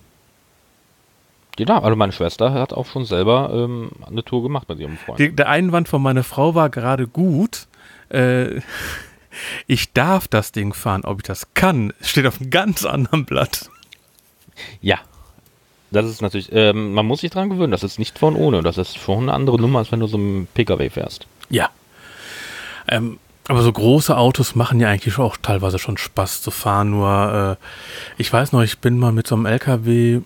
Die 1.57 1.65
darf, 1.65 1.83
also 1.83 1.95
meine 1.95 2.11
Schwester 2.11 2.53
hat 2.53 2.73
auch 2.73 2.85
schon 2.85 3.05
selber 3.05 3.49
ähm, 3.51 3.91
eine 4.05 4.23
Tour 4.23 4.43
gemacht 4.43 4.69
mit 4.69 4.79
ihrem 4.79 4.97
Freund. 4.97 5.19
Die, 5.19 5.35
der 5.35 5.49
Einwand 5.49 5.89
von 5.89 6.01
meiner 6.01 6.23
Frau 6.23 6.55
war 6.55 6.69
gerade 6.69 7.07
gut. 7.07 7.67
Äh, 8.09 8.61
ich 9.67 9.91
darf 9.93 10.27
das 10.27 10.51
Ding 10.51 10.73
fahren. 10.73 11.03
Ob 11.03 11.19
ich 11.19 11.23
das 11.23 11.53
kann, 11.53 11.93
steht 12.01 12.27
auf 12.27 12.39
einem 12.39 12.49
ganz 12.51 12.85
anderen 12.85 13.25
Blatt. 13.25 13.69
Ja. 14.81 14.99
Das 15.91 16.05
ist 16.05 16.21
natürlich, 16.21 16.49
ähm, 16.51 16.93
man 16.93 17.05
muss 17.05 17.21
sich 17.21 17.31
dran 17.31 17.49
gewöhnen, 17.49 17.71
das 17.71 17.83
ist 17.83 17.97
nicht 17.97 18.19
von 18.19 18.35
ohne. 18.35 18.61
Das 18.61 18.77
ist 18.77 18.97
schon 18.97 19.23
eine 19.23 19.33
andere 19.33 19.59
Nummer, 19.59 19.79
als 19.79 19.91
wenn 19.91 20.01
du 20.01 20.07
so 20.07 20.17
einen 20.17 20.47
Pkw 20.53 20.89
fährst. 20.89 21.27
Ja. 21.49 21.69
Ähm, 22.87 23.19
aber 23.47 23.61
so 23.61 23.71
große 23.71 24.17
Autos 24.17 24.55
machen 24.55 24.79
ja 24.81 24.89
eigentlich 24.89 25.17
auch 25.17 25.37
teilweise 25.37 25.79
schon 25.79 25.97
Spaß 25.97 26.41
zu 26.41 26.51
fahren. 26.51 26.89
Nur, 26.89 27.57
äh, 27.59 28.21
ich 28.21 28.31
weiß 28.31 28.51
noch, 28.51 28.61
ich 28.61 28.79
bin 28.79 28.99
mal 28.99 29.13
mit 29.13 29.27
so 29.27 29.35
einem 29.35 29.45
LKW, 29.45 30.21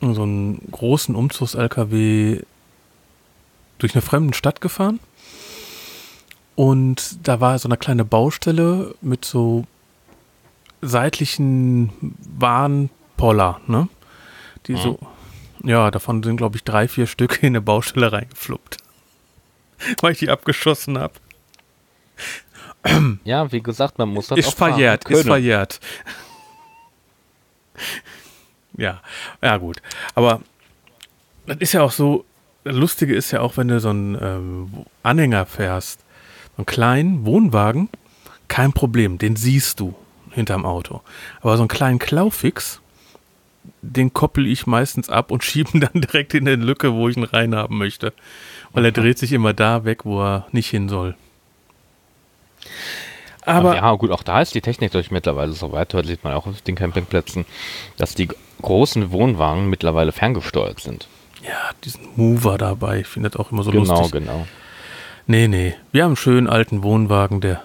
so 0.00 0.22
einem 0.22 0.60
großen 0.70 1.16
Umzugs-LKW 1.16 2.42
durch 3.78 3.94
eine 3.94 4.02
fremde 4.02 4.34
Stadt 4.34 4.60
gefahren. 4.60 5.00
Und 6.54 7.26
da 7.26 7.40
war 7.40 7.58
so 7.58 7.68
eine 7.68 7.76
kleine 7.76 8.04
Baustelle 8.04 8.94
mit 9.00 9.24
so 9.24 9.64
seitlichen 10.82 11.92
Warnpoller, 12.38 13.60
ne? 13.66 13.88
Die 14.66 14.76
so, 14.76 14.98
ja, 15.62 15.90
davon 15.90 16.22
sind, 16.22 16.36
glaube 16.36 16.56
ich, 16.56 16.64
drei, 16.64 16.88
vier 16.88 17.06
Stück 17.06 17.42
in 17.42 17.48
eine 17.48 17.60
Baustelle 17.60 18.12
reingefluppt. 18.12 18.78
Weil 20.00 20.12
ich 20.12 20.18
die 20.18 20.30
abgeschossen 20.30 20.98
habe. 20.98 21.14
Ja, 23.24 23.52
wie 23.52 23.62
gesagt, 23.62 23.98
man 23.98 24.08
muss 24.08 24.28
das 24.28 24.38
Ist 24.38 24.56
verjährt, 24.56 25.08
ist 25.10 25.26
verjährt. 25.26 25.80
ja, 28.76 29.02
ja 29.42 29.56
gut. 29.58 29.82
Aber 30.14 30.40
das 31.46 31.58
ist 31.58 31.72
ja 31.72 31.82
auch 31.82 31.92
so, 31.92 32.24
das 32.64 32.74
Lustige 32.74 33.14
ist 33.14 33.30
ja 33.32 33.40
auch, 33.40 33.56
wenn 33.56 33.68
du 33.68 33.80
so 33.80 33.90
einen 33.90 34.16
ähm, 34.20 34.86
Anhänger 35.02 35.44
fährst, 35.44 36.00
so 36.56 36.58
einen 36.58 36.66
kleinen 36.66 37.26
Wohnwagen, 37.26 37.90
kein 38.48 38.72
Problem, 38.72 39.18
den 39.18 39.36
siehst 39.36 39.80
du 39.80 39.94
hinterm 40.30 40.64
Auto. 40.64 41.02
Aber 41.40 41.56
so 41.56 41.62
einen 41.62 41.68
kleinen 41.68 41.98
Klaufix, 41.98 42.80
den 43.82 44.12
koppel 44.12 44.46
ich 44.46 44.66
meistens 44.66 45.08
ab 45.08 45.30
und 45.30 45.44
schiebe 45.44 45.70
ihn 45.74 45.80
dann 45.80 46.00
direkt 46.00 46.34
in 46.34 46.46
eine 46.46 46.62
Lücke, 46.62 46.94
wo 46.94 47.08
ich 47.08 47.16
ihn 47.16 47.24
reinhaben 47.24 47.78
möchte. 47.78 48.12
Weil 48.72 48.84
er 48.84 48.92
dreht 48.92 49.18
sich 49.18 49.32
immer 49.32 49.52
da 49.52 49.84
weg, 49.84 50.04
wo 50.04 50.22
er 50.22 50.46
nicht 50.52 50.70
hin 50.70 50.88
soll. 50.88 51.16
Aber 53.44 53.74
ja, 53.74 53.92
gut, 53.94 54.10
auch 54.10 54.22
da 54.22 54.42
ist 54.42 54.54
die 54.54 54.60
Technik 54.60 54.92
durch 54.92 55.10
mittlerweile 55.10 55.52
so 55.52 55.72
weit, 55.72 55.94
das 55.94 56.06
sieht 56.06 56.24
man 56.24 56.34
auch 56.34 56.46
auf 56.46 56.60
den 56.60 56.76
Campingplätzen, 56.76 57.46
dass 57.96 58.14
die 58.14 58.28
großen 58.62 59.10
Wohnwagen 59.10 59.68
mittlerweile 59.68 60.12
ferngesteuert 60.12 60.80
sind. 60.80 61.08
Ja, 61.42 61.70
diesen 61.84 62.02
Mover 62.16 62.58
dabei, 62.58 63.00
ich 63.00 63.06
finde 63.06 63.30
das 63.30 63.40
auch 63.40 63.50
immer 63.50 63.62
so 63.62 63.70
genau, 63.70 64.00
lustig. 64.00 64.12
Genau, 64.12 64.32
genau. 64.32 64.46
Nee, 65.26 65.48
nee, 65.48 65.74
wir 65.90 66.02
haben 66.02 66.10
einen 66.10 66.16
schönen 66.16 66.48
alten 66.48 66.82
Wohnwagen, 66.82 67.40
der, 67.40 67.62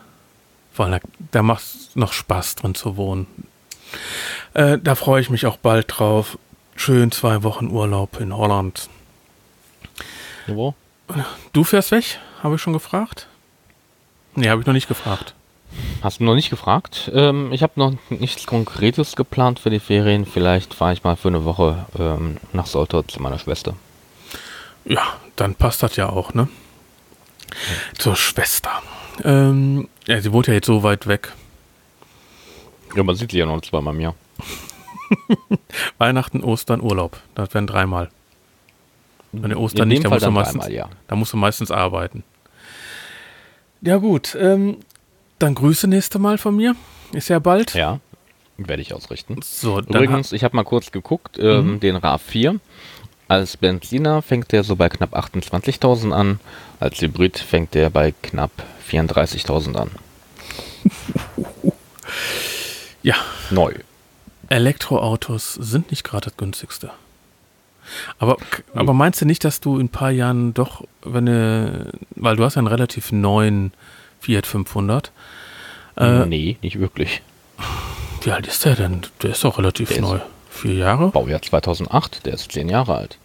weil 0.76 1.00
da 1.32 1.44
macht 1.44 1.64
es 1.64 1.96
noch 1.96 2.14
Spaß 2.14 2.56
drin 2.56 2.76
zu 2.76 2.96
wohnen. 2.96 3.28
Äh, 4.56 4.80
da 4.82 4.96
freue 4.96 5.22
ich 5.22 5.30
mich 5.30 5.46
auch 5.46 5.58
bald 5.58 5.86
drauf. 5.88 6.40
Schön 6.78 7.12
zwei 7.12 7.44
Wochen 7.44 7.68
Urlaub 7.68 8.20
in 8.20 8.36
Holland. 8.36 8.90
Wo? 10.48 10.74
Du 11.52 11.64
fährst 11.64 11.92
weg? 11.92 12.20
Habe 12.42 12.56
ich 12.56 12.62
schon 12.62 12.74
gefragt? 12.74 13.28
Nee, 14.34 14.50
habe 14.50 14.62
ich 14.62 14.68
noch 14.68 14.74
nicht 14.74 14.88
gefragt. 14.88 15.36
Hast 16.02 16.20
du 16.20 16.24
noch 16.24 16.36
nicht 16.36 16.50
gefragt? 16.50 17.12
Ähm, 17.14 17.52
ich 17.52 17.64
habe 17.64 17.74
noch 17.76 17.94
nichts 18.10 18.46
Konkretes 18.46 19.18
geplant 19.18 19.60
für 19.60 19.70
die 19.70 19.80
Ferien. 19.80 20.26
Vielleicht 20.26 20.74
fahre 20.74 20.94
ich 20.94 21.04
mal 21.04 21.18
für 21.18 21.28
eine 21.28 21.44
Woche 21.44 21.86
ähm, 22.00 22.38
nach 22.54 22.66
Soltau 22.66 23.02
zu 23.02 23.22
meiner 23.22 23.40
Schwester. 23.40 23.76
Ja, 24.86 25.18
dann 25.36 25.56
passt 25.56 25.84
das 25.84 25.98
ja 25.98 26.08
auch, 26.08 26.34
ne? 26.34 26.48
Zur 27.98 28.16
Schwester. 28.16 28.72
Ähm, 29.24 29.90
ja, 30.08 30.22
sie 30.22 30.32
wohnt 30.32 30.48
ja 30.48 30.54
jetzt 30.54 30.68
so 30.68 30.82
weit 30.84 31.08
weg. 31.08 31.34
Ja, 32.96 33.04
man 33.04 33.16
sieht 33.16 33.32
sie 33.32 33.40
ja 33.40 33.46
noch 33.46 33.60
zweimal 33.62 33.94
im 33.94 34.00
Jahr. 34.00 34.16
Weihnachten, 35.98 36.44
Ostern, 36.44 36.82
Urlaub. 36.82 37.20
Das 37.36 37.54
wären 37.54 37.68
dreimal. 37.68 38.10
Wenn 39.32 39.52
du 39.52 39.58
Ostern 39.58 39.88
nicht, 39.88 40.04
dann 40.04 40.12
musst, 40.12 40.30
meistens, 40.32 40.64
dreimal, 40.64 40.74
ja. 40.74 40.90
dann 41.08 41.20
musst 41.20 41.34
du 41.34 41.38
meistens 41.38 41.72
arbeiten. 41.72 42.24
Ja 43.82 43.98
gut, 43.98 44.36
ähm, 44.40 44.78
dann 45.40 45.56
Grüße 45.56 45.88
nächste 45.88 46.20
Mal 46.20 46.38
von 46.38 46.56
mir. 46.56 46.76
Ist 47.12 47.30
ja 47.30 47.40
bald. 47.40 47.74
Ja, 47.74 48.00
werde 48.58 48.82
ich 48.82 48.94
ausrichten. 48.94 49.40
So, 49.44 49.80
Übrigens, 49.80 50.32
ich 50.32 50.44
habe 50.44 50.56
mal 50.56 50.64
kurz 50.64 50.92
geguckt, 50.92 51.38
ähm, 51.40 51.74
mhm. 51.74 51.80
den 51.82 51.98
RAV4. 51.98 52.60
Als 53.28 53.58
Benziner 53.58 54.22
fängt 54.22 54.52
der 54.52 54.64
so 54.64 54.76
bei 54.76 54.88
knapp 54.90 55.14
28.000 55.16 56.12
an. 56.12 56.40
Als 56.80 57.02
Hybrid 57.02 57.40
fängt 57.40 57.74
der 57.74 57.90
bei 57.90 58.14
knapp 58.22 58.52
34.000 58.90 59.76
an. 59.76 59.92
ja. 63.04 63.16
Neu. 63.50 63.74
Elektroautos 64.50 65.54
sind 65.54 65.92
nicht 65.92 66.04
gerade 66.04 66.26
das 66.26 66.38
günstigste. 66.38 66.92
Aber, 68.18 68.38
aber 68.74 68.94
meinst 68.94 69.22
du 69.22 69.26
nicht, 69.26 69.44
dass 69.44 69.60
du 69.60 69.76
in 69.78 69.86
ein 69.86 69.90
paar 69.90 70.12
Jahren 70.12 70.54
doch, 70.54 70.84
wenn 71.04 71.28
du, 71.28 71.92
weil 72.16 72.36
du 72.36 72.44
hast 72.44 72.56
ja 72.56 72.60
einen 72.60 72.68
relativ 72.68 73.12
neuen 73.12 73.74
Fiat 74.20 74.48
500. 74.48 75.12
Äh, 75.98 76.26
nee, 76.26 76.58
nicht 76.62 76.80
wirklich. 76.80 77.22
Wie 78.22 78.32
alt 78.32 78.48
ist 78.48 78.66
der 78.66 78.76
denn? 78.76 79.02
Der 79.22 79.32
ist 79.32 79.44
doch 79.44 79.58
relativ 79.58 79.90
der 79.90 80.02
neu. 80.02 80.20
Vier 80.50 80.74
Jahre? 80.74 81.10
Baujahr 81.10 81.42
2008, 81.42 82.26
der 82.26 82.34
ist 82.34 82.52
zehn 82.52 82.70
Jahre 82.70 82.96
alt. 82.96 83.18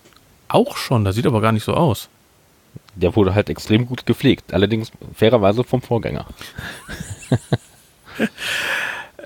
Auch 0.48 0.76
schon, 0.76 1.04
der 1.04 1.12
sieht 1.12 1.26
aber 1.26 1.40
gar 1.40 1.52
nicht 1.52 1.64
so 1.64 1.74
aus. 1.74 2.08
Der 2.96 3.16
wurde 3.16 3.34
halt 3.34 3.48
extrem 3.48 3.86
gut 3.86 4.04
gepflegt, 4.04 4.52
allerdings 4.52 4.90
fairerweise 5.14 5.64
vom 5.64 5.80
Vorgänger. 5.80 6.26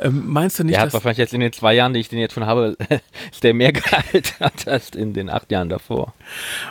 ähm, 0.01 0.25
meinst 0.27 0.59
du 0.59 0.65
nicht, 0.65 0.77
der 0.77 0.83
hat 0.83 0.93
wahrscheinlich 0.93 1.19
jetzt 1.19 1.35
in 1.35 1.41
den 1.41 1.53
zwei 1.53 1.75
Jahren, 1.75 1.93
die 1.93 2.01
ich 2.01 2.09
den 2.09 2.19
jetzt 2.19 2.35
schon 2.35 2.47
habe, 2.47 2.77
ist 3.33 3.43
der 3.43 3.55
mehr 3.55 3.73
gealtert 3.73 4.69
als 4.69 4.91
in 4.91 5.13
den 5.13 5.31
acht 5.31 5.51
Jahren 5.51 5.69
davor. 5.69 6.15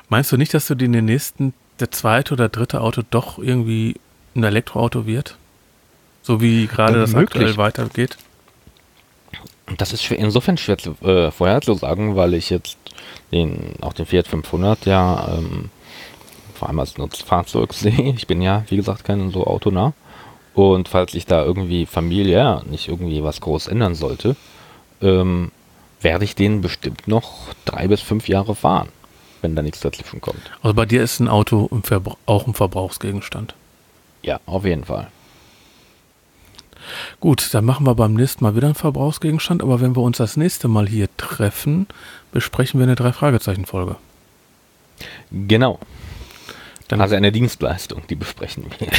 Meinst 0.09 0.32
du 0.32 0.38
nicht, 0.38 0.53
dass 0.53 0.67
du 0.67 0.76
den 0.76 0.91
nächsten, 0.91 1.53
der 1.80 1.91
zweite 1.91 2.34
oder 2.34 2.49
dritte 2.49 2.82
Auto 2.82 3.01
doch 3.09 3.38
irgendwie 3.38 3.95
ein 4.36 4.43
Elektroauto 4.43 5.05
wird? 5.05 5.38
So 6.21 6.41
wie 6.41 6.67
gerade 6.67 6.99
das 6.99 7.15
aktuell 7.15 7.57
weitergeht? 7.57 8.17
Das 9.78 9.93
ist 9.93 10.09
insofern 10.11 10.57
schwer 10.57 10.78
zu, 10.78 10.91
äh, 11.03 11.32
vorher 11.32 11.61
zu 11.61 11.74
sagen, 11.74 12.15
weil 12.15 12.34
ich 12.34 12.49
jetzt 12.49 12.78
den, 13.32 13.74
auch 13.82 13.93
den 13.93 14.05
Fiat 14.05 14.28
500 14.28 14.86
ja 14.86 15.38
ähm, 15.38 15.69
vor 16.53 16.69
allem 16.69 16.80
als 16.80 16.97
Nutzfahrzeug 16.97 17.74
sehe. 17.74 18.13
Ich 18.15 18.28
bin 18.28 18.41
ja, 18.41 18.63
wie 18.69 18.78
gesagt, 18.78 19.03
kein 19.03 19.32
so 19.32 19.45
autonah. 19.45 19.93
Und 20.54 20.88
falls 20.88 21.14
sich 21.14 21.26
da 21.26 21.43
irgendwie 21.43 21.86
familiär 21.86 22.64
nicht 22.70 22.88
irgendwie 22.88 23.24
was 23.24 23.41
groß 23.41 23.68
ändern 23.68 23.95
sollte, 23.95 24.36
ähm, 25.01 25.51
werde 26.01 26.26
ich 26.26 26.36
den 26.36 26.62
bestimmt 26.62 27.08
noch 27.08 27.47
drei 27.66 27.88
bis 27.88 28.01
fünf 28.01 28.28
Jahre 28.28 28.56
fahren, 28.56 28.89
wenn 29.41 29.56
da 29.56 29.62
nichts 29.62 29.80
dazwischen 29.80 30.22
kommt. 30.22 30.41
Also 30.62 30.74
bei 30.76 30.86
dir 30.86 31.01
ist 31.01 31.20
ein 31.20 31.28
Auto 31.28 31.70
auch 32.26 32.47
ein 32.47 32.54
Verbrauchsgegenstand. 32.54 33.56
Ja, 34.22 34.39
auf 34.45 34.66
jeden 34.66 34.86
Fall. 34.86 35.08
Gut, 37.20 37.54
dann 37.54 37.66
machen 37.66 37.86
wir 37.86 37.95
beim 37.95 38.14
nächsten 38.14 38.43
Mal 38.43 38.56
wieder 38.56 38.68
einen 38.68 38.76
Verbrauchsgegenstand, 38.76 39.64
aber 39.64 39.82
wenn 39.82 39.95
wir 39.95 40.01
uns 40.01 40.18
das 40.18 40.38
nächste 40.38 40.68
Mal 40.68 40.88
hier 40.88 41.08
treffen, 41.18 41.88
besprechen 42.32 42.80
wir 42.80 42.86
eine 42.86 42.95
Drei-Fragezeichen-Folge. 42.95 43.95
Genau. 45.32 45.80
Dann 46.89 47.01
also 47.01 47.16
eine 47.16 47.32
Dienstleistung, 47.32 48.04
die 48.10 48.16
besprechen 48.16 48.66
wir. 48.78 48.88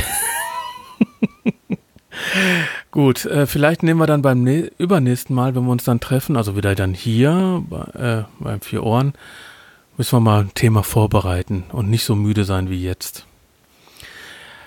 Gut, 2.91 3.25
äh, 3.25 3.47
vielleicht 3.47 3.83
nehmen 3.83 4.01
wir 4.01 4.07
dann 4.07 4.23
beim 4.23 4.47
übernächsten 4.47 5.35
Mal, 5.35 5.55
wenn 5.55 5.65
wir 5.65 5.73
uns 5.73 5.85
dann 5.85 6.01
treffen, 6.01 6.37
also 6.37 6.57
wieder 6.57 6.75
dann 6.75 6.95
hier 6.95 7.63
äh, 7.95 8.23
beim 8.39 8.61
Vier 8.61 8.85
Ohren, 8.85 9.15
müssen 9.97 10.17
wir 10.17 10.21
mal 10.21 10.41
ein 10.41 10.55
Thema 10.55 10.83
vorbereiten 10.83 11.65
und 11.73 11.91
nicht 11.91 12.05
so 12.05 12.15
müde 12.15 12.45
sein 12.45 12.71
wie 12.71 12.83
jetzt. 12.83 13.27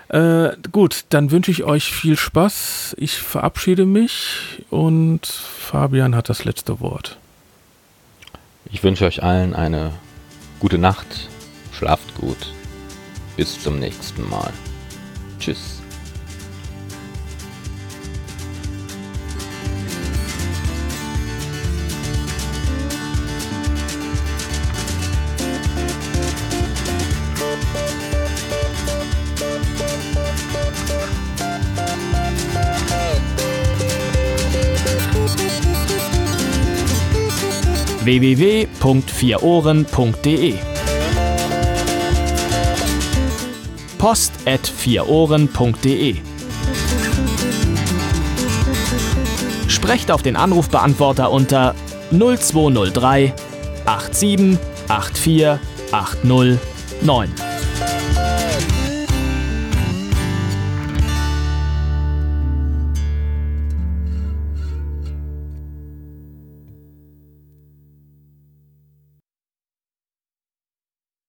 Äh, 0.09 0.51
gut, 0.71 1.05
dann 1.09 1.31
wünsche 1.31 1.51
ich 1.51 1.63
euch 1.63 1.91
viel 1.91 2.15
Spaß. 2.15 2.95
Ich 2.97 3.17
verabschiede 3.17 3.85
mich 3.85 4.63
und 4.69 5.25
Fabian 5.25 6.15
hat 6.15 6.29
das 6.29 6.45
letzte 6.45 6.79
Wort. 6.79 7.17
Ich 8.71 8.83
wünsche 8.83 9.05
euch 9.05 9.23
allen 9.23 9.53
eine 9.53 9.91
gute 10.59 10.77
Nacht. 10.77 11.29
Schlaft 11.73 12.15
gut. 12.15 12.53
Bis 13.35 13.61
zum 13.61 13.79
nächsten 13.79 14.27
Mal. 14.29 14.51
Tschüss. 15.39 15.76
www.vierohren.de 38.07 40.55
Post 43.97 44.31
at 44.45 44.65
vierohren.de 44.65 46.15
Sprecht 49.67 50.09
auf 50.09 50.21
den 50.21 50.37
Anrufbeantworter 50.37 51.29
unter 51.31 51.75
0203 52.11 53.33
87 54.11 54.57
84 54.87 55.59
809. 55.91 57.46